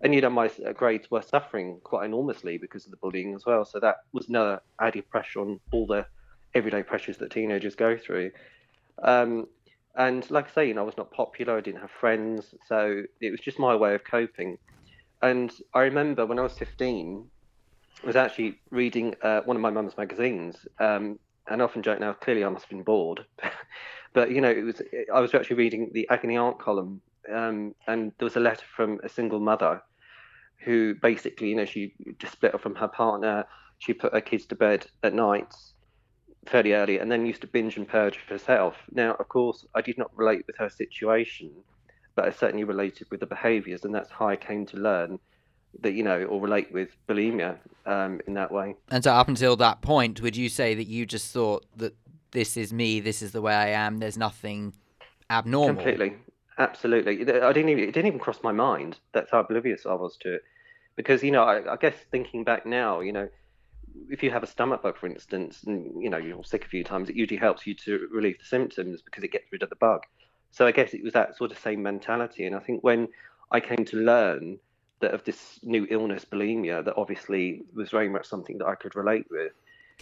And 0.03 0.15
you 0.15 0.21
know, 0.21 0.31
my 0.31 0.51
grades 0.75 1.11
were 1.11 1.23
suffering 1.23 1.81
quite 1.85 2.07
enormously 2.07 2.59
because 2.59 2.85
of 2.85 2.91
the 2.91 2.97
bullying 2.97 3.35
as 3.35 3.47
well. 3.47 3.65
So 3.65 3.79
that 3.81 3.97
was 4.13 4.29
another 4.29 4.61
added 4.81 5.09
pressure 5.09 5.41
on 5.41 5.61
all 5.73 5.87
the 5.87 6.05
everyday 6.55 6.83
pressures 6.83 7.19
that 7.19 7.31
teenagers 7.31 7.77
go 7.77 7.97
through. 7.97 8.33
Um, 9.03 9.47
and 9.97 10.29
like 10.31 10.49
I 10.49 10.53
say, 10.53 10.69
you 10.69 10.75
know, 10.75 10.83
I 10.83 10.87
was 10.87 10.97
not 10.97 11.13
popular. 11.13 11.57
I 11.57 11.61
didn't 11.61 11.83
have 11.83 11.91
friends, 11.91 12.55
so 12.67 13.03
it 13.21 13.31
was 13.31 13.41
just 13.41 13.59
my 13.59 13.77
way 13.77 13.95
of 13.95 14.03
coping. 14.05 14.57
And 15.21 15.53
I 15.75 15.81
remember 15.83 16.27
when 16.27 16.39
I 16.39 16.43
was 16.43 16.55
15, 16.55 17.31
I 18.03 18.07
was 18.07 18.17
actually 18.17 18.59
reading 18.71 19.15
uh, 19.23 19.43
one 19.45 19.57
of 19.57 19.63
my 19.63 19.71
mum's 19.71 19.97
magazines. 19.97 20.57
Um, 20.81 21.19
and 21.49 21.61
I 21.61 21.65
often 21.65 21.83
joke 21.83 22.01
now, 22.01 22.13
clearly 22.15 22.45
I 22.45 22.49
must 22.49 22.65
have 22.65 22.71
been 22.71 22.83
bored. 22.83 23.25
but, 24.15 24.31
you 24.33 24.41
know, 24.41 24.51
it 24.51 24.63
was 24.63 24.83
I 25.15 25.21
was 25.21 25.35
actually 25.35 25.57
reading 25.57 25.91
the 25.93 26.09
Agony 26.11 26.37
Aunt 26.37 26.59
column, 26.59 27.03
um, 27.33 27.75
and 27.87 28.13
there 28.19 28.27
was 28.27 28.37
a 28.37 28.41
letter 28.41 28.65
from 28.75 28.99
a 29.05 29.09
single 29.09 29.41
mother 29.41 29.81
who 30.65 30.95
basically, 30.95 31.49
you 31.49 31.57
know, 31.57 31.65
she 31.65 31.95
just 32.19 32.35
split 32.35 32.55
up 32.55 32.61
from 32.61 32.75
her 32.77 32.89
partner. 32.89 33.45
She 33.79 33.93
put 33.93 34.13
her 34.13 34.21
kids 34.21 34.47
to 34.47 34.55
bed 34.55 34.87
at 35.03 35.15
night 35.15 35.53
fairly 36.47 36.73
early 36.73 36.99
and 36.99 37.11
then 37.11 37.27
used 37.27 37.41
to 37.43 37.47
binge 37.47 37.77
and 37.77 37.87
purge 37.87 38.19
herself. 38.29 38.77
Now, 38.93 39.15
of 39.15 39.29
course, 39.29 39.67
I 39.75 39.81
did 39.81 39.99
not 39.99 40.11
relate 40.17 40.45
with 40.47 40.57
her 40.59 40.69
situation, 40.69 41.51
but 42.15 42.27
I 42.27 42.31
certainly 42.31 42.65
related 42.65 43.09
with 43.11 43.21
the 43.21 43.27
behaviours, 43.27 43.85
and 43.85 43.95
that's 43.95 44.11
how 44.11 44.29
I 44.29 44.37
came 44.37 44.67
to 44.67 44.77
learn 44.77 45.19
that, 45.81 45.93
you 45.93 46.03
know, 46.03 46.25
or 46.25 46.41
relate 46.41 46.73
with 46.73 46.91
bulimia 47.09 47.57
um, 47.87 48.21
in 48.27 48.35
that 48.35 48.53
way. 48.53 48.75
And 48.91 49.03
so, 49.03 49.13
up 49.13 49.29
until 49.29 49.57
that 49.57 49.81
point, 49.81 50.21
would 50.21 50.37
you 50.37 50.49
say 50.49 50.75
that 50.75 50.87
you 50.87 51.07
just 51.07 51.33
thought 51.33 51.65
that 51.77 51.95
this 52.33 52.57
is 52.57 52.73
me, 52.73 53.01
this 53.01 53.23
is 53.23 53.33
the 53.33 53.41
way 53.41 53.55
I 53.55 53.69
am, 53.69 53.99
there's 53.99 54.19
nothing 54.19 54.75
abnormal? 55.31 55.75
Completely, 55.75 56.15
absolutely. 56.59 57.21
I 57.23 57.53
didn't 57.53 57.71
even 57.71 57.85
it 57.85 57.93
didn't 57.93 58.07
even 58.07 58.19
cross 58.19 58.41
my 58.43 58.53
mind. 58.53 58.99
That's 59.15 59.31
how 59.31 59.41
oblivious 59.41 59.87
I 59.87 59.95
was 59.95 60.17
to 60.23 60.35
it. 60.35 60.43
Because 60.97 61.23
you 61.23 61.31
know, 61.31 61.45
I, 61.45 61.73
I 61.73 61.77
guess 61.77 61.95
thinking 62.11 62.45
back 62.45 62.67
now, 62.67 63.01
you 63.01 63.13
know, 63.13 63.29
if 64.09 64.23
you 64.23 64.31
have 64.31 64.43
a 64.43 64.47
stomach 64.47 64.83
bug, 64.83 64.97
for 64.97 65.07
instance, 65.07 65.65
and 65.65 66.03
you 66.03 66.11
know 66.11 66.19
you're 66.19 66.45
sick 66.45 66.65
a 66.65 66.69
few 66.69 66.85
times, 66.85 67.09
it 67.09 67.17
usually 67.17 67.39
helps 67.39 67.67
you 67.67 67.75
to 67.75 68.09
relieve 68.13 68.39
the 68.39 68.45
symptoms 68.45 69.03
because 69.03 69.25
it 69.25 69.33
gets 69.33 69.51
rid 69.53 69.63
of 69.63 69.71
the 69.71 69.77
bug. 69.77 70.03
So 70.51 70.67
I 70.67 70.73
guess 70.73 70.95
it 70.95 71.03
was 71.03 71.15
that 71.15 71.37
sort 71.37 71.51
of 71.51 71.59
same 71.59 71.83
mentality. 71.83 72.47
And 72.47 72.55
I 72.55 72.61
think 72.61 72.85
when 72.85 73.09
I 73.51 73.61
came 73.61 73.85
to 73.87 73.97
learn 73.97 74.59
that 75.01 75.15
of 75.15 75.25
this 75.25 75.59
new 75.63 75.87
illness, 75.91 76.25
bulimia, 76.25 76.85
that 76.85 76.95
obviously 76.97 77.63
was 77.75 77.91
very 77.91 78.09
much 78.09 78.27
something 78.27 78.59
that 78.59 78.67
I 78.67 78.75
could 78.75 78.95
relate 78.95 79.27
with. 79.31 79.53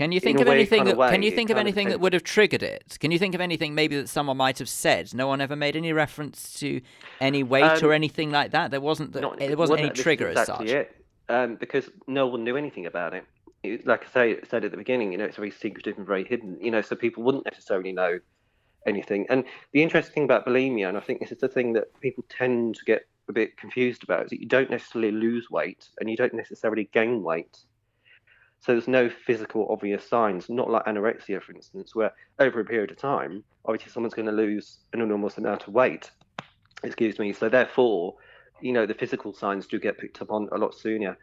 Can 0.00 0.12
you 0.12 0.20
think 0.20 0.40
of 0.40 0.46
way, 0.46 0.54
anything 0.54 0.84
that 0.84 0.98
of 0.98 1.10
can 1.10 1.22
you 1.22 1.30
think 1.30 1.50
of 1.50 1.56
kind 1.56 1.68
of 1.68 1.74
anything 1.74 1.90
that 1.90 2.00
would 2.00 2.14
have 2.14 2.24
triggered 2.24 2.62
it? 2.62 2.96
Can 3.00 3.10
you 3.10 3.18
think 3.18 3.34
of 3.34 3.42
anything 3.42 3.74
maybe 3.74 3.96
that 3.96 4.08
someone 4.08 4.38
might 4.38 4.58
have 4.58 4.68
said? 4.70 5.12
No 5.12 5.26
one 5.26 5.42
ever 5.42 5.54
made 5.54 5.76
any 5.76 5.92
reference 5.92 6.58
to 6.60 6.80
any 7.20 7.42
weight 7.42 7.82
or 7.82 7.88
Um, 7.88 7.92
anything 7.92 8.30
like 8.30 8.52
that. 8.52 8.70
There 8.70 8.80
wasn't 8.80 9.12
the, 9.12 9.20
Not- 9.20 9.38
there 9.38 9.58
wasn't 9.58 9.80
any 9.80 9.90
trigger 9.90 10.28
as 10.28 10.38
exactly 10.38 10.68
such. 10.68 10.74
It. 10.74 10.96
Um, 11.28 11.56
because 11.56 11.90
no 12.06 12.26
one 12.26 12.44
knew 12.44 12.56
anything 12.56 12.86
about 12.86 13.12
it. 13.12 13.24
it. 13.62 13.86
Like 13.86 14.06
I 14.06 14.10
say, 14.10 14.40
said 14.48 14.64
at 14.64 14.70
the 14.70 14.78
beginning, 14.78 15.12
you 15.12 15.18
know, 15.18 15.26
it's 15.26 15.36
very 15.36 15.50
secretive 15.50 15.98
and 15.98 16.06
very 16.06 16.24
hidden. 16.24 16.56
You 16.62 16.70
know, 16.70 16.80
so 16.80 16.96
people 16.96 17.22
wouldn't 17.22 17.44
necessarily 17.44 17.92
know 17.92 18.20
anything. 18.86 19.26
And 19.28 19.44
the 19.72 19.82
interesting 19.82 20.14
thing 20.14 20.24
about 20.24 20.46
bulimia, 20.46 20.88
and 20.88 20.96
I 20.96 21.00
think 21.00 21.20
this 21.20 21.30
is 21.30 21.40
the 21.40 21.48
thing 21.48 21.74
that 21.74 21.88
people 22.00 22.24
tend 22.30 22.76
to 22.76 22.84
get 22.86 23.06
a 23.28 23.34
bit 23.34 23.58
confused 23.58 24.02
about, 24.02 24.24
is 24.24 24.30
that 24.30 24.40
you 24.40 24.48
don't 24.48 24.70
necessarily 24.70 25.12
lose 25.12 25.50
weight 25.50 25.90
and 26.00 26.08
you 26.08 26.16
don't 26.16 26.32
necessarily 26.32 26.88
gain 26.94 27.22
weight. 27.22 27.58
So 28.60 28.72
there's 28.72 28.88
no 28.88 29.08
physical 29.08 29.66
obvious 29.70 30.06
signs, 30.06 30.50
not 30.50 30.70
like 30.70 30.84
anorexia, 30.84 31.42
for 31.42 31.52
instance, 31.52 31.94
where 31.94 32.12
over 32.38 32.60
a 32.60 32.64
period 32.64 32.90
of 32.90 32.98
time, 32.98 33.42
obviously 33.64 33.90
someone's 33.90 34.14
going 34.14 34.26
to 34.26 34.32
lose 34.32 34.78
an 34.92 35.00
enormous 35.00 35.38
amount 35.38 35.66
of 35.66 35.72
weight. 35.72 36.10
Excuse 36.82 37.18
me. 37.18 37.32
So 37.32 37.48
therefore, 37.48 38.16
you 38.60 38.72
know, 38.72 38.84
the 38.84 38.94
physical 38.94 39.32
signs 39.32 39.66
do 39.66 39.78
get 39.78 39.98
picked 39.98 40.20
up 40.20 40.30
on 40.30 40.48
a 40.52 40.58
lot 40.58 40.74
sooner. 40.74 41.16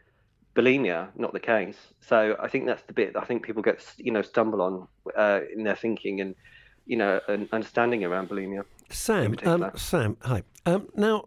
Bulimia, 0.55 1.09
not 1.15 1.33
the 1.33 1.39
case. 1.39 1.77
So 2.01 2.35
I 2.39 2.47
think 2.47 2.65
that's 2.65 2.81
the 2.83 2.93
bit 2.93 3.15
I 3.15 3.23
think 3.25 3.43
people 3.43 3.61
get, 3.61 3.85
you 3.97 4.11
know, 4.11 4.23
stumble 4.23 4.61
on 4.61 4.87
uh, 5.15 5.41
in 5.55 5.63
their 5.63 5.75
thinking 5.75 6.21
and, 6.21 6.33
you 6.87 6.97
know, 6.97 7.19
an 7.27 7.47
understanding 7.51 8.03
around 8.03 8.29
bulimia. 8.29 8.63
Sam, 8.89 9.35
um, 9.45 9.69
Sam, 9.75 10.17
hi. 10.21 10.41
Um, 10.65 10.87
now, 10.95 11.25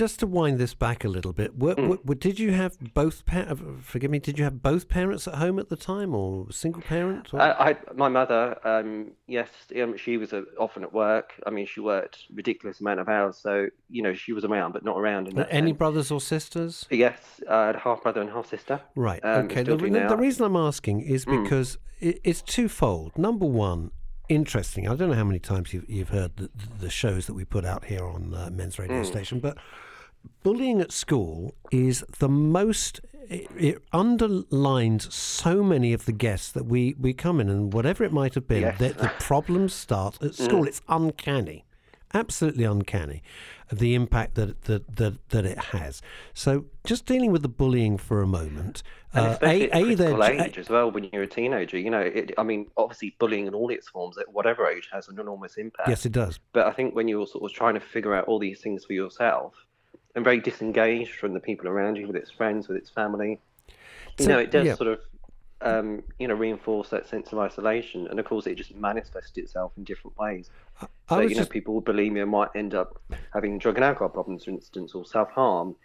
just 0.00 0.18
to 0.20 0.26
wind 0.26 0.58
this 0.58 0.72
back 0.72 1.04
a 1.04 1.08
little 1.08 1.34
bit, 1.34 1.50
were, 1.58 1.74
Mm. 1.74 2.02
were, 2.06 2.14
did 2.14 2.38
you 2.38 2.52
have 2.52 2.72
both? 2.94 3.26
Pa- 3.26 3.48
uh, 3.52 3.56
forgive 3.82 4.10
me. 4.10 4.18
Did 4.18 4.38
you 4.38 4.44
have 4.44 4.62
both 4.62 4.88
parents 4.88 5.28
at 5.28 5.34
home 5.34 5.58
at 5.58 5.68
the 5.68 5.76
time, 5.76 6.14
or 6.14 6.50
single 6.50 6.80
parent? 6.80 7.34
Or? 7.34 7.40
I, 7.42 7.50
I, 7.70 7.76
my 7.94 8.08
mother, 8.08 8.42
um, 8.66 9.10
yes, 9.26 9.48
um, 9.82 9.96
she 9.98 10.16
was 10.16 10.32
uh, 10.32 10.42
often 10.58 10.82
at 10.84 10.92
work. 10.94 11.28
I 11.46 11.50
mean, 11.50 11.66
she 11.66 11.80
worked 11.80 12.16
ridiculous 12.32 12.80
amount 12.80 13.00
of 13.00 13.08
hours, 13.10 13.36
so 13.36 13.52
you 13.90 14.02
know 14.02 14.14
she 14.14 14.32
was 14.32 14.44
around, 14.46 14.72
but 14.72 14.84
not 14.84 14.96
around. 14.98 15.38
Uh, 15.38 15.44
any 15.50 15.70
sense. 15.72 15.78
brothers 15.78 16.10
or 16.10 16.20
sisters? 16.20 16.86
Yes, 16.90 17.18
I 17.48 17.66
had 17.66 17.76
a 17.76 17.80
half 17.80 18.02
brother 18.02 18.22
and 18.22 18.30
half 18.30 18.48
sister. 18.48 18.80
Right. 18.94 19.20
Um, 19.22 19.44
okay. 19.46 19.62
The, 19.62 19.76
the- 19.76 20.06
the 20.08 20.16
reason 20.16 20.44
I'm 20.46 20.56
asking 20.56 21.02
is 21.02 21.26
Mm. 21.26 21.42
because 21.44 21.76
it, 22.00 22.20
it's 22.24 22.40
twofold. 22.40 23.18
Number 23.18 23.44
one, 23.46 23.90
interesting. 24.30 24.88
I 24.88 24.94
don't 24.94 25.10
know 25.10 25.16
how 25.16 25.24
many 25.24 25.40
times 25.40 25.74
you've, 25.74 25.88
you've 25.90 26.08
heard 26.08 26.36
the, 26.36 26.48
the 26.80 26.88
shows 26.90 27.26
that 27.26 27.34
we 27.34 27.44
put 27.44 27.64
out 27.66 27.84
here 27.84 28.04
on 28.06 28.32
uh, 28.34 28.48
Men's 28.50 28.78
Radio 28.78 29.02
Mm. 29.02 29.06
Station, 29.06 29.40
but 29.40 29.58
bullying 30.42 30.80
at 30.80 30.92
school 30.92 31.54
is 31.70 32.04
the 32.18 32.28
most. 32.28 33.00
It, 33.28 33.48
it 33.56 33.82
underlines 33.92 35.14
so 35.14 35.62
many 35.62 35.92
of 35.92 36.04
the 36.04 36.12
guests 36.12 36.50
that 36.52 36.66
we, 36.66 36.96
we 36.98 37.12
come 37.12 37.40
in, 37.40 37.48
and 37.48 37.72
whatever 37.72 38.02
it 38.02 38.12
might 38.12 38.34
have 38.34 38.48
been, 38.48 38.62
Yes. 38.62 38.78
that 38.78 38.98
the 38.98 39.12
problems 39.20 39.72
start 39.72 40.20
at 40.22 40.34
school. 40.34 40.66
It's 40.66 40.82
uncanny 40.88 41.64
absolutely 42.14 42.64
uncanny 42.64 43.22
the 43.72 43.94
impact 43.94 44.34
that 44.34 44.62
that 44.62 44.96
that, 44.96 45.28
that 45.28 45.44
it 45.44 45.58
has. 45.58 46.02
So 46.34 46.66
just 46.84 47.06
dealing 47.06 47.30
with 47.30 47.42
the 47.42 47.48
bullying 47.48 47.98
for 47.98 48.20
a 48.20 48.26
moment. 48.26 48.82
And 49.12 49.26
uh, 49.26 49.30
especially 49.30 49.70
a, 49.70 50.14
at 50.14 50.30
a, 50.30 50.44
age 50.44 50.58
as 50.58 50.68
well, 50.68 50.90
when 50.90 51.08
you're 51.12 51.22
a 51.22 51.26
teenager. 51.26 51.78
You 51.78 51.90
know, 51.90 52.00
it, 52.00 52.32
I 52.38 52.42
mean, 52.42 52.66
obviously 52.76 53.16
bullying 53.18 53.46
in 53.46 53.54
all 53.54 53.70
its 53.70 53.88
forms 53.88 54.18
at 54.18 54.32
whatever 54.32 54.68
age 54.68 54.88
has 54.92 55.08
an 55.08 55.18
enormous 55.18 55.56
impact. 55.56 55.88
yes, 55.88 56.06
it 56.06 56.12
does. 56.12 56.38
But 56.52 56.66
I 56.66 56.72
think 56.72 56.94
when 56.94 57.08
you're 57.08 57.26
sort 57.26 57.44
of 57.44 57.56
trying 57.56 57.74
to 57.74 57.80
figure 57.80 58.14
out 58.14 58.26
all 58.26 58.38
these 58.38 58.60
things 58.60 58.84
for 58.84 58.92
yourself 58.92 59.54
and 60.14 60.24
very 60.24 60.40
disengaged 60.40 61.14
from 61.14 61.34
the 61.34 61.40
people 61.40 61.68
around 61.68 61.96
you, 61.96 62.06
with 62.06 62.16
its 62.16 62.30
friends, 62.30 62.68
with 62.68 62.76
its 62.76 62.90
family, 62.90 63.40
you 64.18 64.24
So, 64.24 64.28
know, 64.32 64.38
it 64.38 64.50
does 64.50 64.66
yeah. 64.66 64.74
sort 64.74 64.88
of, 64.88 65.00
um, 65.62 66.02
you 66.18 66.26
know, 66.28 66.34
reinforce 66.34 66.88
that 66.90 67.08
sense 67.08 67.32
of 67.32 67.38
isolation. 67.38 68.08
And 68.08 68.18
of 68.18 68.26
course, 68.26 68.46
it 68.46 68.56
just 68.56 68.74
manifests 68.74 69.36
itself 69.36 69.72
in 69.76 69.84
different 69.84 70.18
ways. 70.18 70.50
So, 71.08 71.20
you 71.20 71.28
know, 71.30 71.34
just 71.34 71.50
people 71.50 71.74
with 71.74 71.84
bulimia 71.84 72.26
might 72.28 72.48
end 72.54 72.74
up 72.74 73.00
having 73.32 73.58
drug 73.58 73.76
and 73.76 73.84
alcohol 73.84 74.08
problems, 74.08 74.44
for 74.44 74.50
instance, 74.50 74.94
or 74.94 75.04
self 75.04 75.30
harm. 75.30 75.76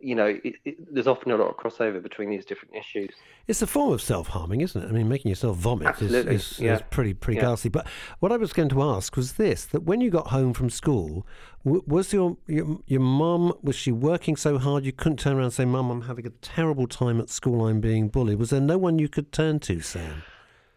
You 0.00 0.14
know, 0.14 0.26
it, 0.26 0.56
it, 0.64 0.94
there's 0.94 1.06
often 1.06 1.32
a 1.32 1.36
lot 1.36 1.48
of 1.48 1.56
crossover 1.56 2.02
between 2.02 2.28
these 2.28 2.44
different 2.44 2.74
issues. 2.74 3.10
It's 3.48 3.62
a 3.62 3.66
form 3.66 3.92
of 3.92 4.02
self-harming, 4.02 4.60
isn't 4.60 4.82
it? 4.82 4.88
I 4.88 4.92
mean, 4.92 5.08
making 5.08 5.30
yourself 5.30 5.56
vomit 5.56 6.00
is, 6.02 6.12
is, 6.12 6.60
yeah. 6.60 6.76
is 6.76 6.82
pretty 6.90 7.14
pretty 7.14 7.36
Yeah. 7.38 7.46
ghastly. 7.46 7.70
But 7.70 7.86
what 8.20 8.30
I 8.32 8.36
was 8.36 8.52
going 8.52 8.68
to 8.70 8.82
ask 8.82 9.16
was 9.16 9.34
this: 9.34 9.64
that 9.66 9.84
when 9.84 10.00
you 10.00 10.10
got 10.10 10.28
home 10.28 10.52
from 10.52 10.68
school, 10.68 11.26
was 11.64 12.12
your 12.12 12.36
your 12.46 12.80
your 12.86 13.00
mum 13.00 13.54
was 13.62 13.76
she 13.76 13.92
working 13.92 14.36
so 14.36 14.58
hard 14.58 14.84
you 14.84 14.92
couldn't 14.92 15.18
turn 15.18 15.36
around 15.36 15.44
and 15.44 15.52
say, 15.52 15.64
"Mum, 15.64 15.90
I'm 15.90 16.02
having 16.02 16.26
a 16.26 16.30
terrible 16.42 16.86
time 16.86 17.18
at 17.20 17.30
school. 17.30 17.66
I'm 17.66 17.80
being 17.80 18.08
bullied." 18.08 18.38
Was 18.38 18.50
there 18.50 18.60
no 18.60 18.76
one 18.76 18.98
you 18.98 19.08
could 19.08 19.32
turn 19.32 19.60
to, 19.60 19.80
Sam? 19.80 20.22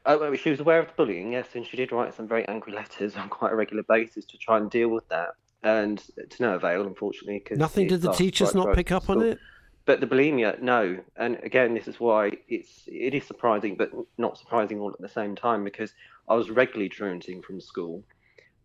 Uh, 0.05 0.33
she 0.35 0.49
was 0.49 0.61
aware 0.61 0.79
of 0.79 0.87
the 0.87 0.93
bullying, 0.95 1.33
yes, 1.33 1.47
and 1.53 1.65
she 1.67 1.75
did 1.75 1.91
write 1.91 2.13
some 2.13 2.29
very 2.29 2.47
angry 2.47 2.71
letters 2.71 3.15
on 3.17 3.27
quite 3.27 3.51
a 3.51 3.55
regular 3.55 3.83
basis 3.83 4.23
to 4.25 4.37
try 4.37 4.55
and 4.57 4.71
deal 4.71 4.87
with 4.87 5.07
that, 5.09 5.31
and 5.63 6.03
to 6.29 6.41
no 6.41 6.55
avail, 6.55 6.85
unfortunately. 6.85 7.39
Cause 7.39 7.57
Nothing. 7.57 7.87
Did 7.87 8.01
the 8.01 8.11
teachers 8.13 8.53
not 8.53 8.75
pick 8.75 8.91
up 8.91 9.09
on 9.09 9.21
it? 9.21 9.39
But 9.85 10.01
the 10.01 10.07
bulimia, 10.07 10.61
no. 10.61 10.99
And 11.15 11.37
again, 11.43 11.73
this 11.73 11.87
is 11.87 11.99
why 11.99 12.33
it's 12.49 12.83
it 12.87 13.13
is 13.13 13.25
surprising, 13.25 13.75
but 13.75 13.89
not 14.17 14.37
surprising 14.37 14.79
all 14.79 14.91
at 14.91 14.99
the 14.99 15.07
same 15.07 15.35
time 15.35 15.63
because 15.63 15.93
I 16.27 16.35
was 16.35 16.49
regularly 16.49 16.89
truanting 16.89 17.41
from 17.41 17.61
school, 17.61 18.03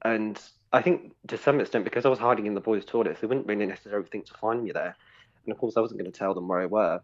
and 0.05 0.40
I 0.72 0.82
think 0.82 1.12
to 1.28 1.38
some 1.38 1.61
extent 1.61 1.84
because 1.84 2.05
I 2.05 2.09
was 2.09 2.18
hiding 2.18 2.47
in 2.47 2.55
the 2.55 2.61
boys' 2.61 2.84
toilets, 2.84 3.20
they 3.20 3.28
wouldn't 3.28 3.47
really 3.47 3.66
necessarily 3.66 4.09
think 4.09 4.26
to 4.26 4.34
find 4.34 4.64
me 4.64 4.72
there, 4.72 4.97
and 5.45 5.53
of 5.53 5.59
course 5.59 5.76
I 5.76 5.80
wasn't 5.80 6.01
going 6.01 6.11
to 6.11 6.18
tell 6.18 6.34
them 6.34 6.49
where 6.49 6.61
I 6.61 6.66
were. 6.66 7.01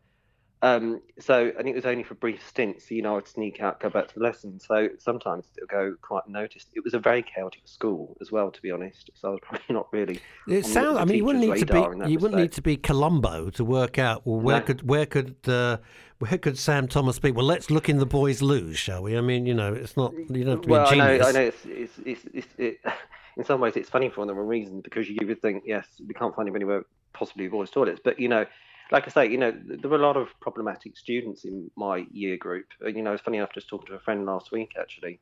Um, 0.60 1.00
so 1.20 1.52
and 1.56 1.68
it 1.68 1.74
was 1.74 1.86
only 1.86 2.02
for 2.02 2.14
brief 2.14 2.46
stints. 2.46 2.90
You 2.90 3.02
know, 3.02 3.16
I'd 3.16 3.28
sneak 3.28 3.60
out, 3.60 3.78
go 3.78 3.88
back 3.90 4.08
to 4.08 4.14
the 4.14 4.20
lesson. 4.20 4.58
So 4.58 4.88
sometimes 4.98 5.46
it 5.56 5.62
would 5.62 5.70
go 5.70 5.94
quite 6.02 6.24
unnoticed. 6.26 6.68
It 6.74 6.82
was 6.82 6.94
a 6.94 6.98
very 6.98 7.22
chaotic 7.22 7.62
school 7.66 8.16
as 8.20 8.32
well, 8.32 8.50
to 8.50 8.60
be 8.60 8.70
honest. 8.72 9.10
So 9.14 9.28
I 9.28 9.30
was 9.32 9.40
probably 9.40 9.62
not 9.70 9.86
really. 9.92 10.20
It 10.48 10.66
sounds. 10.66 10.98
I 10.98 11.04
mean, 11.04 11.18
you 11.18 11.24
wouldn't 11.24 11.44
need 11.46 11.66
to 11.66 11.66
be. 11.66 12.10
You 12.10 12.18
wouldn't 12.18 12.40
need 12.40 12.52
to 12.52 12.62
be 12.62 12.76
Columbo 12.76 13.50
to 13.50 13.64
work 13.64 13.98
out. 13.98 14.26
Well, 14.26 14.40
where 14.40 14.58
No. 14.58 14.66
could 14.66 14.88
where 14.88 15.06
could 15.06 15.36
uh, 15.46 15.78
where 16.18 16.38
could 16.38 16.58
Sam 16.58 16.88
Thomas 16.88 17.20
be? 17.20 17.30
Well, 17.30 17.46
let's 17.46 17.70
look 17.70 17.88
in 17.88 17.98
the 17.98 18.06
boys' 18.06 18.42
loo, 18.42 18.74
shall 18.74 19.04
we? 19.04 19.16
I 19.16 19.20
mean, 19.20 19.46
you 19.46 19.54
know, 19.54 19.72
it's 19.72 19.96
not. 19.96 20.12
You 20.12 20.44
don't 20.44 20.46
have 20.46 20.60
to 20.62 20.66
be 20.66 20.72
well, 20.72 20.86
a 20.86 20.90
genius. 20.90 21.26
I 21.26 21.30
know, 21.32 21.38
I 21.38 21.42
know. 21.42 21.48
It's, 21.48 21.66
it's, 21.66 21.92
it's, 22.04 22.24
it's, 22.34 22.48
it, 22.58 22.80
in 23.36 23.44
some 23.44 23.60
ways, 23.60 23.76
it's 23.76 23.88
funny 23.88 24.10
for 24.10 24.26
the 24.26 24.34
wrong 24.34 24.48
reason 24.48 24.80
because 24.80 25.08
you 25.08 25.24
would 25.24 25.40
think, 25.40 25.62
yes, 25.64 25.86
we 26.04 26.14
can't 26.14 26.34
find 26.34 26.48
him 26.48 26.56
anywhere, 26.56 26.84
possibly 27.12 27.46
boys' 27.46 27.70
toilets. 27.70 28.00
But 28.02 28.18
you 28.18 28.28
know, 28.28 28.44
like 28.90 29.06
I 29.06 29.10
say, 29.10 29.30
you 29.30 29.38
know, 29.38 29.52
there 29.52 29.90
were 29.90 29.96
a 29.96 30.06
lot 30.06 30.16
of 30.16 30.28
problematic 30.40 30.96
students 30.96 31.44
in 31.44 31.70
my 31.76 32.06
year 32.10 32.36
group. 32.36 32.66
Uh, 32.82 32.88
You 32.88 33.02
know, 33.02 33.12
it's 33.12 33.22
funny 33.22 33.38
enough, 33.38 33.52
just 33.52 33.68
talking 33.68 33.88
to 33.88 33.94
a 33.94 34.00
friend 34.00 34.24
last 34.24 34.52
week 34.52 34.72
actually. 34.78 35.20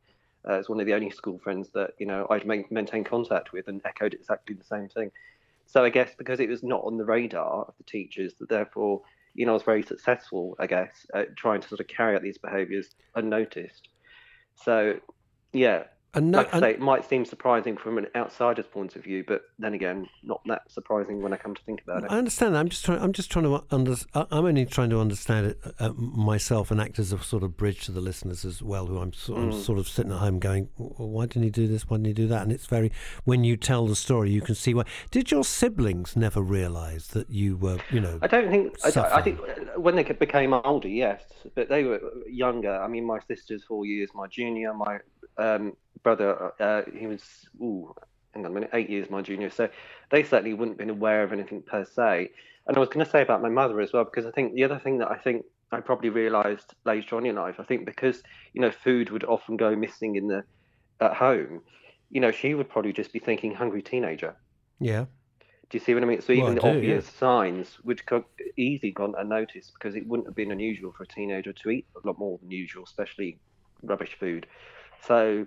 Uh, 0.49 0.55
it's 0.55 0.69
one 0.69 0.79
of 0.79 0.87
the 0.87 0.95
only 0.95 1.11
school 1.11 1.41
friends 1.43 1.71
that 1.75 1.91
you 1.99 2.07
know 2.07 2.27
I'd 2.31 2.47
ma- 2.47 2.69
maintained 2.71 3.07
contact 3.07 3.53
with 3.53 3.67
and 3.69 3.81
echoed 3.85 4.15
exactly 4.15 4.55
the 4.55 4.65
same 4.65 4.89
thing. 4.89 5.11
So 5.67 5.85
I 5.85 5.91
guess 5.91 6.15
because 6.17 6.39
it 6.41 6.49
was 6.49 6.63
not 6.63 6.85
on 6.85 6.97
the 6.97 7.05
radar 7.05 7.65
of 7.65 7.75
the 7.79 7.85
teachers, 7.85 8.35
that 8.39 8.49
therefore, 8.49 9.03
you 9.35 9.45
know, 9.45 9.53
I 9.53 9.55
was 9.55 9.65
very 9.65 9.83
successful, 9.83 10.57
I 10.61 10.67
guess, 10.67 11.07
at 11.13 11.37
trying 11.37 11.61
to 11.61 11.69
sort 11.69 11.81
of 11.81 11.89
carry 11.89 12.15
out 12.15 12.23
these 12.23 12.39
behaviours 12.39 12.95
unnoticed. 13.17 13.89
So, 14.55 15.01
yeah, 15.53 15.85
and 16.17 16.31
no, 16.33 16.39
like 16.39 16.49
I 16.49 16.57
and- 16.57 16.63
say, 16.65 16.71
it 16.73 16.81
might 16.81 17.09
seem 17.09 17.25
surprising 17.25 17.77
from 17.77 17.99
an 17.99 18.07
outsider's 18.17 18.67
point 18.67 18.97
of 18.97 19.05
view, 19.05 19.23
but 19.27 19.43
then 19.59 19.75
again, 19.75 20.09
not 20.25 20.41
that 20.47 20.63
surprising 20.71 21.23
when 21.23 21.33
I 21.33 21.37
come 21.37 21.55
to 21.55 21.63
think 21.63 21.83
about 21.83 22.03
it. 22.05 22.11
I 22.11 22.19
understand. 22.19 22.55
that. 22.55 22.59
I'm 22.61 22.69
just 22.69 22.85
trying. 22.85 23.01
I'm 23.01 23.13
just 23.13 23.31
trying 23.31 23.45
to 23.45 23.63
under. 23.71 23.95
I'm 24.15 24.45
only 24.47 24.67
trying 24.67 24.91
to 24.91 24.99
understand 25.01 25.47
it 25.47 25.61
uh, 25.79 25.93
myself 25.93 26.71
and 26.71 26.81
act 26.81 26.99
as 26.99 27.13
a 27.13 27.19
sort 27.23 27.43
of 27.43 27.57
bridge 27.57 27.85
to 27.87 27.93
the 27.93 28.01
listeners 28.01 28.45
as 28.45 28.63
well, 28.63 28.87
who 28.87 28.99
I'm 28.99 29.13
sort, 29.13 29.39
I'm 29.41 29.51
Mm. 29.53 29.63
sort 29.63 29.79
of 29.79 29.87
sitting 29.89 30.11
at 30.13 30.19
home 30.19 30.39
going, 30.39 30.69
"Well, 30.77 31.09
"Why 31.09 31.27
didn't 31.27 31.45
he 31.45 31.51
do 31.51 31.67
this? 31.69 31.89
Why 31.89 31.97
didn't 31.99 32.07
he 32.09 32.13
do 32.15 32.27
that?" 32.29 32.43
And 32.43 32.51
it's 32.53 32.67
very. 32.67 32.91
When 33.25 33.45
you 33.45 33.57
tell 33.57 33.87
the 33.87 33.97
story, 33.97 34.31
you 34.31 34.41
can 34.41 34.55
see 34.55 34.75
why. 34.75 34.85
Did 35.11 35.31
your 35.31 35.45
siblings 35.45 36.17
never 36.17 36.41
realise 36.41 37.09
that 37.09 37.31
you 37.31 37.57
were, 37.57 37.79
you 37.91 38.01
know? 38.01 38.19
I 38.23 38.27
don't 38.27 38.51
think. 38.51 38.77
I, 38.85 39.01
I 39.19 39.23
think 39.23 39.39
when 39.77 39.97
they 39.97 40.03
became 40.05 40.53
older, 40.55 40.89
yes, 40.89 41.23
but 41.55 41.69
they 41.69 41.85
were 41.85 42.01
younger. 42.29 42.75
I 42.75 42.89
mean, 42.89 43.05
my 43.05 43.19
sister's 43.21 43.63
four 43.65 43.85
years 43.85 44.11
my 44.15 44.27
junior. 44.27 44.73
My 44.75 44.99
um, 45.39 45.77
brother, 46.03 46.53
uh, 46.61 46.83
he 46.97 47.07
was 47.07 47.23
ooh, 47.61 47.95
hang 48.33 48.45
on 48.45 48.53
a 48.53 48.55
minute, 48.55 48.71
eight 48.73 48.91
years 48.91 49.11
my 49.11 49.23
junior. 49.23 49.51
So 49.51 49.69
they 50.11 50.23
certainly 50.23 50.55
wouldn't 50.55 50.79
have 50.79 50.87
been 50.87 50.97
aware 50.97 51.23
of 51.23 51.33
anything 51.33 51.63
per 51.63 51.85
se. 51.85 52.31
And 52.67 52.77
I 52.77 52.81
was 52.81 52.89
going 52.89 53.05
to 53.05 53.11
say 53.11 53.23
about 53.23 53.43
my 53.43 53.49
mother 53.49 53.81
as 53.81 53.93
well, 53.93 54.05
because 54.05 54.27
I 54.27 54.31
think 54.31 54.55
the 54.55 54.65
other 54.65 54.79
thing 54.79 54.99
that 54.99 55.11
I 55.11 55.17
think 55.17 55.45
I 55.73 55.81
probably 55.81 56.11
realised 56.11 56.75
later 56.85 57.17
on 57.17 57.27
in 57.27 57.37
life, 57.37 57.57
I 57.59 57.65
think 57.65 57.87
because 57.87 58.23
you 58.53 58.61
know 58.61 58.71
food 58.71 59.11
would 59.11 59.25
often 59.25 59.57
go 59.57 59.75
missing 59.75 60.17
in 60.17 60.29
the 60.29 60.45
at 61.01 61.15
home, 61.15 61.61
you 62.11 62.21
know, 62.21 62.31
she 62.31 62.55
would 62.55 62.69
probably 62.69 62.93
just 62.93 63.13
be 63.13 63.19
thinking 63.19 63.55
hungry 63.55 63.83
teenager. 63.83 64.37
Yeah. 64.81 65.07
Do 65.69 65.79
you 65.79 65.81
see 65.81 65.95
what 65.95 66.03
I 66.05 66.07
mean? 66.07 66.23
So 66.23 66.33
even 66.33 66.55
the 66.55 66.61
do, 66.61 66.67
yeah. 66.69 66.75
obvious 66.75 67.07
signs 67.09 67.79
would 67.83 68.07
co- 68.07 68.25
easily 68.57 68.93
gone 68.93 69.15
unnoticed 69.19 69.73
because 69.75 69.97
it 69.97 70.07
wouldn't 70.07 70.29
have 70.29 70.37
been 70.37 70.53
unusual 70.53 70.93
for 70.93 71.03
a 71.03 71.09
teenager 71.09 71.53
to 71.53 71.71
eat 71.71 71.87
a 72.03 72.07
lot 72.07 72.19
more 72.19 72.39
than 72.41 72.51
usual, 72.51 72.85
especially 72.85 73.41
rubbish 73.83 74.17
food. 74.19 74.47
So, 75.05 75.47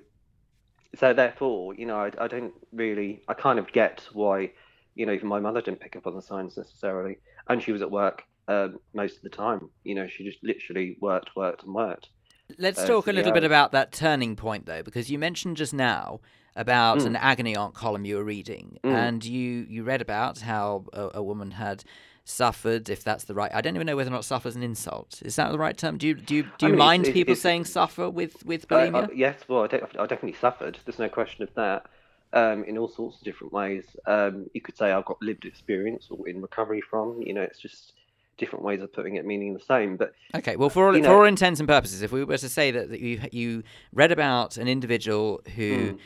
so 0.96 1.14
therefore, 1.14 1.76
you 1.76 1.86
know, 1.86 1.98
I, 1.98 2.12
I 2.20 2.28
don't 2.28 2.54
really, 2.72 3.22
I 3.28 3.34
kind 3.34 3.60
of 3.60 3.72
get 3.72 4.08
why, 4.14 4.52
you 4.96 5.06
know, 5.06 5.14
even 5.14 5.28
my 5.28 5.40
mother 5.40 5.62
didn't 5.62 5.82
pick 5.82 5.96
up 5.96 6.08
on 6.08 6.16
the 6.16 6.22
signs 6.22 6.58
necessarily, 6.58 7.18
and 7.48 7.62
she 7.62 7.72
was 7.72 7.82
at 7.82 7.92
work 7.92 8.24
um, 8.48 8.80
most 8.94 9.18
of 9.18 9.24
the 9.24 9.30
time. 9.30 9.70
You 9.84 9.96
know, 9.96 10.08
she 10.08 10.24
just 10.24 10.40
literally 10.44 10.98
worked, 11.02 11.36
worked, 11.36 11.64
and 11.64 11.74
worked. 11.74 12.10
Let's 12.58 12.84
Uh, 12.84 12.88
talk 12.88 13.08
a 13.08 13.12
little 13.14 13.32
bit 13.32 13.44
about 13.44 13.72
that 13.74 13.92
turning 13.92 14.36
point, 14.36 14.66
though, 14.66 14.82
because 14.82 15.12
you 15.12 15.20
mentioned 15.20 15.58
just 15.58 15.74
now 15.74 16.20
about 16.56 17.00
Mm. 17.00 17.06
an 17.06 17.16
agony 17.16 17.56
aunt 17.56 17.76
column 17.76 18.06
you 18.06 18.18
were 18.18 18.24
reading, 18.24 18.80
Mm. 18.84 18.92
and 18.92 19.26
you 19.26 19.68
you 19.70 19.84
read 19.84 20.02
about 20.02 20.40
how 20.40 20.86
a, 20.94 21.10
a 21.16 21.24
woman 21.24 21.52
had 21.52 21.84
suffered, 22.30 22.90
if 22.90 23.04
that's 23.04 23.26
the 23.26 23.34
right. 23.34 23.52
I 23.54 23.62
don't 23.62 23.76
even 23.76 23.88
know 23.88 23.96
whether 23.96 24.10
or 24.10 24.14
not 24.14 24.26
suffer 24.26 24.48
is 24.48 24.56
an 24.56 24.64
insult. 24.64 25.22
Is 25.26 25.36
that 25.38 25.52
the 25.52 25.58
right 25.58 25.78
term? 25.78 25.98
Do 25.98 26.08
you 26.08 26.14
do 26.14 26.36
you, 26.36 26.44
do 26.58 26.66
I 26.66 26.66
you 26.68 26.70
mean, 26.70 26.78
mind 26.80 27.02
it's- 27.04 27.14
people 27.14 27.32
it's- 27.34 27.42
saying 27.42 27.66
suffer 27.66 28.10
with 28.10 28.46
with 28.46 28.66
Uh, 28.72 28.76
bulimia? 28.76 29.04
uh, 29.06 29.08
yes, 29.14 29.40
well, 29.48 29.64
I, 29.64 29.68
de- 29.68 29.84
I 29.84 30.06
definitely 30.06 30.38
suffered. 30.40 30.78
There's 30.86 31.00
no 31.00 31.10
question 31.10 31.44
of 31.44 31.54
that. 31.56 31.86
Um, 32.32 32.64
in 32.66 32.78
all 32.78 32.88
sorts 32.88 33.18
of 33.18 33.24
different 33.24 33.52
ways. 33.54 33.86
Um, 34.06 34.52
you 34.54 34.62
could 34.62 34.78
say 34.78 34.92
I've 34.92 35.06
got 35.06 35.20
lived 35.20 35.46
experience 35.46 36.10
or 36.12 36.30
in 36.30 36.42
recovery 36.44 36.80
from. 36.80 37.24
You 37.24 37.34
know, 37.34 37.42
it's 37.42 37.58
just 37.58 37.94
different 38.38 38.64
ways 38.64 38.84
of 38.84 38.94
putting 38.94 39.16
it, 39.16 39.26
meaning 39.26 39.56
the 39.56 39.60
same. 39.60 39.98
But 39.98 40.14
Okay, 40.36 40.56
well, 40.56 40.70
for 40.70 40.86
all, 40.86 40.94
for 40.94 41.00
know- 41.00 41.18
all 41.18 41.24
intents 41.26 41.60
and 41.60 41.68
purposes, 41.68 42.04
if 42.04 42.12
we 42.12 42.24
were 42.24 42.38
to 42.38 42.48
say 42.48 42.70
that, 42.70 42.90
that 42.92 43.00
you 43.00 43.20
you 43.32 43.64
read 43.94 44.12
about 44.12 44.58
an 44.58 44.68
individual 44.68 45.42
who 45.56 45.94
Mm. 45.94 46.00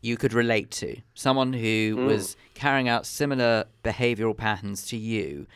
You 0.00 0.16
could 0.16 0.32
relate 0.32 0.70
to, 0.70 0.96
someone 1.14 1.52
who 1.52 1.96
Mm. 1.96 2.06
was 2.06 2.36
carrying 2.54 2.88
out 2.88 3.04
similar 3.06 3.64
behavioural 3.82 4.36
patterns 4.36 4.86
to 4.86 4.96
you, 4.96 5.46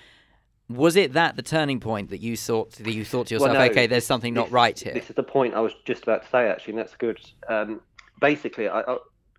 was 0.68 0.97
it 0.97 1.12
that 1.12 1.36
the 1.36 1.43
turning 1.43 1.80
point 1.80 2.11
that 2.11 2.20
you 2.20 2.36
thought 2.36 2.72
that 2.72 2.93
you 2.93 3.05
thought 3.05 3.26
to 3.28 3.38
Well, 3.38 3.51
yourself, 3.51 3.66
no, 3.66 3.70
okay, 3.70 3.86
there's 3.86 4.07
something 4.07 4.34
not 4.34 4.51
right 4.51 4.78
here? 4.78 4.95
This 4.95 5.11
is 5.11 5.16
the 5.16 5.22
point 5.22 5.55
I 5.55 5.61
was 5.61 5.74
just 5.84 6.03
about 6.03 6.22
to 6.22 6.28
say, 6.28 6.49
actually, 6.49 6.72
and 6.72 6.78
that's 6.80 6.97
good. 6.97 7.20
Um, 7.49 7.80
basically, 8.20 8.68
I, 8.68 8.80
I, 8.80 8.97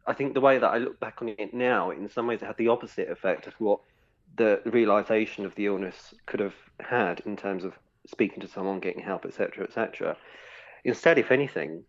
I 0.08 0.14
think 0.14 0.34
the 0.34 0.41
way 0.41 0.58
that 0.58 0.68
I 0.68 0.78
look 0.78 0.99
back 0.99 1.22
on 1.22 1.30
it 1.30 1.54
now, 1.54 1.91
in 1.91 2.08
some 2.10 2.28
ways, 2.28 2.41
it 2.41 2.45
had 2.45 2.58
the 2.58 2.68
opposite 2.68 3.10
effect 3.10 3.47
of 3.47 3.54
what 3.60 3.80
the 4.36 4.62
realization 4.66 5.45
of 5.45 5.54
the 5.56 5.66
illness 5.66 6.14
could 6.26 6.39
have 6.39 6.56
had 6.80 7.22
in 7.26 7.36
terms 7.36 7.64
of 7.64 7.74
speaking 8.08 8.41
to 8.41 8.47
someone, 8.47 8.80
getting 8.80 9.01
help, 9.01 9.26
etc., 9.26 9.64
etc. 9.64 10.18
Instead, 10.84 11.18
if 11.18 11.32
anything, 11.32 11.84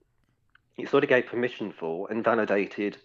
it 0.76 0.88
sort 0.88 1.04
of 1.04 1.10
gave 1.10 1.26
permission 1.26 1.72
for 1.72 2.10
and 2.10 2.24
validated 2.24 2.96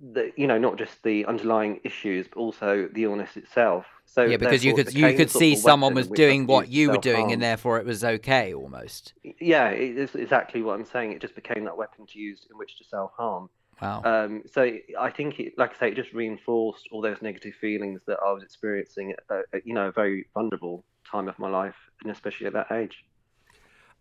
the, 0.00 0.32
you 0.36 0.46
know, 0.46 0.58
not 0.58 0.78
just 0.78 1.02
the 1.02 1.24
underlying 1.26 1.80
issues, 1.84 2.28
but 2.28 2.38
also 2.38 2.88
the 2.92 3.04
illness 3.04 3.36
itself. 3.36 3.86
So 4.06 4.22
yeah, 4.22 4.36
because 4.36 4.64
you 4.64 4.74
could 4.74 4.94
you 4.94 5.14
could 5.14 5.30
see 5.30 5.54
someone 5.54 5.94
was 5.94 6.08
doing 6.08 6.46
what 6.46 6.68
you 6.68 6.90
were 6.90 6.98
doing, 6.98 7.32
and 7.32 7.42
therefore 7.42 7.78
it 7.78 7.84
was 7.84 8.04
okay 8.04 8.54
almost. 8.54 9.12
Yeah, 9.22 9.68
it 9.68 9.98
is 9.98 10.14
exactly 10.14 10.62
what 10.62 10.78
I'm 10.78 10.86
saying. 10.86 11.12
It 11.12 11.20
just 11.20 11.34
became 11.34 11.64
that 11.64 11.76
weapon 11.76 12.06
to 12.06 12.18
use 12.18 12.46
in 12.50 12.56
which 12.56 12.78
to 12.78 12.84
self 12.84 13.12
harm. 13.16 13.50
Wow. 13.82 14.02
Um, 14.04 14.42
so 14.50 14.72
I 14.98 15.10
think, 15.10 15.38
it, 15.38 15.52
like 15.56 15.74
I 15.76 15.78
say, 15.78 15.88
it 15.90 15.94
just 15.94 16.12
reinforced 16.12 16.88
all 16.90 17.00
those 17.00 17.22
negative 17.22 17.54
feelings 17.60 18.00
that 18.06 18.18
I 18.24 18.32
was 18.32 18.42
experiencing 18.42 19.14
at, 19.30 19.44
at 19.52 19.66
you 19.66 19.72
know, 19.72 19.86
a 19.86 19.92
very 19.92 20.26
vulnerable 20.34 20.84
time 21.08 21.28
of 21.28 21.38
my 21.38 21.48
life, 21.48 21.76
and 22.02 22.10
especially 22.10 22.46
at 22.46 22.54
that 22.54 22.72
age. 22.72 23.04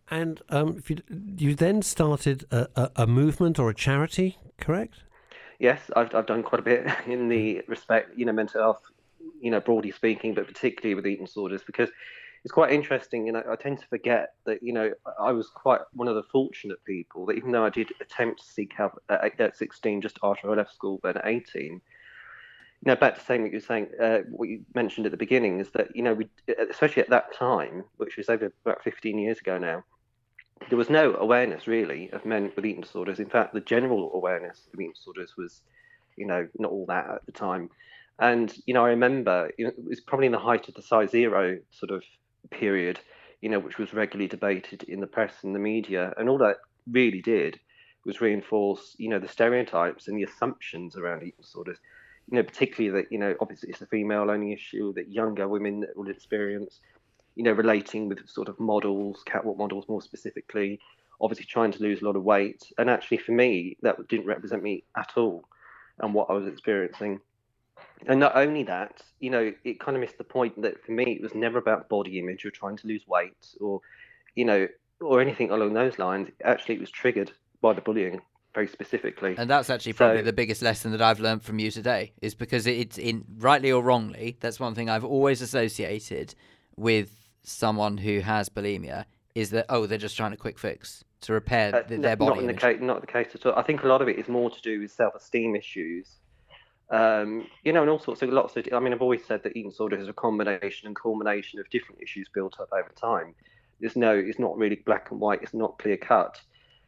And 0.09 0.41
um, 0.49 0.77
if 0.77 0.89
you 0.89 0.97
you 1.37 1.55
then 1.55 1.81
started 1.81 2.45
a, 2.51 2.67
a, 2.75 2.91
a 2.95 3.07
movement 3.07 3.59
or 3.59 3.69
a 3.69 3.75
charity, 3.75 4.37
correct? 4.57 5.03
Yes, 5.59 5.89
I've, 5.95 6.13
I've 6.13 6.25
done 6.25 6.43
quite 6.43 6.59
a 6.59 6.63
bit 6.63 6.87
in 7.07 7.29
the 7.29 7.61
respect, 7.67 8.17
you 8.17 8.25
know, 8.25 8.31
mental 8.31 8.61
health, 8.61 8.81
you 9.41 9.51
know, 9.51 9.59
broadly 9.59 9.91
speaking, 9.91 10.33
but 10.33 10.47
particularly 10.47 10.95
with 10.95 11.07
eating 11.07 11.25
disorders, 11.25 11.63
because 11.65 11.89
it's 12.43 12.53
quite 12.53 12.71
interesting. 12.71 13.25
You 13.27 13.33
know, 13.33 13.43
I 13.49 13.55
tend 13.55 13.79
to 13.79 13.87
forget 13.87 14.35
that, 14.45 14.63
you 14.63 14.71
know, 14.71 14.91
I 15.19 15.31
was 15.31 15.49
quite 15.49 15.81
one 15.93 16.07
of 16.07 16.15
the 16.15 16.23
fortunate 16.23 16.83
people 16.85 17.25
that 17.25 17.37
even 17.37 17.51
though 17.51 17.65
I 17.65 17.69
did 17.69 17.91
attempt 17.99 18.41
to 18.41 18.45
seek 18.45 18.73
help 18.73 19.01
at, 19.09 19.39
at 19.39 19.57
16, 19.57 20.01
just 20.01 20.19
after 20.23 20.49
I 20.49 20.55
left 20.55 20.73
school, 20.73 20.99
but 21.03 21.17
at 21.17 21.27
18, 21.27 21.63
you 21.63 21.81
know, 22.85 22.95
back 22.95 23.15
to 23.15 23.21
saying 23.25 23.41
what 23.41 23.51
you're 23.51 23.59
saying, 23.59 23.89
uh, 24.01 24.19
what 24.29 24.49
you 24.49 24.63
mentioned 24.75 25.05
at 25.05 25.11
the 25.11 25.17
beginning 25.17 25.59
is 25.59 25.71
that, 25.71 25.95
you 25.95 26.03
know, 26.03 26.13
we, 26.13 26.29
especially 26.69 27.01
at 27.01 27.09
that 27.09 27.33
time, 27.33 27.83
which 27.97 28.17
was 28.17 28.29
over 28.29 28.51
about 28.65 28.83
15 28.83 29.17
years 29.17 29.39
ago 29.39 29.57
now, 29.57 29.83
there 30.69 30.77
was 30.77 30.89
no 30.89 31.15
awareness 31.15 31.67
really 31.67 32.09
of 32.11 32.25
men 32.25 32.51
with 32.55 32.65
eating 32.65 32.81
disorders. 32.81 33.19
In 33.19 33.29
fact, 33.29 33.53
the 33.53 33.61
general 33.61 34.11
awareness 34.13 34.67
of 34.73 34.79
eating 34.79 34.93
disorders 34.93 35.35
was, 35.37 35.61
you 36.15 36.25
know, 36.25 36.47
not 36.57 36.71
all 36.71 36.85
that 36.87 37.09
at 37.09 37.25
the 37.25 37.31
time. 37.31 37.69
And 38.19 38.53
you 38.65 38.73
know, 38.73 38.85
I 38.85 38.89
remember 38.89 39.51
it 39.57 39.75
was 39.83 39.99
probably 40.01 40.25
in 40.25 40.31
the 40.31 40.39
height 40.39 40.67
of 40.67 40.73
the 40.73 40.81
size 40.81 41.11
zero 41.11 41.59
sort 41.71 41.91
of 41.91 42.03
period, 42.49 42.99
you 43.41 43.49
know, 43.49 43.59
which 43.59 43.77
was 43.77 43.93
regularly 43.93 44.27
debated 44.27 44.83
in 44.83 44.99
the 44.99 45.07
press 45.07 45.43
and 45.43 45.53
the 45.53 45.59
media, 45.59 46.13
and 46.17 46.27
all 46.27 46.39
that 46.39 46.57
really 46.91 47.21
did 47.21 47.59
was 48.05 48.21
reinforce, 48.21 48.95
you 48.97 49.09
know, 49.09 49.19
the 49.19 49.27
stereotypes 49.27 50.07
and 50.07 50.17
the 50.17 50.23
assumptions 50.23 50.95
around 50.95 51.23
eating 51.23 51.33
disorders. 51.41 51.77
You 52.31 52.37
know, 52.37 52.43
particularly 52.43 53.01
that 53.01 53.11
you 53.11 53.19
know, 53.19 53.35
obviously 53.39 53.69
it's 53.69 53.81
a 53.81 53.85
female-only 53.85 54.51
issue 54.51 54.93
that 54.93 55.11
younger 55.11 55.47
women 55.47 55.85
will 55.95 56.09
experience 56.09 56.79
you 57.37 57.43
know, 57.43 57.51
relating 57.51 58.09
with 58.09 58.27
sort 58.27 58.49
of 58.49 58.59
models, 58.59 59.21
catwalk 59.27 59.59
models 59.59 59.85
more 59.87 60.01
specifically, 60.01 60.79
obviously 61.21 61.45
trying 61.45 61.71
to 61.71 61.83
lose 61.83 62.01
a 62.01 62.05
lot 62.05 62.15
of 62.15 62.23
weight. 62.23 62.63
And 62.79 62.89
actually, 62.89 63.19
for 63.19 63.31
me, 63.31 63.77
that 63.83 64.07
didn't 64.07 64.25
represent 64.25 64.63
me 64.63 64.83
at 64.97 65.11
all 65.15 65.45
and 65.99 66.15
what 66.15 66.31
I 66.31 66.33
was 66.33 66.47
experiencing. 66.47 67.19
And 68.07 68.19
not 68.19 68.35
only 68.35 68.63
that, 68.63 69.03
you 69.19 69.29
know, 69.29 69.53
it 69.63 69.79
kind 69.79 69.95
of 69.95 70.01
missed 70.01 70.17
the 70.17 70.23
point 70.23 70.59
that 70.63 70.83
for 70.83 70.93
me, 70.93 71.03
it 71.11 71.21
was 71.21 71.35
never 71.35 71.59
about 71.59 71.89
body 71.89 72.17
image 72.17 72.43
or 72.43 72.49
trying 72.49 72.75
to 72.77 72.87
lose 72.87 73.07
weight 73.07 73.47
or, 73.61 73.81
you 74.33 74.43
know, 74.43 74.67
or 74.99 75.21
anything 75.21 75.51
along 75.51 75.73
those 75.73 75.99
lines. 75.99 76.29
Actually, 76.43 76.75
it 76.75 76.81
was 76.81 76.89
triggered 76.89 77.31
by 77.61 77.73
the 77.73 77.81
bullying 77.81 78.19
very 78.55 78.67
specifically. 78.67 79.35
And 79.37 79.47
that's 79.47 79.69
actually 79.69 79.93
probably 79.93 80.21
So- 80.21 80.25
the 80.25 80.33
biggest 80.33 80.63
lesson 80.63 80.91
that 80.91 81.03
I've 81.03 81.19
learned 81.19 81.43
from 81.43 81.59
you 81.59 81.69
today, 81.69 82.13
is 82.19 82.33
because 82.33 82.65
it's 82.65 82.97
in 82.97 83.25
rightly 83.37 83.71
or 83.71 83.83
wrongly, 83.83 84.37
that's 84.39 84.59
one 84.59 84.73
thing 84.73 84.89
I've 84.89 85.05
always 85.05 85.43
associated 85.43 86.33
with 86.75 87.26
someone 87.47 87.97
who 87.97 88.19
has 88.19 88.49
bulimia 88.49 89.05
is 89.35 89.51
that 89.51 89.65
oh 89.69 89.85
they're 89.85 89.97
just 89.97 90.17
trying 90.17 90.33
a 90.33 90.37
quick 90.37 90.59
fix 90.59 91.03
to 91.21 91.33
repair 91.33 91.73
Uh, 91.73 91.83
th- 91.83 92.01
their 92.01 92.15
body 92.15 92.31
not 92.31 92.39
in 92.39 92.47
the 92.47 92.53
case, 92.53 92.77
not 92.81 93.01
the 93.01 93.07
case 93.07 93.29
at 93.33 93.45
all. 93.45 93.53
I 93.55 93.63
think 93.63 93.83
a 93.83 93.87
lot 93.87 94.01
of 94.01 94.07
it 94.09 94.17
is 94.19 94.27
more 94.27 94.49
to 94.49 94.61
do 94.61 94.81
with 94.81 94.91
self-esteem 94.91 95.55
issues. 95.55 96.17
Um, 96.89 97.47
you 97.63 97.73
know, 97.73 97.81
and 97.81 97.89
all 97.89 97.99
sorts 97.99 98.21
of 98.21 98.29
lots 98.29 98.55
of. 98.55 98.67
I 98.71 98.79
mean, 98.79 98.93
I've 98.93 99.01
always 99.01 99.25
said 99.25 99.43
that 99.43 99.57
eating 99.57 99.71
disorder 99.71 99.97
is 99.97 100.07
a 100.07 100.13
combination 100.13 100.87
and 100.87 100.95
culmination 100.95 101.59
of 101.59 101.69
different 101.69 102.01
issues 102.01 102.29
built 102.33 102.59
up 102.59 102.69
over 102.71 102.91
time. 102.95 103.33
There's 103.79 103.95
no, 103.95 104.15
it's 104.15 104.39
not 104.39 104.57
really 104.57 104.77
black 104.85 105.11
and 105.11 105.19
white. 105.19 105.41
It's 105.41 105.53
not 105.53 105.77
clear 105.79 105.97
cut. 105.97 106.39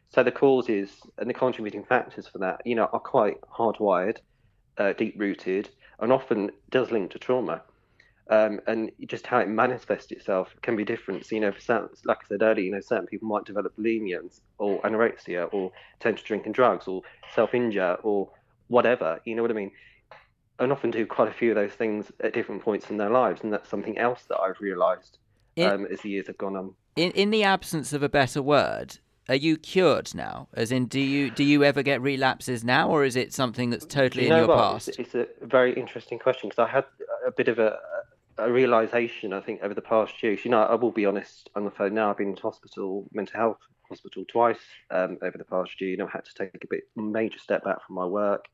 So 0.08 0.22
the 0.22 0.32
causes 0.32 0.90
and 1.18 1.28
the 1.28 1.34
contributing 1.34 1.84
factors 1.84 2.26
for 2.26 2.38
that, 2.38 2.62
you 2.64 2.74
know, 2.74 2.88
are 2.92 3.00
quite 3.00 3.40
hardwired, 3.42 4.18
uh, 4.78 4.92
deep-rooted, 4.94 5.68
and 6.00 6.12
often 6.12 6.50
does 6.70 6.90
link 6.90 7.10
to 7.12 7.18
trauma. 7.18 7.62
Um, 8.30 8.60
and 8.68 8.92
just 9.06 9.26
how 9.26 9.40
it 9.40 9.48
manifests 9.48 10.12
itself 10.12 10.54
can 10.62 10.76
be 10.76 10.84
different. 10.84 11.26
So, 11.26 11.34
you 11.34 11.40
know, 11.40 11.50
for 11.50 11.60
certain, 11.60 11.88
like 12.04 12.18
I 12.24 12.28
said 12.28 12.42
earlier, 12.42 12.64
you 12.64 12.70
know, 12.70 12.80
certain 12.80 13.06
people 13.06 13.26
might 13.26 13.44
develop 13.44 13.76
bulimia 13.76 14.20
or 14.58 14.80
anorexia 14.82 15.52
or 15.52 15.72
tend 15.98 16.18
to 16.18 16.22
drinking 16.22 16.52
drugs 16.52 16.86
or 16.86 17.02
self-injure 17.34 17.98
or 18.04 18.30
whatever. 18.68 19.20
You 19.24 19.34
know 19.34 19.42
what 19.42 19.50
I 19.50 19.54
mean? 19.54 19.72
And 20.60 20.70
often 20.70 20.92
do 20.92 21.06
quite 21.06 21.28
a 21.28 21.32
few 21.32 21.50
of 21.50 21.56
those 21.56 21.72
things 21.72 22.12
at 22.20 22.32
different 22.32 22.62
points 22.62 22.88
in 22.88 22.98
their 22.98 23.10
lives, 23.10 23.42
and 23.42 23.52
that's 23.52 23.68
something 23.68 23.98
else 23.98 24.22
that 24.28 24.38
I've 24.38 24.60
realised 24.60 25.18
um, 25.58 25.86
as 25.86 26.00
the 26.02 26.10
years 26.10 26.28
have 26.28 26.38
gone 26.38 26.54
on. 26.54 26.74
In 26.96 27.10
in 27.12 27.30
the 27.30 27.42
absence 27.42 27.92
of 27.92 28.02
a 28.02 28.08
better 28.08 28.42
word, 28.42 28.98
are 29.28 29.36
you 29.36 29.56
cured 29.56 30.14
now? 30.14 30.48
As 30.54 30.70
in, 30.70 30.86
do 30.86 31.00
you 31.00 31.30
do 31.30 31.44
you 31.44 31.64
ever 31.64 31.82
get 31.82 32.00
relapses 32.02 32.62
now, 32.62 32.90
or 32.90 33.04
is 33.04 33.16
it 33.16 33.32
something 33.32 33.70
that's 33.70 33.86
totally 33.86 34.26
you 34.26 34.32
in 34.32 34.38
your 34.38 34.48
what? 34.48 34.58
past? 34.58 34.88
It's, 34.88 34.98
it's 34.98 35.14
a 35.14 35.26
very 35.46 35.72
interesting 35.74 36.18
question 36.18 36.48
because 36.48 36.64
I 36.68 36.70
had 36.70 36.84
a 37.26 37.30
bit 37.30 37.48
of 37.48 37.58
a, 37.58 37.78
a 38.40 38.52
realization, 38.52 39.32
I 39.32 39.40
think, 39.40 39.60
over 39.62 39.74
the 39.74 39.82
past 39.82 40.22
year. 40.22 40.36
You 40.42 40.50
know, 40.50 40.62
I 40.62 40.74
will 40.74 40.90
be 40.90 41.06
honest 41.06 41.50
on 41.54 41.64
the 41.64 41.70
phone 41.70 41.94
now. 41.94 42.10
I've 42.10 42.18
been 42.18 42.30
in 42.30 42.36
hospital, 42.36 43.08
mental 43.12 43.38
health 43.38 43.58
hospital 43.88 44.24
twice 44.28 44.60
um, 44.90 45.18
over 45.22 45.36
the 45.36 45.44
past 45.44 45.80
year. 45.80 45.90
You 45.90 45.96
know, 45.98 46.06
I 46.06 46.10
had 46.12 46.24
to 46.24 46.34
take 46.34 46.62
a 46.62 46.66
bit 46.68 46.84
major 46.96 47.38
step 47.38 47.64
back 47.64 47.84
from 47.86 47.96
my 47.96 48.06
work, 48.06 48.44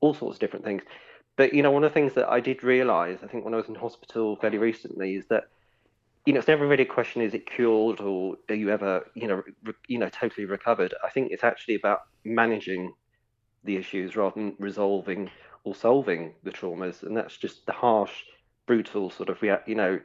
all 0.00 0.14
sorts 0.14 0.36
of 0.36 0.40
different 0.40 0.64
things. 0.64 0.82
But 1.36 1.54
you 1.54 1.62
know, 1.62 1.70
one 1.70 1.84
of 1.84 1.90
the 1.90 1.94
things 1.94 2.14
that 2.14 2.28
I 2.28 2.40
did 2.40 2.62
realize, 2.62 3.18
I 3.22 3.26
think, 3.26 3.44
when 3.44 3.54
I 3.54 3.58
was 3.58 3.68
in 3.68 3.74
hospital 3.74 4.36
fairly 4.36 4.58
recently, 4.58 5.16
is 5.16 5.26
that 5.28 5.44
you 6.26 6.32
know, 6.32 6.38
it's 6.38 6.48
never 6.48 6.66
really 6.66 6.84
a 6.84 6.86
question: 6.86 7.22
is 7.22 7.34
it 7.34 7.50
cured 7.50 8.00
or 8.00 8.36
are 8.48 8.54
you 8.54 8.70
ever, 8.70 9.06
you 9.14 9.28
know, 9.28 9.42
re- 9.64 9.74
you 9.88 9.98
know, 9.98 10.08
totally 10.08 10.46
recovered? 10.46 10.94
I 11.04 11.10
think 11.10 11.32
it's 11.32 11.44
actually 11.44 11.74
about 11.74 12.00
managing 12.24 12.92
the 13.64 13.76
issues 13.76 14.16
rather 14.16 14.34
than 14.34 14.56
resolving 14.58 15.30
or 15.64 15.74
solving 15.74 16.34
the 16.42 16.50
traumas, 16.50 17.02
and 17.02 17.16
that's 17.16 17.36
just 17.36 17.66
the 17.66 17.72
harsh, 17.72 18.12
brutal 18.66 19.10
sort 19.10 19.28
of 19.28 19.40
rea- 19.42 19.62
you 19.66 19.74
know 19.74 20.00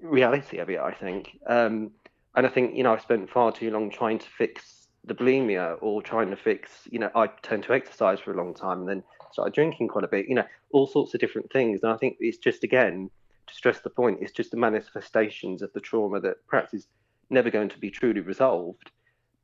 reality 0.00 0.58
of 0.58 0.70
it. 0.70 0.80
I 0.80 0.92
think, 0.92 1.38
um, 1.46 1.92
and 2.34 2.46
I 2.46 2.48
think 2.48 2.76
you 2.76 2.82
know 2.82 2.94
I 2.94 2.98
spent 2.98 3.30
far 3.30 3.52
too 3.52 3.70
long 3.70 3.90
trying 3.90 4.18
to 4.18 4.26
fix 4.26 4.88
the 5.04 5.14
bulimia 5.14 5.76
or 5.80 6.00
trying 6.00 6.30
to 6.30 6.36
fix 6.36 6.70
you 6.90 6.98
know 6.98 7.10
I 7.14 7.26
turned 7.42 7.64
to 7.64 7.72
exercise 7.72 8.20
for 8.20 8.32
a 8.32 8.36
long 8.36 8.54
time 8.54 8.80
and 8.80 8.88
then 8.88 9.02
started 9.32 9.54
drinking 9.54 9.88
quite 9.88 10.04
a 10.04 10.08
bit. 10.08 10.28
You 10.28 10.36
know 10.36 10.46
all 10.72 10.86
sorts 10.86 11.14
of 11.14 11.20
different 11.20 11.52
things, 11.52 11.80
and 11.82 11.92
I 11.92 11.96
think 11.96 12.16
it's 12.20 12.38
just 12.38 12.64
again 12.64 13.10
to 13.46 13.54
stress 13.54 13.80
the 13.80 13.90
point, 13.90 14.18
it's 14.20 14.32
just 14.32 14.50
the 14.50 14.56
manifestations 14.56 15.62
of 15.62 15.72
the 15.72 15.80
trauma 15.80 16.20
that 16.20 16.36
perhaps 16.48 16.74
is 16.74 16.86
never 17.30 17.50
going 17.50 17.68
to 17.68 17.78
be 17.78 17.90
truly 17.90 18.20
resolved. 18.20 18.90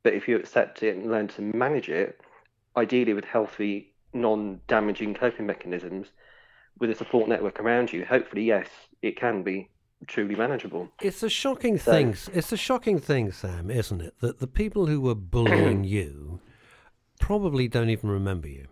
But 0.03 0.13
if 0.13 0.27
you 0.27 0.37
accept 0.37 0.83
it 0.83 0.95
and 0.95 1.11
learn 1.11 1.27
to 1.29 1.41
manage 1.41 1.89
it, 1.89 2.21
ideally 2.77 3.13
with 3.13 3.25
healthy, 3.25 3.93
non 4.13 4.61
damaging 4.67 5.13
coping 5.13 5.45
mechanisms, 5.45 6.07
with 6.79 6.89
a 6.89 6.95
support 6.95 7.27
network 7.29 7.59
around 7.59 7.91
you, 7.93 8.05
hopefully, 8.05 8.43
yes, 8.43 8.67
it 9.01 9.15
can 9.19 9.43
be 9.43 9.69
truly 10.07 10.35
manageable. 10.35 10.89
It's 11.01 11.23
a 11.23 11.29
shocking 11.29 11.77
So- 11.77 11.91
thing. 11.91 12.15
It's 12.33 12.51
a 12.51 12.57
shocking 12.57 12.99
thing, 12.99 13.31
Sam, 13.31 13.69
isn't 13.69 14.01
it? 14.01 14.15
That 14.21 14.39
the 14.39 14.47
people 14.47 14.85
who 14.87 15.01
were 15.01 15.15
bullying 15.15 15.83
you 15.95 16.39
probably 17.19 17.67
don't 17.67 17.89
even 17.89 18.09
remember 18.09 18.47
you. 18.47 18.67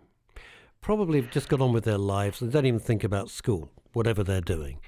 Probably 0.80 1.20
have 1.20 1.30
just 1.30 1.48
got 1.48 1.60
on 1.60 1.72
with 1.72 1.84
their 1.84 1.98
lives 1.98 2.40
and 2.40 2.50
don't 2.50 2.64
even 2.64 2.80
think 2.80 3.04
about 3.04 3.28
school, 3.30 3.70
whatever 3.92 4.22
they're 4.24 4.40
doing. 4.40 4.78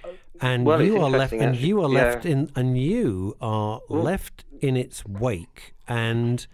And 0.41 0.65
Well, 0.65 0.81
you 0.83 0.97
are 1.03 1.11
left, 1.11 1.33
and 1.35 1.55
you 1.57 1.83
are 1.83 1.91
Yeah. 1.93 2.05
left 2.05 2.25
in, 2.25 2.51
and 2.57 2.79
you 2.79 3.37
are 3.41 3.81
Mm. 3.91 4.03
left 4.03 4.45
in 4.61 4.77
its 4.77 5.05
wake, 5.05 5.75
and 5.87 6.47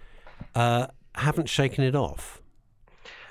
uh, 0.55 0.89
haven't 1.15 1.49
shaken 1.49 1.85
it 1.85 1.95
off. 1.95 2.43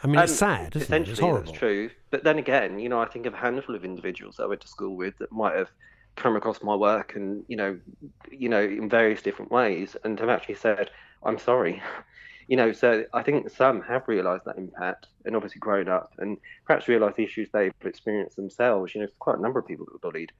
I 0.05 0.07
mean, 0.11 0.19
it's 0.19 0.33
Um, 0.33 0.37
sad, 0.37 0.75
isn't 0.75 0.93
it? 0.93 1.07
It's 1.09 1.19
Essentially, 1.19 1.31
that's 1.31 1.51
true. 1.51 1.89
But 2.11 2.23
then 2.23 2.37
again, 2.37 2.79
you 2.79 2.89
know, 2.89 3.01
I 3.01 3.05
think 3.07 3.25
of 3.25 3.33
a 3.33 3.37
handful 3.37 3.75
of 3.75 3.83
individuals 3.83 4.37
that 4.37 4.43
I 4.43 4.47
went 4.47 4.61
to 4.61 4.67
school 4.67 4.95
with 4.95 5.17
that 5.19 5.31
might 5.31 5.55
have 5.55 5.69
come 6.15 6.35
across 6.37 6.61
my 6.63 6.75
work 6.75 7.15
and 7.15 7.43
you 7.47 7.57
know, 7.57 7.77
you 8.31 8.47
know, 8.49 8.61
in 8.63 8.89
various 8.89 9.21
different 9.21 9.51
ways, 9.51 9.97
and 10.03 10.19
have 10.19 10.29
actually 10.29 10.55
said, 10.55 10.91
"I'm 11.23 11.37
sorry." 11.39 11.81
You 12.47 12.57
know, 12.57 12.73
so 12.73 13.05
I 13.11 13.23
think 13.23 13.49
some 13.49 13.81
have 13.81 14.07
realised 14.07 14.45
that 14.45 14.59
impact 14.59 15.07
and 15.25 15.35
obviously 15.35 15.57
grown 15.57 15.87
up 15.89 16.13
and 16.19 16.37
perhaps 16.67 16.87
realised 16.87 17.15
the 17.15 17.23
issues 17.23 17.49
they've 17.51 17.73
experienced 17.83 18.35
themselves. 18.35 18.93
You 18.93 19.01
know, 19.01 19.07
quite 19.17 19.39
a 19.39 19.41
number 19.41 19.57
of 19.59 19.65
people 19.65 19.85
that 19.85 19.93
were 19.93 20.11
bullied 20.11 20.31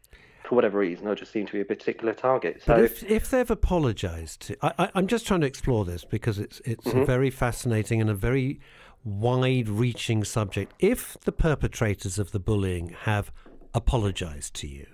for 0.43 0.53
whatever 0.53 0.77
reason, 0.77 1.07
or 1.07 1.15
just 1.15 1.31
seem 1.31 1.47
to 1.47 1.53
be 1.53 1.61
a 1.61 1.65
particular 1.65 2.13
target. 2.13 2.61
So 2.61 2.75
But 2.75 2.83
if, 2.83 3.03
if 3.09 3.31
they've 3.31 3.49
apologised 3.49 4.51
I, 4.61 4.71
I, 4.77 4.91
I'm 4.93 5.07
just 5.07 5.25
trying 5.25 5.41
to 5.41 5.47
explore 5.47 5.83
this 5.83 6.05
because 6.05 6.37
it's 6.37 6.61
it's 6.63 6.85
Mm-hmm. 6.85 6.99
a 6.99 7.05
very 7.05 7.31
fascinating 7.31 8.01
and 8.01 8.09
a 8.11 8.13
very 8.13 8.59
wide-reaching 9.05 10.23
subject. 10.23 10.73
If 10.79 11.15
the 11.21 11.31
perpetrators 11.31 12.19
of 12.19 12.31
the 12.31 12.39
bullying 12.39 12.89
have 13.03 13.31
apologised 13.73 14.53
to 14.55 14.67
you 14.67 14.87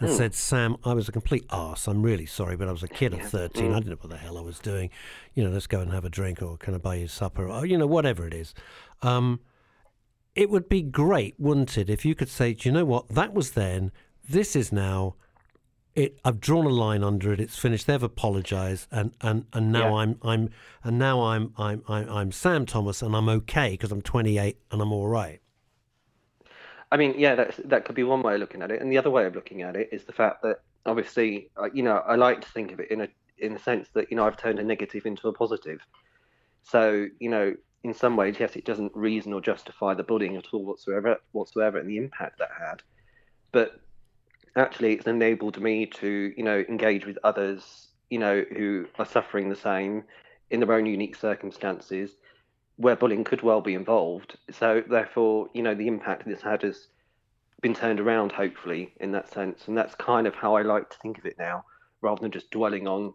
and 0.00 0.08
Hmm. 0.10 0.16
said, 0.16 0.34
"Sam, 0.34 0.76
I 0.84 0.94
was 0.94 1.08
a 1.08 1.12
complete 1.12 1.44
arse. 1.50 1.86
I'm 1.86 2.02
really 2.02 2.26
sorry, 2.26 2.56
but 2.56 2.66
I 2.66 2.72
was 2.72 2.82
a 2.82 2.88
kid 2.88 3.12
of 3.12 3.20
13. 3.20 3.66
Hmm. 3.70 3.72
I 3.72 3.78
didn't 3.80 3.90
know 3.90 3.96
what 4.00 4.10
the 4.10 4.16
hell 4.16 4.38
I 4.38 4.40
was 4.40 4.58
doing. 4.58 4.90
You 5.34 5.44
know, 5.44 5.50
let's 5.50 5.66
go 5.66 5.80
and 5.80 5.92
have 5.92 6.04
a 6.04 6.10
drink, 6.10 6.40
or 6.42 6.56
can 6.56 6.74
I 6.74 6.78
buy 6.78 6.94
you 6.96 7.08
supper, 7.08 7.48
or 7.48 7.66
you 7.66 7.76
know, 7.76 7.86
whatever 7.86 8.26
it 8.26 8.34
is." 8.34 8.54
Um, 9.02 9.40
it 10.34 10.48
would 10.48 10.68
be 10.68 10.80
great, 10.82 11.34
wouldn't 11.38 11.76
it, 11.76 11.90
if 11.90 12.04
you 12.06 12.14
could 12.14 12.30
say, 12.30 12.54
"Do 12.54 12.68
you 12.68 12.72
know 12.72 12.86
what? 12.86 13.08
That 13.10 13.34
was 13.34 13.50
then. 13.52 13.92
This 14.28 14.56
is 14.56 14.72
now." 14.72 15.14
It 15.94 16.18
I've 16.24 16.40
drawn 16.40 16.66
a 16.66 16.70
line 16.70 17.02
under 17.04 17.32
it. 17.32 17.40
It's 17.40 17.58
finished. 17.58 17.86
They've 17.86 18.02
apologized, 18.02 18.88
and 18.90 19.12
and 19.20 19.46
and 19.52 19.72
now 19.72 19.90
Yeah. 19.90 20.02
I'm 20.02 20.18
I'm 20.22 20.50
and 20.84 20.98
now 20.98 21.22
I'm 21.22 21.52
I'm 21.58 21.82
I'm, 21.88 22.08
I'm 22.08 22.32
Sam 22.32 22.66
Thomas, 22.66 23.02
and 23.02 23.14
I'm 23.14 23.28
okay 23.28 23.70
because 23.70 23.92
I'm 23.92 24.02
28 24.02 24.58
and 24.70 24.82
I'm 24.82 24.92
all 24.92 25.08
right. 25.08 25.40
I 26.90 26.98
mean, 26.98 27.14
yeah, 27.16 27.34
that's, 27.34 27.56
that 27.64 27.86
could 27.86 27.94
be 27.94 28.02
one 28.02 28.22
way 28.22 28.34
of 28.34 28.40
looking 28.40 28.60
at 28.60 28.70
it, 28.70 28.82
and 28.82 28.92
the 28.92 28.98
other 28.98 29.08
way 29.08 29.24
of 29.24 29.34
looking 29.34 29.62
at 29.62 29.76
it 29.76 29.88
is 29.92 30.04
the 30.04 30.12
fact 30.12 30.42
that 30.42 30.58
obviously, 30.84 31.50
uh, 31.56 31.70
you 31.72 31.82
know, 31.82 32.02
I 32.06 32.16
like 32.16 32.42
to 32.42 32.48
think 32.50 32.70
of 32.70 32.80
it 32.80 32.90
in 32.90 33.00
a 33.00 33.08
in 33.38 33.54
the 33.54 33.58
sense 33.58 33.88
that 33.94 34.10
you 34.10 34.16
know 34.16 34.26
I've 34.26 34.36
turned 34.36 34.58
a 34.58 34.64
negative 34.64 35.06
into 35.06 35.28
a 35.28 35.32
positive. 35.32 35.80
So 36.62 37.06
you 37.18 37.30
know, 37.30 37.54
in 37.82 37.94
some 37.94 38.16
ways, 38.16 38.36
yes, 38.38 38.56
it 38.56 38.64
doesn't 38.64 38.92
reason 38.94 39.32
or 39.32 39.40
justify 39.40 39.94
the 39.94 40.02
bullying 40.02 40.36
at 40.36 40.46
all 40.52 40.64
whatsoever, 40.64 41.16
whatsoever, 41.32 41.78
and 41.78 41.88
the 41.88 41.96
impact 41.96 42.38
that 42.38 42.50
had, 42.58 42.82
but 43.52 43.80
actually, 44.56 44.94
it's 44.94 45.06
enabled 45.06 45.60
me 45.60 45.86
to 45.86 46.32
you 46.36 46.44
know 46.44 46.64
engage 46.68 47.06
with 47.06 47.18
others, 47.24 47.88
you 48.10 48.18
know, 48.18 48.44
who 48.56 48.86
are 48.98 49.06
suffering 49.06 49.48
the 49.48 49.56
same 49.56 50.04
in 50.50 50.60
their 50.60 50.72
own 50.72 50.86
unique 50.86 51.16
circumstances 51.16 52.16
where 52.76 52.96
bullying 52.96 53.24
could 53.24 53.42
well 53.42 53.60
be 53.60 53.74
involved. 53.74 54.36
So 54.50 54.82
therefore, 54.88 55.48
you 55.54 55.62
know, 55.62 55.74
the 55.74 55.88
impact 55.88 56.26
this 56.26 56.42
had 56.42 56.62
has 56.62 56.88
been 57.60 57.74
turned 57.74 58.00
around, 58.00 58.32
hopefully, 58.32 58.92
in 59.00 59.12
that 59.12 59.32
sense. 59.32 59.68
And 59.68 59.76
that's 59.76 59.94
kind 59.94 60.26
of 60.26 60.34
how 60.34 60.56
I 60.56 60.62
like 60.62 60.90
to 60.90 60.98
think 60.98 61.18
of 61.18 61.26
it 61.26 61.36
now, 61.38 61.64
rather 62.00 62.20
than 62.20 62.32
just 62.32 62.50
dwelling 62.50 62.88
on, 62.88 63.14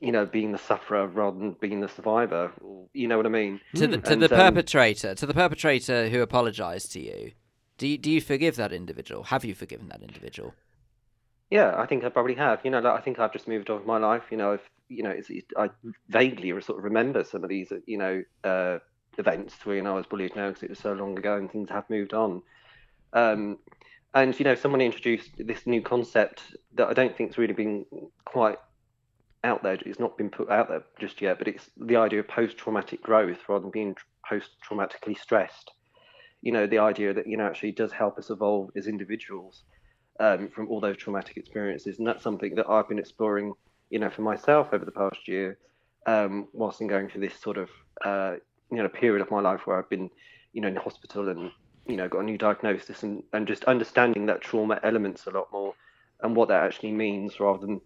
you 0.00 0.12
know, 0.12 0.26
being 0.26 0.52
the 0.52 0.58
sufferer 0.58 1.06
rather 1.06 1.38
than 1.38 1.52
being 1.60 1.80
the 1.80 1.88
survivor. 1.88 2.52
You 2.92 3.06
know 3.06 3.16
what 3.16 3.26
I 3.26 3.30
mean? 3.30 3.60
To 3.76 3.86
the 3.86 3.98
to 3.98 4.12
And, 4.12 4.22
the 4.22 4.34
um, 4.34 4.54
perpetrator, 4.54 5.14
to 5.14 5.26
the 5.26 5.34
perpetrator 5.34 6.08
who 6.08 6.20
apologised 6.20 6.92
to 6.92 7.00
you, 7.00 7.32
do 7.80 7.88
you, 7.88 7.96
do 7.96 8.10
you 8.10 8.20
forgive 8.20 8.56
that 8.56 8.74
individual? 8.74 9.24
Have 9.24 9.42
you 9.42 9.54
forgiven 9.54 9.88
that 9.88 10.02
individual? 10.02 10.52
Yeah, 11.50 11.74
I 11.78 11.86
think 11.86 12.04
I 12.04 12.10
probably 12.10 12.34
have. 12.34 12.60
You 12.62 12.70
know, 12.70 12.80
like, 12.80 13.00
I 13.00 13.02
think 13.02 13.18
I've 13.18 13.32
just 13.32 13.48
moved 13.48 13.70
on 13.70 13.78
with 13.78 13.86
my 13.86 13.96
life. 13.96 14.24
You 14.30 14.36
know, 14.36 14.52
if 14.52 14.60
you 14.90 15.02
know, 15.02 15.08
it's, 15.08 15.30
it, 15.30 15.46
I 15.56 15.70
vaguely 16.10 16.50
sort 16.60 16.78
of 16.78 16.84
remember 16.84 17.24
some 17.24 17.42
of 17.42 17.48
these, 17.48 17.72
you 17.86 17.96
know, 17.96 18.22
uh, 18.44 18.80
events 19.16 19.54
when 19.64 19.86
I 19.86 19.94
was 19.94 20.04
bullied 20.04 20.36
now 20.36 20.48
because 20.48 20.62
it 20.62 20.68
was 20.68 20.78
so 20.78 20.92
long 20.92 21.16
ago 21.16 21.38
and 21.38 21.50
things 21.50 21.70
have 21.70 21.88
moved 21.88 22.12
on. 22.12 22.42
Um, 23.14 23.56
and 24.12 24.38
you 24.38 24.44
know, 24.44 24.54
someone 24.54 24.82
introduced 24.82 25.30
this 25.38 25.66
new 25.66 25.80
concept 25.80 26.42
that 26.74 26.88
I 26.88 26.92
don't 26.92 27.16
think's 27.16 27.38
really 27.38 27.54
been 27.54 27.86
quite 28.26 28.58
out 29.42 29.62
there. 29.62 29.78
It's 29.86 29.98
not 29.98 30.18
been 30.18 30.28
put 30.28 30.50
out 30.50 30.68
there 30.68 30.82
just 30.98 31.22
yet, 31.22 31.38
but 31.38 31.48
it's 31.48 31.70
the 31.78 31.96
idea 31.96 32.20
of 32.20 32.28
post-traumatic 32.28 33.02
growth 33.02 33.38
rather 33.48 33.62
than 33.62 33.70
being 33.70 33.96
post-traumatically 34.28 35.18
stressed. 35.18 35.70
You 36.42 36.52
know, 36.52 36.66
the 36.66 36.78
idea 36.78 37.12
that 37.12 37.26
you 37.26 37.36
know 37.36 37.46
actually 37.46 37.72
does 37.72 37.92
help 37.92 38.18
us 38.18 38.30
evolve 38.30 38.70
as 38.76 38.86
individuals 38.86 39.64
um, 40.18 40.48
from 40.48 40.68
all 40.68 40.80
those 40.80 40.96
traumatic 40.96 41.36
experiences, 41.36 41.98
and 41.98 42.06
that's 42.06 42.22
something 42.22 42.54
that 42.54 42.68
I've 42.68 42.88
been 42.88 42.98
exploring. 42.98 43.52
You 43.90 43.98
know, 43.98 44.10
for 44.10 44.22
myself 44.22 44.68
over 44.72 44.84
the 44.84 44.92
past 44.92 45.26
year, 45.26 45.58
um, 46.06 46.48
whilst 46.52 46.80
I'm 46.80 46.86
going 46.86 47.08
through 47.08 47.22
this 47.22 47.38
sort 47.40 47.58
of 47.58 47.70
uh, 48.04 48.36
you 48.70 48.78
know 48.78 48.88
period 48.88 49.20
of 49.20 49.30
my 49.30 49.40
life 49.40 49.66
where 49.66 49.78
I've 49.78 49.90
been, 49.90 50.10
you 50.52 50.60
know, 50.60 50.68
in 50.68 50.74
the 50.74 50.80
hospital 50.80 51.28
and 51.28 51.50
you 51.86 51.96
know 51.96 52.08
got 52.08 52.20
a 52.20 52.24
new 52.24 52.38
diagnosis 52.38 53.02
and, 53.02 53.22
and 53.32 53.46
just 53.46 53.64
understanding 53.64 54.26
that 54.26 54.40
trauma 54.40 54.78
elements 54.82 55.26
a 55.26 55.30
lot 55.30 55.48
more 55.52 55.74
and 56.22 56.36
what 56.36 56.48
that 56.48 56.62
actually 56.62 56.92
means 56.92 57.40
rather 57.40 57.66
than 57.66 57.80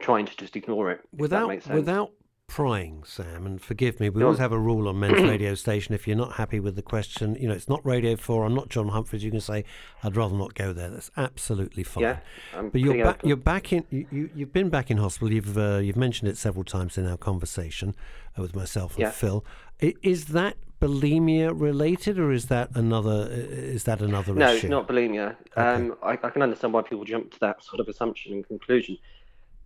trying 0.00 0.26
to 0.26 0.36
just 0.36 0.56
ignore 0.56 0.90
it. 0.90 1.00
without 1.16 1.48
makes 1.48 1.64
sense. 1.64 1.76
without 1.76 2.10
prying, 2.54 3.02
Sam, 3.04 3.46
and 3.46 3.60
forgive 3.60 3.98
me, 3.98 4.08
we 4.10 4.22
always 4.22 4.38
have 4.38 4.52
a 4.52 4.58
rule 4.58 4.86
on 4.88 5.00
men's 5.00 5.20
radio 5.22 5.54
station. 5.54 5.94
If 5.94 6.06
you're 6.06 6.16
not 6.16 6.34
happy 6.34 6.60
with 6.60 6.76
the 6.76 6.82
question, 6.82 7.34
you 7.40 7.48
know, 7.48 7.54
it's 7.54 7.68
not 7.68 7.84
Radio 7.84 8.16
Four. 8.16 8.44
I'm 8.44 8.54
not 8.54 8.68
John 8.68 8.90
Humphrys. 8.90 9.22
You 9.22 9.30
can 9.30 9.40
say, 9.40 9.64
"I'd 10.02 10.16
rather 10.16 10.36
not 10.36 10.54
go 10.54 10.72
there." 10.72 10.88
That's 10.90 11.10
absolutely 11.16 11.82
fine. 11.82 12.02
yeah, 12.02 12.18
I'm 12.54 12.68
But 12.70 12.80
you're 12.80 13.02
back. 13.04 13.20
You're 13.24 13.36
back 13.36 13.72
in. 13.72 13.84
You, 13.90 14.06
you 14.10 14.30
you've 14.34 14.52
been 14.52 14.68
back 14.68 14.90
in 14.90 14.98
hospital. 14.98 15.32
You've 15.32 15.58
uh, 15.58 15.78
you've 15.78 15.96
mentioned 15.96 16.28
it 16.30 16.36
several 16.36 16.64
times 16.64 16.96
in 16.98 17.06
our 17.08 17.16
conversation 17.16 17.94
uh, 18.38 18.42
with 18.42 18.54
myself 18.54 18.92
and 18.94 19.00
Yeah. 19.02 19.10
Phil. 19.10 19.44
I, 19.82 19.94
is 20.02 20.26
that 20.26 20.56
bulimia 20.80 21.50
related, 21.58 22.18
or 22.18 22.30
is 22.30 22.46
that 22.46 22.70
another? 22.74 23.26
Is 23.30 23.82
that 23.84 24.00
another 24.00 24.32
No, 24.34 24.48
issue? 24.50 24.66
it's 24.66 24.70
not 24.70 24.86
bulimia. 24.86 25.34
Um, 25.56 25.96
I, 26.02 26.12
I 26.12 26.30
can 26.30 26.42
understand 26.42 26.72
why 26.72 26.82
people 26.82 27.04
jump 27.04 27.32
to 27.32 27.40
that 27.40 27.64
sort 27.64 27.80
of 27.80 27.88
assumption 27.88 28.32
and 28.34 28.46
conclusion. 28.46 28.96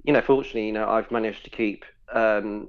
You 0.05 0.13
know, 0.13 0.23
fortunately, 0.23 0.67
you 0.67 0.73
know, 0.73 0.89
I've 0.89 1.11
managed 1.11 1.45
to 1.45 1.51
keep, 1.51 1.85
um, 2.13 2.69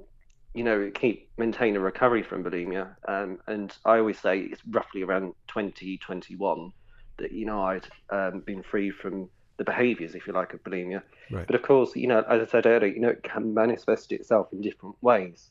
you 0.54 0.64
know, 0.64 0.90
keep 0.92 1.30
maintain 1.38 1.76
a 1.76 1.80
recovery 1.80 2.22
from 2.22 2.44
bulimia. 2.44 2.94
Um, 3.08 3.38
and 3.46 3.74
I 3.84 3.98
always 3.98 4.18
say 4.18 4.40
it's 4.40 4.62
roughly 4.68 5.02
around 5.02 5.34
2021 5.48 6.72
that 7.18 7.32
you 7.32 7.46
know 7.46 7.62
I'd 7.62 7.86
um, 8.10 8.40
been 8.40 8.62
free 8.62 8.90
from 8.90 9.28
the 9.58 9.64
behaviours, 9.64 10.14
if 10.14 10.26
you 10.26 10.32
like, 10.32 10.54
of 10.54 10.64
bulimia. 10.64 11.02
Right. 11.30 11.46
But 11.46 11.54
of 11.54 11.62
course, 11.62 11.94
you 11.94 12.06
know, 12.06 12.24
as 12.28 12.48
I 12.48 12.50
said 12.50 12.66
earlier, 12.66 12.92
you 12.92 13.00
know, 13.00 13.10
it 13.10 13.22
can 13.22 13.54
manifest 13.54 14.10
itself 14.10 14.48
in 14.52 14.60
different 14.60 14.96
ways. 15.02 15.50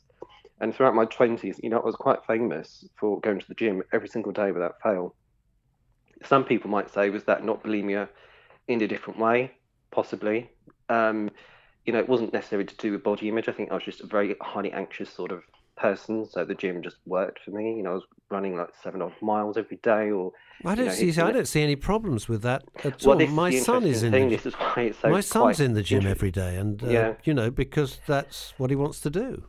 And 0.61 0.75
throughout 0.75 0.95
my 0.95 1.05
20s, 1.05 1.59
you 1.63 1.69
know, 1.69 1.79
I 1.79 1.85
was 1.85 1.95
quite 1.95 2.25
famous 2.25 2.85
for 2.99 3.19
going 3.21 3.39
to 3.39 3.47
the 3.47 3.53
gym 3.53 3.81
every 3.93 4.09
single 4.09 4.31
day 4.31 4.51
without 4.51 4.81
fail. 4.81 5.15
Some 6.25 6.43
people 6.43 6.69
might 6.69 6.89
say, 6.89 7.09
was 7.09 7.23
that 7.25 7.45
not 7.45 7.63
bulimia 7.63 8.09
in 8.67 8.81
a 8.81 8.87
different 8.87 9.19
way? 9.19 9.51
Possibly. 9.91 10.49
Um, 10.89 11.29
you 11.85 11.93
know, 11.93 11.99
it 11.99 12.09
wasn't 12.09 12.33
necessarily 12.33 12.65
to 12.67 12.75
do 12.77 12.91
with 12.91 13.03
body 13.03 13.29
image. 13.29 13.47
I 13.47 13.51
think 13.53 13.71
I 13.71 13.75
was 13.75 13.83
just 13.83 14.01
a 14.01 14.07
very 14.07 14.35
highly 14.41 14.71
anxious 14.71 15.09
sort 15.09 15.31
of 15.31 15.43
person. 15.77 16.25
So 16.29 16.45
the 16.45 16.55
gym 16.55 16.83
just 16.83 16.97
worked 17.05 17.39
for 17.43 17.51
me. 17.51 17.77
You 17.77 17.83
know, 17.83 17.91
I 17.91 17.93
was 17.95 18.03
running 18.29 18.55
like 18.55 18.69
seven 18.83 19.01
odd 19.01 19.13
miles 19.21 19.57
every 19.57 19.77
day 19.77 20.11
or 20.11 20.31
I 20.65 20.75
don't 20.75 20.87
know, 20.87 20.91
see. 20.91 21.19
I 21.19 21.31
don't 21.31 21.47
see 21.47 21.63
any 21.63 21.77
problems 21.77 22.27
with 22.27 22.41
that 22.41 22.63
at 22.83 23.03
Well, 23.05 23.15
all. 23.15 23.21
is 23.21 23.31
My 23.31 23.51
son 23.51 23.85
is 23.85 24.03
in. 24.03 24.11
thing. 24.11 24.29
The, 24.29 24.35
This 24.35 24.45
is 24.45 24.53
why 24.55 24.83
it's 24.83 24.99
so 24.99 25.09
my 25.09 25.21
son's 25.21 25.59
in 25.61 25.73
the 25.73 25.81
gym 25.81 26.05
every 26.05 26.31
day, 26.31 26.57
and 26.57 26.83
uh, 26.83 26.87
Yeah. 26.87 27.13
you 27.23 27.33
know 27.33 27.49
because 27.49 27.99
that's 28.05 28.53
what 28.57 28.69
he 28.69 28.75
wants 28.75 28.99
to 29.01 29.09
do. 29.09 29.43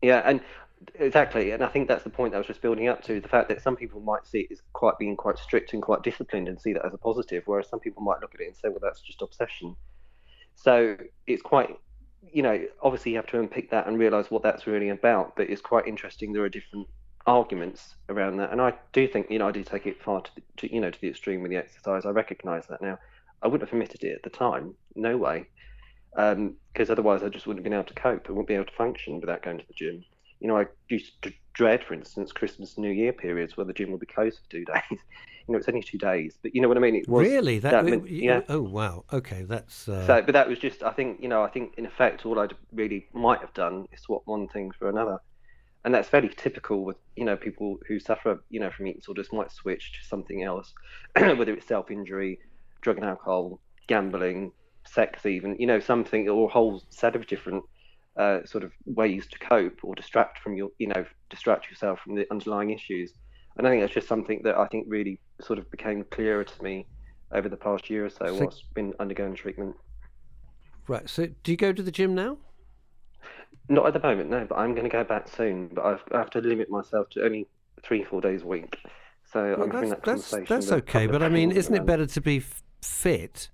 Yeah, 0.00 0.22
and 0.24 0.40
exactly, 0.96 1.50
and 1.50 1.62
I 1.62 1.68
think 1.68 1.86
that's 1.88 2.04
the 2.04 2.10
point 2.10 2.34
I 2.34 2.38
was 2.38 2.46
just 2.46 2.62
building 2.62 2.88
up 2.88 3.02
to 3.04 3.20
the 3.20 3.28
fact 3.28 3.48
that 3.50 3.60
some 3.62 3.76
people 3.76 4.00
might 4.00 4.26
see 4.26 4.40
it 4.40 4.52
as 4.52 4.62
quite 4.72 4.98
being 4.98 5.16
quite 5.16 5.38
strict 5.38 5.74
and 5.74 5.82
quite 5.82 6.02
disciplined 6.02 6.48
and 6.48 6.58
see 6.60 6.72
that 6.72 6.84
as 6.84 6.94
a 6.94 6.98
positive, 6.98 7.42
whereas 7.46 7.68
some 7.68 7.80
people 7.80 8.02
might 8.02 8.20
look 8.22 8.34
at 8.34 8.40
it 8.40 8.46
and 8.46 8.56
say, 8.56 8.68
well, 8.68 8.80
that's 8.82 9.00
just 9.02 9.20
obsession. 9.22 9.76
So 10.56 10.96
it's 11.26 11.42
quite, 11.42 11.76
you 12.32 12.42
know, 12.42 12.66
obviously 12.82 13.12
you 13.12 13.18
have 13.18 13.26
to 13.28 13.40
unpick 13.40 13.70
that 13.70 13.86
and 13.86 13.98
realise 13.98 14.30
what 14.30 14.42
that's 14.42 14.66
really 14.66 14.88
about. 14.88 15.36
But 15.36 15.50
it's 15.50 15.60
quite 15.60 15.86
interesting. 15.86 16.32
There 16.32 16.42
are 16.42 16.48
different 16.48 16.88
arguments 17.26 17.94
around 18.08 18.36
that, 18.36 18.52
and 18.52 18.60
I 18.60 18.74
do 18.92 19.08
think, 19.08 19.30
you 19.30 19.38
know, 19.38 19.48
I 19.48 19.52
do 19.52 19.64
take 19.64 19.86
it 19.86 20.02
far 20.02 20.20
to, 20.20 20.30
the, 20.34 20.42
to 20.58 20.74
you 20.74 20.80
know, 20.80 20.90
to 20.90 21.00
the 21.00 21.08
extreme 21.08 21.42
with 21.42 21.50
the 21.50 21.56
exercise. 21.56 22.04
I 22.04 22.10
recognise 22.10 22.66
that 22.66 22.82
now. 22.82 22.98
I 23.42 23.46
wouldn't 23.46 23.62
have 23.62 23.70
permitted 23.70 24.04
it 24.04 24.14
at 24.14 24.22
the 24.22 24.30
time. 24.30 24.74
No 24.94 25.16
way 25.16 25.48
um, 26.16 26.54
because 26.72 26.90
otherwise 26.90 27.22
I 27.22 27.28
just 27.28 27.46
wouldn't 27.46 27.64
have 27.64 27.70
been 27.70 27.78
able 27.78 27.88
to 27.88 27.94
cope. 27.94 28.26
I 28.28 28.32
wouldn't 28.32 28.48
be 28.48 28.54
able 28.54 28.66
to 28.66 28.72
function 28.72 29.20
without 29.20 29.42
going 29.42 29.58
to 29.58 29.66
the 29.66 29.74
gym. 29.74 30.04
You 30.44 30.48
know, 30.48 30.58
I 30.58 30.66
used 30.90 31.22
to 31.22 31.32
dread, 31.54 31.82
for 31.82 31.94
instance, 31.94 32.30
Christmas 32.30 32.76
New 32.76 32.90
Year 32.90 33.14
periods 33.14 33.56
where 33.56 33.64
the 33.64 33.72
gym 33.72 33.90
would 33.92 34.00
be 34.00 34.04
closed 34.04 34.40
for 34.40 34.50
two 34.50 34.64
days. 34.74 34.82
you 34.90 34.98
know, 35.48 35.56
it's 35.56 35.68
only 35.70 35.82
two 35.82 35.96
days, 35.96 36.38
but 36.42 36.54
you 36.54 36.60
know 36.60 36.68
what 36.68 36.76
I 36.76 36.80
mean. 36.80 36.96
It 36.96 37.08
was 37.08 37.26
really? 37.26 37.58
That, 37.60 37.70
that 37.70 37.84
meant- 37.86 38.10
yeah. 38.10 38.42
Oh 38.50 38.60
wow. 38.60 39.06
Okay, 39.10 39.44
that's. 39.44 39.88
Uh, 39.88 40.04
So, 40.06 40.20
but 40.20 40.32
that 40.34 40.46
was 40.46 40.58
just, 40.58 40.82
I 40.82 40.90
think, 40.90 41.22
you 41.22 41.28
know, 41.28 41.42
I 41.42 41.48
think 41.48 41.72
in 41.78 41.86
effect, 41.86 42.26
all 42.26 42.38
I 42.38 42.48
really 42.74 43.08
might 43.14 43.40
have 43.40 43.54
done 43.54 43.86
is 43.90 44.02
swap 44.02 44.20
one 44.26 44.46
thing 44.48 44.70
for 44.78 44.90
another, 44.90 45.16
and 45.86 45.94
that's 45.94 46.10
fairly 46.10 46.28
typical 46.28 46.84
with, 46.84 46.98
you 47.16 47.24
know, 47.24 47.38
people 47.38 47.78
who 47.88 47.98
suffer, 47.98 48.44
you 48.50 48.60
know, 48.60 48.70
from 48.70 48.86
eating 48.86 49.00
disorders 49.00 49.32
might 49.32 49.50
switch 49.50 49.92
to 49.94 50.06
something 50.06 50.42
else, 50.42 50.74
whether 51.16 51.54
it's 51.54 51.66
self-injury, 51.66 52.38
drug 52.82 52.96
and 52.98 53.06
alcohol, 53.06 53.60
gambling, 53.88 54.52
sex, 54.86 55.24
even, 55.24 55.56
you 55.58 55.66
know, 55.66 55.80
something 55.80 56.28
or 56.28 56.50
a 56.50 56.52
whole 56.52 56.82
set 56.90 57.16
of 57.16 57.26
different 57.26 57.64
uh, 58.16 58.44
sort 58.44 58.64
of 58.64 58.72
ways 58.86 59.26
to 59.26 59.38
cope 59.38 59.80
or 59.82 59.94
distract 59.94 60.38
from 60.38 60.54
your, 60.56 60.70
you 60.78 60.86
know, 60.86 61.04
distract 61.30 61.68
yourself 61.70 62.00
from 62.00 62.14
the 62.14 62.26
underlying 62.30 62.70
issues. 62.70 63.12
And 63.56 63.66
I 63.66 63.70
think 63.70 63.82
that's 63.82 63.94
just 63.94 64.08
something 64.08 64.40
that 64.44 64.56
I 64.56 64.66
think 64.68 64.86
really 64.88 65.20
sort 65.40 65.58
of 65.58 65.70
became 65.70 66.04
clearer 66.10 66.44
to 66.44 66.62
me 66.62 66.86
over 67.32 67.48
the 67.48 67.56
past 67.56 67.90
year 67.90 68.04
or 68.06 68.10
so, 68.10 68.26
So- 68.26 68.34
whilst 68.40 68.72
been 68.74 68.94
undergoing 69.00 69.34
treatment. 69.34 69.76
right. 70.88 71.08
So, 71.08 71.26
do 71.42 71.50
you 71.50 71.56
go 71.56 71.72
to 71.72 71.82
the 71.82 71.90
gym 71.90 72.14
now? 72.14 72.38
Not 73.68 73.86
at 73.86 73.94
the 73.94 74.00
moment, 74.00 74.28
no, 74.28 74.44
but 74.44 74.58
I'm 74.58 74.72
going 74.72 74.84
to 74.84 74.90
go 74.90 75.04
back 75.04 75.26
soon. 75.28 75.68
But 75.68 75.84
I've, 75.86 76.02
I 76.12 76.18
have 76.18 76.30
to 76.30 76.40
limit 76.40 76.68
myself 76.70 77.08
to 77.10 77.24
only 77.24 77.46
three, 77.82 78.04
four 78.04 78.20
days 78.20 78.42
a 78.42 78.46
week. 78.46 78.76
So 79.32 79.54
Well, 79.56 79.62
I'm 79.64 79.70
having 79.70 79.88
that's 79.88 80.00
that 80.02 80.04
that's, 80.04 80.30
conversation. 80.30 80.46
that's 80.54 80.72
okay, 80.72 81.06
but 81.06 81.22
I 81.22 81.28
mean, 81.30 81.50
isn't 81.50 81.74
it 81.74 81.86
better 81.86 82.06
to 82.06 82.20
be 82.20 82.36
f- 82.38 82.62
fit? 82.82 83.48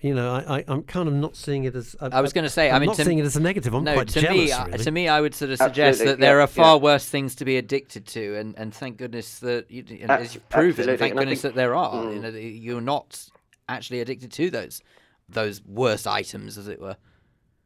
You 0.00 0.14
know, 0.14 0.32
I, 0.32 0.58
I 0.58 0.64
I'm 0.68 0.84
kind 0.84 1.08
of 1.08 1.14
not 1.14 1.34
seeing 1.34 1.64
it 1.64 1.74
as. 1.74 1.96
I 2.00 2.20
was 2.20 2.32
going 2.32 2.44
to 2.44 2.50
say, 2.50 2.68
I'm 2.70 2.76
I 2.76 2.78
mean, 2.78 2.86
not 2.86 2.96
to, 2.96 3.04
seeing 3.04 3.18
it 3.18 3.24
as 3.24 3.34
a 3.34 3.40
negative. 3.40 3.74
I'm 3.74 3.82
no, 3.82 3.94
quite 3.94 4.08
to 4.08 4.20
jealous. 4.20 4.36
me, 4.36 4.52
really. 4.70 4.84
to 4.84 4.90
me, 4.92 5.08
I 5.08 5.20
would 5.20 5.34
sort 5.34 5.50
of 5.50 5.58
suggest 5.58 6.00
Absolutely, 6.00 6.12
that 6.12 6.20
there 6.20 6.36
yeah, 6.38 6.44
are 6.44 6.46
far 6.46 6.76
yeah. 6.76 6.82
worse 6.82 7.08
things 7.08 7.34
to 7.36 7.44
be 7.44 7.56
addicted 7.56 8.06
to, 8.08 8.36
and, 8.36 8.56
and 8.56 8.72
thank 8.72 8.96
goodness 8.96 9.40
that 9.40 9.68
you, 9.68 9.84
and 10.00 10.08
Ab- 10.08 10.20
as 10.20 10.34
you've 10.34 10.48
proven, 10.50 10.70
absolutely, 10.88 10.96
thank 10.98 11.10
and 11.12 11.18
goodness 11.18 11.42
think- 11.42 11.54
that 11.54 11.58
there 11.60 11.74
are. 11.74 12.04
You 12.12 12.18
Mm. 12.18 12.22
know, 12.22 12.30
that 12.30 12.40
you're 12.42 12.80
not 12.80 13.28
actually 13.68 14.00
addicted 14.00 14.30
to 14.32 14.50
those 14.50 14.82
those 15.28 15.62
worst 15.64 16.06
items, 16.06 16.56
as 16.58 16.68
it 16.68 16.80
were. 16.80 16.96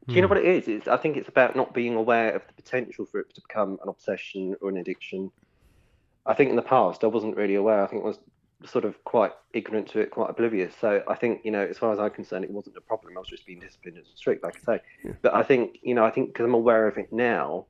Do 0.07 0.13
Hmm. 0.13 0.17
you 0.17 0.23
know 0.23 0.29
what 0.29 0.39
it 0.39 0.47
is? 0.47 0.67
It's, 0.69 0.89
I 0.89 0.97
think 0.97 1.17
it's 1.19 1.29
about 1.29 1.55
not 1.55 1.75
being 1.75 1.95
aware 1.95 2.35
of 2.35 2.47
the 2.47 2.55
potential 2.55 3.05
for 3.05 3.21
it 3.21 3.33
to 3.35 3.41
become 3.43 3.79
an 3.83 3.89
obsession 3.91 4.57
or 4.63 4.71
an 4.71 4.79
addiction. 4.79 5.31
I 6.25 6.33
think 6.35 6.49
in 6.51 6.57
the 6.57 6.63
past 6.63 7.05
I 7.05 7.09
wasn't 7.09 7.37
really 7.37 7.55
aware. 7.57 7.85
I 7.85 7.87
think 7.87 8.03
I 8.03 8.07
was 8.07 8.19
sort 8.67 8.85
of 8.85 9.03
quite 9.05 9.33
ignorant 9.55 9.89
to 9.89 10.01
it, 10.01 10.11
quite 10.11 10.31
oblivious. 10.31 10.75
So 10.81 11.03
I 11.09 11.15
think, 11.15 11.41
you 11.45 11.51
know, 11.51 11.65
as 11.65 11.79
far 11.79 11.93
as 11.93 11.99
I'm 11.99 12.11
concerned, 12.11 12.45
it 12.45 12.51
wasn't 12.51 12.77
a 12.77 12.81
problem. 12.81 13.17
I 13.17 13.21
was 13.21 13.29
just 13.29 13.47
being 13.47 13.61
disciplined 13.61 13.99
and 13.99 14.07
strict, 14.15 14.45
like 14.45 14.57
I 14.57 14.77
say. 14.77 14.83
But 15.23 15.35
I 15.35 15.43
think, 15.43 15.79
you 15.83 15.95
know, 15.95 16.05
I 16.05 16.11
think 16.11 16.29
because 16.29 16.45
I'm 16.45 16.55
aware 16.55 16.87
of 16.87 16.99
it 16.99 17.13
now, 17.13 17.67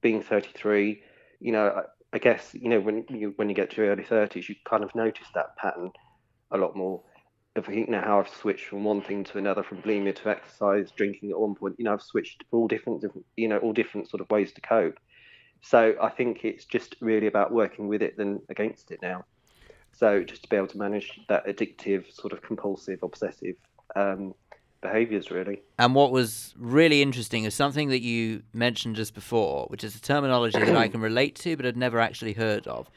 being 0.00 0.22
33, 0.22 1.02
you 1.40 1.52
know, 1.52 1.68
I, 1.68 1.82
I 2.16 2.18
guess, 2.18 2.54
you 2.54 2.68
know, 2.68 2.80
when 2.80 3.04
you 3.08 3.32
when 3.36 3.48
you 3.48 3.54
get 3.54 3.70
to 3.72 3.82
your 3.82 3.92
early 3.92 4.04
30s, 4.04 4.48
you 4.48 4.54
kind 4.64 4.84
of 4.84 4.94
notice 4.94 5.26
that 5.34 5.56
pattern 5.56 5.90
a 6.50 6.56
lot 6.56 6.76
more. 6.76 7.02
If 7.54 7.68
you 7.68 7.86
know 7.86 8.00
how 8.00 8.20
I've 8.20 8.28
switched 8.28 8.66
from 8.66 8.84
one 8.84 9.00
thing 9.00 9.24
to 9.24 9.38
another, 9.38 9.62
from 9.62 9.78
bulimia 9.78 10.14
to 10.16 10.28
exercise, 10.28 10.90
drinking 10.90 11.30
at 11.30 11.38
one 11.38 11.54
point, 11.54 11.76
you 11.78 11.84
know, 11.86 11.94
I've 11.94 12.02
switched 12.02 12.44
all 12.50 12.68
different, 12.68 13.00
different, 13.00 13.24
you 13.36 13.48
know, 13.48 13.58
all 13.58 13.72
different 13.72 14.10
sort 14.10 14.20
of 14.20 14.30
ways 14.30 14.52
to 14.52 14.60
cope. 14.60 14.98
So 15.62 15.94
I 16.00 16.10
think 16.10 16.44
it's 16.44 16.66
just 16.66 16.96
really 17.00 17.26
about 17.26 17.52
working 17.52 17.88
with 17.88 18.02
it 18.02 18.16
than 18.16 18.40
against 18.50 18.90
it 18.90 19.00
now. 19.02 19.24
So 19.96 20.22
just 20.22 20.42
to 20.42 20.48
be 20.48 20.56
able 20.56 20.66
to 20.68 20.78
manage 20.78 21.20
that 21.28 21.46
addictive, 21.46 22.12
sort 22.12 22.32
of 22.32 22.42
compulsive, 22.42 23.02
obsessive 23.02 23.56
um, 23.94 24.34
behaviours, 24.82 25.30
really. 25.30 25.62
And 25.78 25.94
what 25.94 26.12
was 26.12 26.54
really 26.58 27.00
interesting 27.00 27.44
is 27.44 27.54
something 27.54 27.88
that 27.88 28.02
you 28.02 28.42
mentioned 28.52 28.96
just 28.96 29.14
before, 29.14 29.66
which 29.68 29.82
is 29.82 29.96
a 29.96 30.00
terminology 30.00 30.58
that 30.58 30.76
I 30.76 30.88
can 30.88 31.00
relate 31.10 31.34
to 31.36 31.56
but 31.56 31.64
had 31.64 31.78
never 31.78 31.98
actually 31.98 32.34
heard 32.34 32.66
of, 32.66 32.90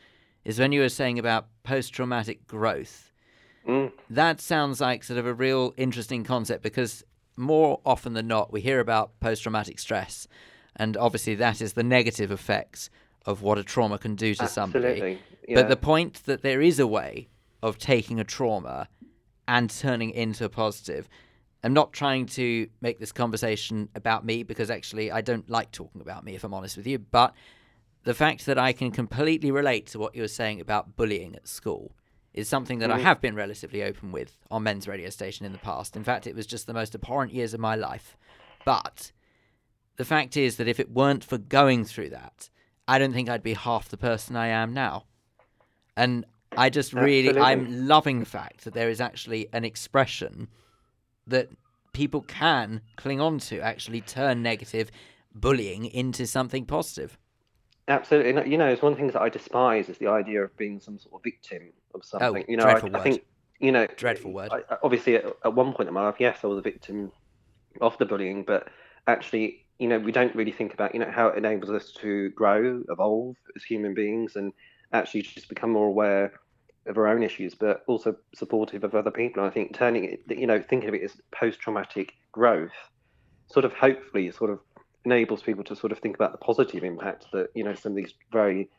is 0.43 0.59
when 0.59 0.73
you 0.73 0.81
were 0.81 0.89
saying 0.89 1.17
about 1.17 1.47
post 1.63 1.93
traumatic 1.93 2.45
growth. 2.47 3.11
Mm. 3.65 3.93
That 4.09 4.41
sounds 4.41 4.81
like 4.81 5.03
sort 5.05 5.19
of 5.19 5.25
a 5.25 5.33
real 5.33 5.73
interesting 5.77 6.25
concept 6.25 6.63
because 6.63 7.03
more 7.37 7.79
often 7.85 8.13
than 8.13 8.27
not, 8.27 8.51
we 8.51 8.59
hear 8.59 8.81
about 8.81 9.17
post 9.21 9.43
traumatic 9.43 9.79
stress. 9.79 10.27
And 10.75 10.97
obviously, 10.97 11.35
that 11.35 11.61
is 11.61 11.73
the 11.73 11.83
negative 11.83 12.29
effects 12.29 12.89
of 13.25 13.41
what 13.41 13.57
a 13.57 13.63
trauma 13.63 13.97
can 13.97 14.15
do 14.15 14.33
to 14.35 14.47
somebody. 14.47 15.19
Yeah. 15.49 15.55
But 15.55 15.69
the 15.69 15.77
point 15.77 16.25
that 16.25 16.43
there 16.43 16.61
is 16.61 16.79
a 16.79 16.85
way 16.85 17.27
of 17.63 17.77
taking 17.79 18.19
a 18.19 18.23
trauma 18.23 18.87
and 19.47 19.69
turning 19.69 20.11
it 20.11 20.15
into 20.15 20.45
a 20.45 20.49
positive. 20.49 21.09
I'm 21.63 21.73
not 21.73 21.91
trying 21.91 22.27
to 22.27 22.69
make 22.81 22.99
this 22.99 23.11
conversation 23.11 23.89
about 23.95 24.23
me 24.23 24.43
because 24.43 24.69
actually 24.69 25.11
I 25.11 25.21
don't 25.21 25.49
like 25.49 25.71
talking 25.71 26.01
about 26.01 26.23
me, 26.23 26.35
if 26.35 26.43
I'm 26.43 26.53
honest 26.53 26.77
with 26.77 26.85
you. 26.85 26.99
But 26.99 27.33
the 28.03 28.13
fact 28.13 28.45
that 28.45 28.59
I 28.59 28.73
can 28.73 28.91
completely 28.91 29.49
relate 29.49 29.87
to 29.87 29.99
what 29.99 30.15
you 30.15 30.21
were 30.21 30.27
saying 30.27 30.61
about 30.61 30.95
bullying 30.95 31.35
at 31.35 31.47
school 31.47 31.95
is 32.31 32.47
something 32.47 32.77
that 32.79 32.91
I 32.91 32.99
mm. 32.99 33.03
have 33.03 33.19
been 33.19 33.35
relatively 33.35 33.81
open 33.81 34.11
with 34.11 34.37
on 34.51 34.63
men's 34.63 34.87
radio 34.87 35.09
station 35.09 35.47
in 35.47 35.51
the 35.51 35.57
past. 35.57 35.97
In 35.97 36.03
fact, 36.03 36.27
it 36.27 36.35
was 36.35 36.45
just 36.45 36.67
the 36.67 36.73
most 36.73 36.93
abhorrent 36.93 37.33
years 37.33 37.55
of 37.55 37.59
my 37.59 37.75
life. 37.75 38.15
But 38.65 39.11
the 39.97 40.05
fact 40.05 40.37
is 40.37 40.57
that 40.57 40.67
if 40.67 40.79
it 40.79 40.91
weren't 40.91 41.23
for 41.23 41.39
going 41.39 41.85
through 41.85 42.11
that, 42.11 42.51
I 42.87 42.99
don't 42.99 43.13
think 43.13 43.29
I'd 43.29 43.43
be 43.43 43.55
half 43.55 43.89
the 43.89 43.97
person 43.97 44.35
I 44.35 44.47
am 44.47 44.73
now. 44.73 45.05
And 45.99 46.25
I 46.55 46.69
just 46.69 46.93
really, 46.93 47.27
Absolutely. 47.27 47.41
I'm 47.41 47.87
loving 47.87 48.19
the 48.21 48.25
fact 48.25 48.63
that 48.63 48.73
there 48.73 48.89
is 48.89 49.01
actually 49.01 49.49
an 49.51 49.65
expression 49.65 50.47
that 51.27 51.49
people 51.91 52.21
can 52.21 52.81
cling 52.95 53.19
on 53.19 53.37
to, 53.39 53.59
actually 53.59 53.99
turn 53.99 54.41
negative 54.41 54.89
bullying 55.35 55.85
into 55.85 56.25
something 56.25 56.65
positive. 56.65 57.17
Absolutely. 57.89 58.49
You 58.49 58.57
know, 58.57 58.67
it's 58.67 58.81
one 58.81 58.93
of 58.93 58.97
the 58.97 59.01
things 59.01 59.13
that 59.13 59.21
I 59.21 59.27
despise 59.27 59.89
is 59.89 59.97
the 59.97 60.07
idea 60.07 60.41
of 60.41 60.55
being 60.55 60.79
some 60.79 60.97
sort 60.97 61.15
of 61.15 61.21
victim 61.23 61.73
of 61.93 62.01
oh, 62.01 62.17
something. 62.19 62.45
you 62.47 62.55
know, 62.55 62.63
I, 62.63 62.79
Oh, 62.79 62.89
I 62.93 62.99
think, 63.01 63.25
you 63.59 63.73
know, 63.73 63.85
Dreadful 63.97 64.31
word. 64.31 64.53
I- 64.53 64.77
obviously, 64.81 65.17
at, 65.17 65.25
at 65.43 65.53
one 65.53 65.73
point 65.73 65.89
in 65.89 65.93
my 65.93 66.05
life, 66.05 66.15
yes, 66.19 66.39
I 66.43 66.47
was 66.47 66.59
a 66.59 66.61
victim 66.61 67.11
of 67.81 67.97
the 67.97 68.05
bullying, 68.05 68.43
but 68.43 68.69
actually, 69.07 69.65
you 69.79 69.89
know, 69.89 69.99
we 69.99 70.13
don't 70.13 70.33
really 70.33 70.53
think 70.53 70.73
about, 70.73 70.93
you 70.93 71.01
know, 71.01 71.11
how 71.11 71.27
it 71.27 71.37
enables 71.37 71.71
us 71.71 71.91
to 71.99 72.29
grow, 72.29 72.83
evolve 72.89 73.35
as 73.57 73.63
human 73.63 73.93
beings, 73.93 74.37
and 74.37 74.53
actually 74.93 75.21
just 75.23 75.49
become 75.49 75.71
more 75.71 75.87
aware 75.87 76.33
of 76.87 76.97
our 76.97 77.07
own 77.07 77.23
issues, 77.23 77.53
but 77.55 77.83
also 77.87 78.15
supportive 78.33 78.83
of 78.83 78.95
other 78.95 79.11
people. 79.11 79.43
And 79.43 79.51
I 79.51 79.53
think 79.53 79.75
turning 79.75 80.05
it, 80.05 80.21
you 80.29 80.47
know, 80.47 80.61
thinking 80.61 80.89
of 80.89 80.95
it 80.95 81.03
as 81.03 81.17
post-traumatic 81.31 82.13
growth, 82.31 82.71
sort 83.47 83.65
of 83.65 83.73
hopefully, 83.73 84.31
sort 84.31 84.49
of 84.49 84.59
enables 85.05 85.41
people 85.41 85.63
to 85.63 85.75
sort 85.75 85.91
of 85.91 85.99
think 85.99 86.15
about 86.15 86.31
the 86.31 86.37
positive 86.39 86.83
impact 86.83 87.25
that 87.31 87.49
you 87.55 87.63
know 87.63 87.73
some 87.73 87.91
of 87.93 87.95
these 87.95 88.13
very 88.31 88.69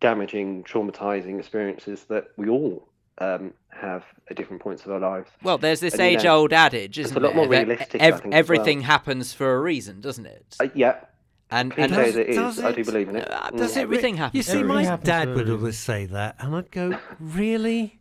damaging, 0.00 0.64
traumatizing 0.64 1.38
experiences 1.38 2.04
that 2.04 2.24
we 2.36 2.48
all 2.48 2.88
um, 3.18 3.52
have 3.70 4.04
at 4.28 4.36
different 4.36 4.60
points 4.62 4.84
of 4.84 4.90
our 4.92 4.98
lives. 4.98 5.30
Well, 5.42 5.56
there's 5.58 5.80
this 5.80 5.94
And, 5.94 6.02
you 6.02 6.12
know, 6.12 6.20
age-old 6.20 6.52
adage, 6.52 6.98
it's 6.98 7.10
isn't 7.10 7.22
a 7.22 7.26
lot 7.26 7.36
more 7.36 7.46
there? 7.46 7.64
realistic, 7.64 8.02
ev- 8.02 8.14
as 8.14 8.22
well. 8.24 8.34
everything 8.34 8.80
happens 8.82 9.32
for 9.32 9.54
a 9.54 9.60
reason, 9.60 10.00
doesn't 10.00 10.26
it? 10.26 10.56
Uh, 10.60 10.68
yeah, 10.74 10.96
and 11.50 11.72
cliche 11.72 11.84
and 11.84 11.92
as 11.94 12.06
Does- 12.06 12.16
it 12.16 12.28
is, 12.28 12.36
does 12.36 12.60
I 12.60 12.72
do 12.72 12.84
believe 12.84 13.08
in 13.08 13.16
it. 13.16 13.30
Uh, 13.30 13.50
Mm. 13.50 13.58
does 13.58 13.76
it 13.76 13.80
everything 13.80 14.16
happen? 14.16 14.36
You 14.36 14.42
see, 14.42 14.58
Everything 14.58 14.86
my 14.88 14.96
dad 14.96 15.34
would 15.34 15.48
always 15.50 15.78
say 15.78 16.06
that, 16.06 16.36
and 16.40 16.54
I'd 16.54 16.70
go, 16.70 16.98
"Really? 17.20 18.00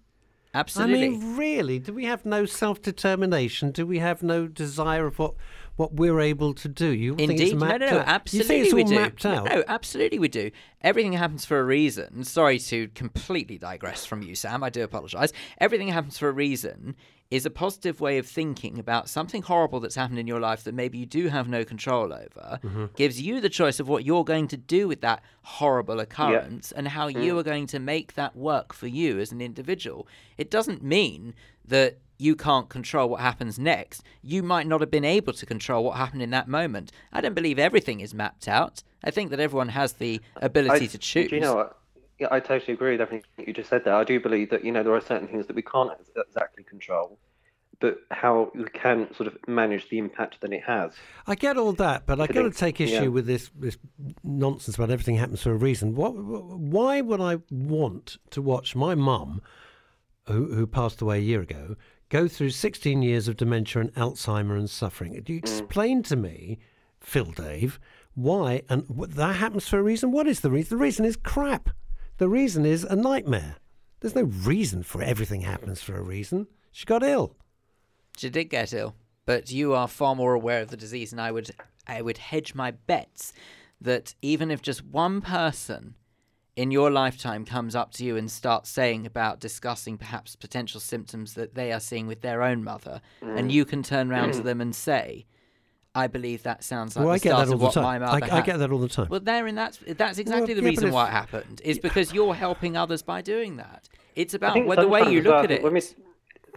Absolutely. 0.55 1.05
I 1.05 1.09
mean, 1.09 1.35
really? 1.35 1.79
Do 1.79 1.93
we 1.93 2.05
have 2.05 2.25
no 2.25 2.45
self-determination? 2.45 3.71
Do 3.71 3.85
we 3.87 3.99
have 3.99 4.21
no 4.23 4.47
desire 4.47 5.07
of 5.07 5.17
what 5.19 5.33
what 5.75 5.95
we're 5.95 6.19
able 6.19 6.53
to 6.53 6.67
do? 6.67 6.89
You 6.89 7.15
think 7.15 7.31
it's 7.31 7.41
Indeed, 7.41 7.53
no, 7.57 7.65
mapped 7.65 7.79
no, 7.79 7.89
no, 7.89 7.99
out? 8.01 8.07
absolutely 8.07 8.57
You 8.57 8.61
think 8.63 8.65
it's 8.67 8.73
we 8.75 8.83
all 8.83 8.89
do. 8.89 8.95
mapped 8.95 9.23
No, 9.23 9.33
out? 9.37 9.45
No, 9.45 9.63
absolutely 9.67 10.19
we 10.19 10.27
do. 10.27 10.51
Everything 10.81 11.13
happens 11.13 11.45
for 11.45 11.59
a 11.59 11.63
reason. 11.63 12.23
Sorry 12.25 12.59
to 12.59 12.89
completely 12.89 13.57
digress 13.57 14.05
from 14.05 14.21
you, 14.21 14.35
Sam. 14.35 14.63
I 14.63 14.69
do 14.69 14.83
apologise. 14.83 15.33
Everything 15.57 15.87
happens 15.87 16.19
for 16.19 16.29
a 16.29 16.31
reason 16.31 16.95
is 17.33 17.45
a 17.45 17.49
positive 17.49 17.99
way 17.99 18.17
of 18.19 18.27
thinking 18.27 18.77
about 18.77 19.09
something 19.09 19.41
horrible 19.41 19.79
that's 19.79 19.95
happened 19.95 20.19
in 20.19 20.27
your 20.27 20.39
life 20.39 20.63
that 20.63 20.73
maybe 20.75 20.97
you 20.99 21.05
do 21.05 21.29
have 21.29 21.47
no 21.47 21.63
control 21.65 22.13
over. 22.13 22.59
Mm-hmm. 22.63 22.85
Gives 22.95 23.19
you 23.19 23.41
the 23.41 23.49
choice 23.49 23.79
of 23.79 23.87
what 23.89 24.05
you're 24.05 24.23
going 24.23 24.47
to 24.49 24.57
do 24.57 24.87
with 24.87 25.01
that 25.01 25.21
horrible 25.41 25.99
occurrence 25.99 26.71
and 26.71 26.87
how 26.89 27.09
Mm. 27.09 27.23
you 27.23 27.37
are 27.39 27.43
going 27.43 27.65
to 27.67 27.79
make 27.79 28.13
that 28.13 28.35
work 28.35 28.71
for 28.73 28.87
you 28.87 29.19
as 29.19 29.31
an 29.31 29.41
individual. 29.41 30.07
It 30.37 30.51
doesn't 30.51 30.83
mean 30.83 31.33
that 31.65 31.97
you 32.19 32.35
can't 32.35 32.69
control 32.69 33.09
what 33.09 33.21
happens 33.21 33.57
next. 33.57 34.03
You 34.21 34.43
might 34.43 34.67
not 34.67 34.79
have 34.81 34.91
been 34.91 35.03
able 35.03 35.33
to 35.33 35.45
control 35.45 35.83
what 35.85 35.97
happened 35.97 36.21
in 36.21 36.29
that 36.29 36.47
moment. 36.47 36.91
I 37.11 37.19
don't 37.21 37.33
believe 37.33 37.57
everything 37.57 37.99
is 37.99 38.13
mapped 38.13 38.47
out. 38.47 38.83
I 39.03 39.09
think 39.11 39.31
that 39.31 39.39
everyone 39.39 39.69
has 39.69 39.93
the 39.93 40.21
ability 40.35 40.85
I- 40.85 40.87
to 40.87 40.97
choose. 40.99 41.29
Do 41.29 41.35
you 41.37 41.41
know 41.41 41.55
what? 41.55 41.79
Yeah, 42.23 42.29
I 42.31 42.39
totally 42.39 42.73
agree 42.73 42.91
with 42.91 43.01
everything 43.01 43.25
you 43.45 43.53
just 43.53 43.69
said 43.69 43.83
there. 43.83 43.95
I 43.95 44.03
do 44.05 44.19
believe 44.19 44.49
that 44.51 44.63
you 44.63 44.71
know 44.71 44.81
there 44.83 44.93
are 44.93 45.01
certain 45.01 45.27
things 45.27 45.47
that 45.47 45.55
we 45.55 45.61
can't 45.61 45.91
exactly 46.15 46.63
control, 46.63 47.19
but 47.79 47.99
how 48.11 48.49
we 48.55 48.63
can 48.65 49.13
sort 49.13 49.27
of 49.27 49.37
manage 49.47 49.89
the 49.89 49.97
impact 49.97 50.39
that 50.41 50.53
it 50.53 50.63
has. 50.63 50.93
I 51.27 51.35
get 51.35 51.57
all 51.57 51.73
that, 51.73 52.05
but 52.05 52.21
I 52.21 52.23
I 52.23 52.27
got 52.27 52.43
to 52.43 52.51
take 52.51 52.79
issue 52.79 52.93
yeah. 52.93 53.07
with 53.07 53.25
this 53.25 53.51
this 53.55 53.77
nonsense 54.23 54.77
about 54.77 54.89
everything 54.89 55.15
happens 55.17 55.41
for 55.41 55.51
a 55.51 55.57
reason. 55.57 55.95
What, 55.95 56.15
why 56.15 57.01
would 57.01 57.19
I 57.19 57.39
want 57.51 58.17
to 58.31 58.41
watch 58.41 58.75
my 58.75 58.95
mum, 58.95 59.41
who, 60.27 60.53
who 60.53 60.65
passed 60.65 61.01
away 61.01 61.17
a 61.17 61.21
year 61.21 61.41
ago, 61.41 61.75
go 62.07 62.29
through 62.29 62.51
16 62.51 63.01
years 63.01 63.27
of 63.27 63.35
dementia 63.35 63.81
and 63.81 63.93
Alzheimer 63.95 64.57
and 64.57 64.69
suffering? 64.69 65.19
Do 65.21 65.33
you 65.33 65.41
Mm. 65.41 65.43
explain 65.43 66.03
to 66.03 66.15
me, 66.15 66.59
Phil 67.01 67.31
Dave, 67.31 67.79
why 68.15 68.61
and 68.69 68.85
that 68.87 69.35
happens 69.35 69.67
for 69.67 69.79
a 69.79 69.83
reason? 69.83 70.11
What 70.11 70.27
is 70.27 70.39
the 70.39 70.51
reason? 70.51 70.77
The 70.77 70.81
reason 70.83 71.03
is 71.03 71.17
crap. 71.17 71.69
The 72.17 72.29
reason 72.29 72.65
is 72.65 72.83
a 72.83 72.95
nightmare. 72.95 73.55
There's 73.99 74.15
no 74.15 74.23
reason 74.23 74.83
for 74.83 75.01
everything 75.01 75.41
happens 75.41 75.81
for 75.81 75.95
a 75.95 76.01
reason. 76.03 76.47
She 76.71 76.85
got 76.85 77.03
ill. 77.03 77.35
She 78.17 78.29
did 78.29 78.45
get 78.45 78.73
ill, 78.73 78.95
but 79.25 79.51
you 79.51 79.73
are 79.73 79.87
far 79.87 80.15
more 80.15 80.33
aware 80.33 80.61
of 80.61 80.69
the 80.69 80.77
disease, 80.77 81.11
and 81.11 81.19
I 81.19 81.31
would 81.31 81.51
I 81.87 82.01
would 82.01 82.17
hedge 82.17 82.53
my 82.53 82.71
bets 82.71 83.33
that 83.81 84.13
even 84.21 84.51
if 84.51 84.61
just 84.61 84.85
one 84.85 85.21
person 85.21 85.95
in 86.55 86.69
your 86.69 86.91
lifetime 86.91 87.45
comes 87.45 87.75
up 87.75 87.91
to 87.93 88.05
you 88.05 88.15
and 88.15 88.29
starts 88.29 88.69
saying 88.69 89.05
about 89.05 89.39
discussing 89.39 89.97
perhaps 89.97 90.35
potential 90.35 90.79
symptoms 90.79 91.33
that 91.33 91.55
they 91.55 91.71
are 91.71 91.79
seeing 91.79 92.05
with 92.05 92.21
their 92.21 92.43
own 92.43 92.63
mother, 92.63 93.01
and 93.21 93.49
mm. 93.49 93.53
you 93.53 93.65
can 93.65 93.81
turn 93.81 94.11
around 94.11 94.33
to 94.33 94.41
mm. 94.41 94.43
them 94.43 94.61
and 94.61 94.75
say, 94.75 95.25
"I 95.95 96.07
believe 96.07 96.43
that 96.43 96.63
sounds 96.63 96.95
like 96.95 97.05
well, 97.05 97.09
the 97.11 97.15
I 97.15 97.17
get 97.19 97.29
start 97.29 97.47
that 97.47 97.53
all 97.53 97.53
of 97.53 97.59
the 97.59 97.65
what 97.65 97.75
my 97.75 97.81
time. 97.97 98.01
mother 98.01 98.33
I, 98.33 98.37
I 98.37 98.41
get 98.41 98.59
that 98.59 98.71
all 98.71 98.79
the 98.79 98.87
time. 98.87 99.07
Well, 99.09 99.19
therein, 99.19 99.55
that's 99.55 99.79
that's 99.85 100.17
exactly 100.17 100.53
the 100.53 100.61
yeah, 100.61 100.69
reason 100.69 100.91
why 100.91 101.07
it 101.07 101.11
happened. 101.11 101.61
Is 101.63 101.79
because 101.79 102.13
you're 102.13 102.33
helping 102.35 102.75
others 102.77 103.01
by 103.01 103.21
doing 103.21 103.57
that. 103.57 103.89
It's 104.15 104.33
about 104.33 104.53
think 104.53 104.71
wh- 104.71 104.75
the 104.75 104.87
way 104.87 105.09
you 105.11 105.21
look 105.21 105.33
I 105.35 105.43
at 105.43 105.51
it. 105.51 105.63
when 105.63 105.73
we- 105.73 105.81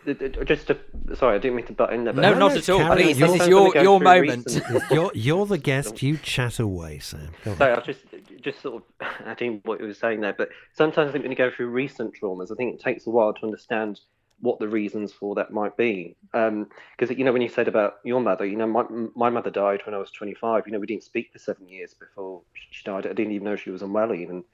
th- 0.04 0.18
th- 0.18 0.46
just 0.46 0.66
to, 0.68 0.76
sorry, 1.14 1.36
I 1.36 1.38
didn't 1.38 1.56
mean 1.56 1.66
to 1.66 1.72
butt 1.72 1.92
in 1.92 2.04
there. 2.04 2.12
But 2.12 2.20
No, 2.22 2.32
No, 2.34 2.38
not 2.38 2.52
no, 2.52 2.58
at 2.58 2.68
all. 2.68 2.94
Please, 2.96 3.18
this 3.18 3.40
is 3.40 3.48
your 3.48 3.62
when 3.62 3.68
we 3.68 3.74
go 3.74 3.82
your 3.82 4.00
moment. 4.00 4.60
you're, 4.90 5.10
you're 5.14 5.46
the 5.46 5.58
guest. 5.58 6.02
You 6.06 6.16
chat 6.18 6.58
away, 6.58 6.98
Sam. 6.98 7.30
Go 7.44 7.52
on. 7.52 7.56
So 7.56 7.64
I 7.64 7.76
was 7.76 7.86
just 7.86 8.00
just 8.42 8.60
sort 8.62 8.76
of 8.76 9.06
adding 9.26 9.60
what 9.64 9.80
you 9.80 9.86
were 9.86 9.94
saying 9.94 10.20
there, 10.20 10.34
but 10.36 10.48
sometimes 10.74 11.08
I 11.08 11.12
think 11.12 11.24
when 11.24 11.32
you 11.32 11.36
go 11.36 11.50
through 11.50 11.68
recent 11.68 12.14
traumas, 12.20 12.52
I 12.52 12.54
think 12.54 12.74
it 12.74 12.80
takes 12.80 13.06
a 13.06 13.10
while 13.10 13.32
to 13.34 13.42
understand 13.44 14.00
what 14.40 14.58
the 14.58 14.68
reasons 14.68 15.12
for 15.12 15.34
that 15.36 15.50
might 15.52 15.76
be. 15.76 16.16
Um, 16.34 16.68
because 16.96 17.16
you 17.16 17.24
know, 17.24 17.32
when 17.32 17.42
you 17.42 17.48
said 17.48 17.68
about 17.68 17.94
your 18.04 18.20
mother, 18.20 18.44
you 18.44 18.56
know, 18.56 18.66
my 18.66 18.84
my 19.14 19.30
mother 19.30 19.50
died 19.50 19.82
when 19.86 19.94
I 19.94 19.98
was 19.98 20.10
25. 20.10 20.66
You 20.66 20.72
know, 20.72 20.78
we 20.78 20.86
didn't 20.86 21.04
speak 21.04 21.30
for 21.32 21.38
seven 21.38 21.68
years 21.68 21.94
before 21.94 22.42
she 22.70 22.84
died. 22.84 23.06
I 23.06 23.12
didn't 23.12 23.32
even 23.32 23.44
know 23.44 23.56
she 23.56 23.70
was 23.70 23.82
unwell 23.82 24.14
even. 24.14 24.44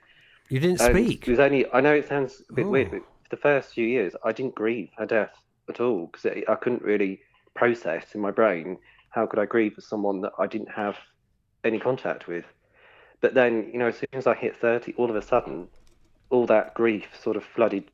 You 0.48 0.60
didn't 0.60 0.80
And 0.80 0.94
speak. 0.94 1.26
It 1.26 1.30
was 1.30 1.40
only. 1.40 1.70
I 1.72 1.80
know 1.80 1.94
it 1.94 2.08
sounds 2.08 2.42
a 2.50 2.52
bit 2.52 2.68
weird, 2.68 2.88
Oh. 2.88 2.90
but 2.98 3.02
for 3.24 3.28
the 3.30 3.36
first 3.40 3.72
few 3.74 3.86
years, 3.86 4.14
I 4.24 4.32
didn't 4.32 4.54
grieve 4.54 4.90
her 4.98 5.06
death 5.06 5.34
at 5.68 5.80
all 5.80 6.06
because 6.06 6.26
I 6.48 6.54
couldn't 6.56 6.82
really 6.82 7.20
process 7.54 8.14
in 8.14 8.20
my 8.20 8.30
brain 8.30 8.78
how 9.10 9.26
could 9.26 9.38
I 9.38 9.44
grieve 9.46 9.74
for 9.74 9.80
someone 9.82 10.20
that 10.22 10.32
I 10.38 10.46
didn't 10.46 10.70
have 10.70 10.96
any 11.64 11.78
contact 11.78 12.26
with. 12.26 12.44
But 13.20 13.34
then, 13.34 13.70
you 13.72 13.78
know, 13.78 13.88
as 13.88 13.98
soon 13.98 14.08
as 14.14 14.26
I 14.26 14.34
hit 14.34 14.56
30, 14.56 14.94
all 14.94 15.10
of 15.10 15.16
a 15.16 15.22
sudden, 15.22 15.68
all 16.30 16.46
that 16.46 16.74
grief 16.74 17.06
sort 17.22 17.36
of 17.36 17.44
flooded, 17.44 17.84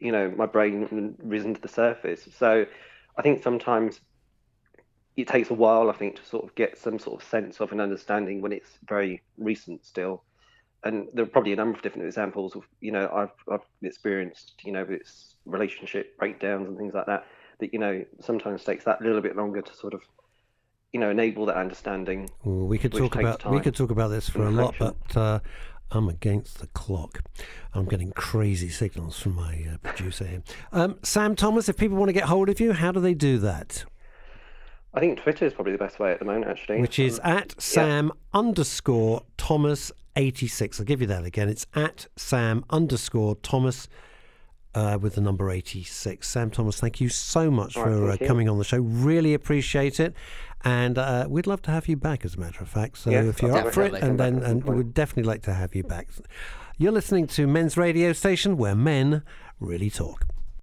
you 0.00 0.12
know, 0.12 0.30
my 0.36 0.46
brain 0.46 1.16
risen 1.22 1.54
to 1.54 1.60
the 1.60 1.68
surface. 1.68 2.28
So 2.36 2.66
I 3.16 3.22
think 3.22 3.42
sometimes 3.42 4.00
it 5.16 5.26
takes 5.26 5.50
a 5.50 5.54
while, 5.54 5.90
I 5.90 5.94
think, 5.94 6.16
to 6.16 6.24
sort 6.24 6.44
of 6.44 6.54
get 6.54 6.78
some 6.78 6.98
sort 6.98 7.20
of 7.20 7.28
sense 7.28 7.60
of 7.60 7.72
an 7.72 7.80
understanding 7.80 8.40
when 8.40 8.52
it's 8.52 8.78
very 8.86 9.22
recent 9.36 9.84
still 9.84 10.22
and 10.84 11.08
there 11.12 11.24
are 11.24 11.28
probably 11.28 11.52
a 11.52 11.56
number 11.56 11.76
of 11.76 11.82
different 11.82 12.06
examples 12.06 12.54
of 12.54 12.62
you 12.80 12.92
know 12.92 13.10
I've 13.12 13.52
I've 13.52 13.66
experienced 13.82 14.54
you 14.64 14.72
know 14.72 14.86
it's 14.88 15.34
relationship 15.44 16.16
breakdowns 16.18 16.68
and 16.68 16.76
things 16.76 16.94
like 16.94 17.06
that 17.06 17.26
that 17.60 17.72
you 17.72 17.78
know 17.78 18.04
sometimes 18.20 18.64
takes 18.64 18.84
that 18.84 19.02
little 19.02 19.20
bit 19.20 19.36
longer 19.36 19.60
to 19.60 19.74
sort 19.74 19.94
of 19.94 20.02
you 20.92 21.00
know 21.00 21.10
enable 21.10 21.46
that 21.46 21.56
understanding. 21.56 22.30
Well, 22.44 22.66
we 22.66 22.78
could 22.78 22.92
talk 22.92 23.16
about 23.16 23.50
we 23.50 23.60
could 23.60 23.74
talk 23.74 23.90
about 23.90 24.08
this 24.08 24.28
for 24.28 24.46
a 24.46 24.50
lot, 24.50 24.74
but 24.78 25.16
uh, 25.16 25.40
I'm 25.90 26.08
against 26.08 26.58
the 26.58 26.66
clock. 26.68 27.22
I'm 27.72 27.86
getting 27.86 28.12
crazy 28.12 28.68
signals 28.68 29.18
from 29.18 29.34
my 29.36 29.66
uh, 29.72 29.78
producer 29.78 30.26
here. 30.26 30.42
Um, 30.72 30.98
Sam 31.02 31.34
Thomas, 31.34 31.68
if 31.68 31.76
people 31.76 31.96
want 31.96 32.08
to 32.10 32.12
get 32.12 32.24
hold 32.24 32.48
of 32.48 32.60
you, 32.60 32.72
how 32.72 32.92
do 32.92 33.00
they 33.00 33.14
do 33.14 33.38
that? 33.38 33.84
I 34.94 35.00
think 35.00 35.20
Twitter 35.20 35.46
is 35.46 35.52
probably 35.52 35.72
the 35.72 35.78
best 35.78 35.98
way 35.98 36.12
at 36.12 36.18
the 36.18 36.24
moment 36.24 36.46
actually. 36.46 36.80
Which 36.80 36.98
is 36.98 37.20
Um, 37.22 37.36
at 37.36 37.60
Sam 37.60 38.12
underscore 38.32 39.22
Thomas 39.36 39.92
eighty 40.16 40.48
six. 40.48 40.80
I'll 40.80 40.86
give 40.86 41.00
you 41.00 41.06
that 41.08 41.24
again. 41.24 41.48
It's 41.48 41.66
at 41.74 42.06
Sam 42.16 42.64
underscore 42.70 43.36
Thomas. 43.36 43.88
Uh, 44.74 44.98
with 45.00 45.14
the 45.14 45.20
number 45.20 45.50
86. 45.50 46.28
Sam 46.28 46.50
Thomas, 46.50 46.78
thank 46.78 47.00
you 47.00 47.08
so 47.08 47.50
much 47.50 47.76
All 47.76 47.84
right, 47.84 48.18
for 48.18 48.24
uh, 48.24 48.28
coming 48.28 48.48
on 48.48 48.58
the 48.58 48.64
show. 48.64 48.78
Really 48.78 49.32
appreciate 49.34 49.98
it. 49.98 50.14
And 50.64 50.98
uh, 50.98 51.26
we'd 51.28 51.46
love 51.46 51.62
to 51.62 51.70
have 51.70 51.86
you 51.88 51.96
back, 51.96 52.24
as 52.24 52.34
a 52.34 52.40
matter 52.40 52.62
of 52.62 52.68
fact. 52.68 52.98
So 52.98 53.10
Yes, 53.10 53.26
if 53.26 53.42
you're 53.42 53.56
up 53.56 53.72
for 53.72 53.82
it, 53.82 53.94
and 53.94 54.18
then 54.18 54.36
back 54.36 54.42
at 54.44 54.48
some 54.50 54.68
and 54.68 54.76
we'd 54.76 54.94
definitely 54.94 55.28
like 55.28 55.42
to 55.42 55.54
have 55.54 55.74
you 55.74 55.84
back. 55.84 56.08
You're 56.76 56.92
listening 56.92 57.26
to 57.28 57.46
Men's 57.46 57.76
Radio 57.76 58.12
Station, 58.12 58.56
where 58.56 58.74
men 58.74 59.22
really 59.60 59.90
talk. 59.90 60.24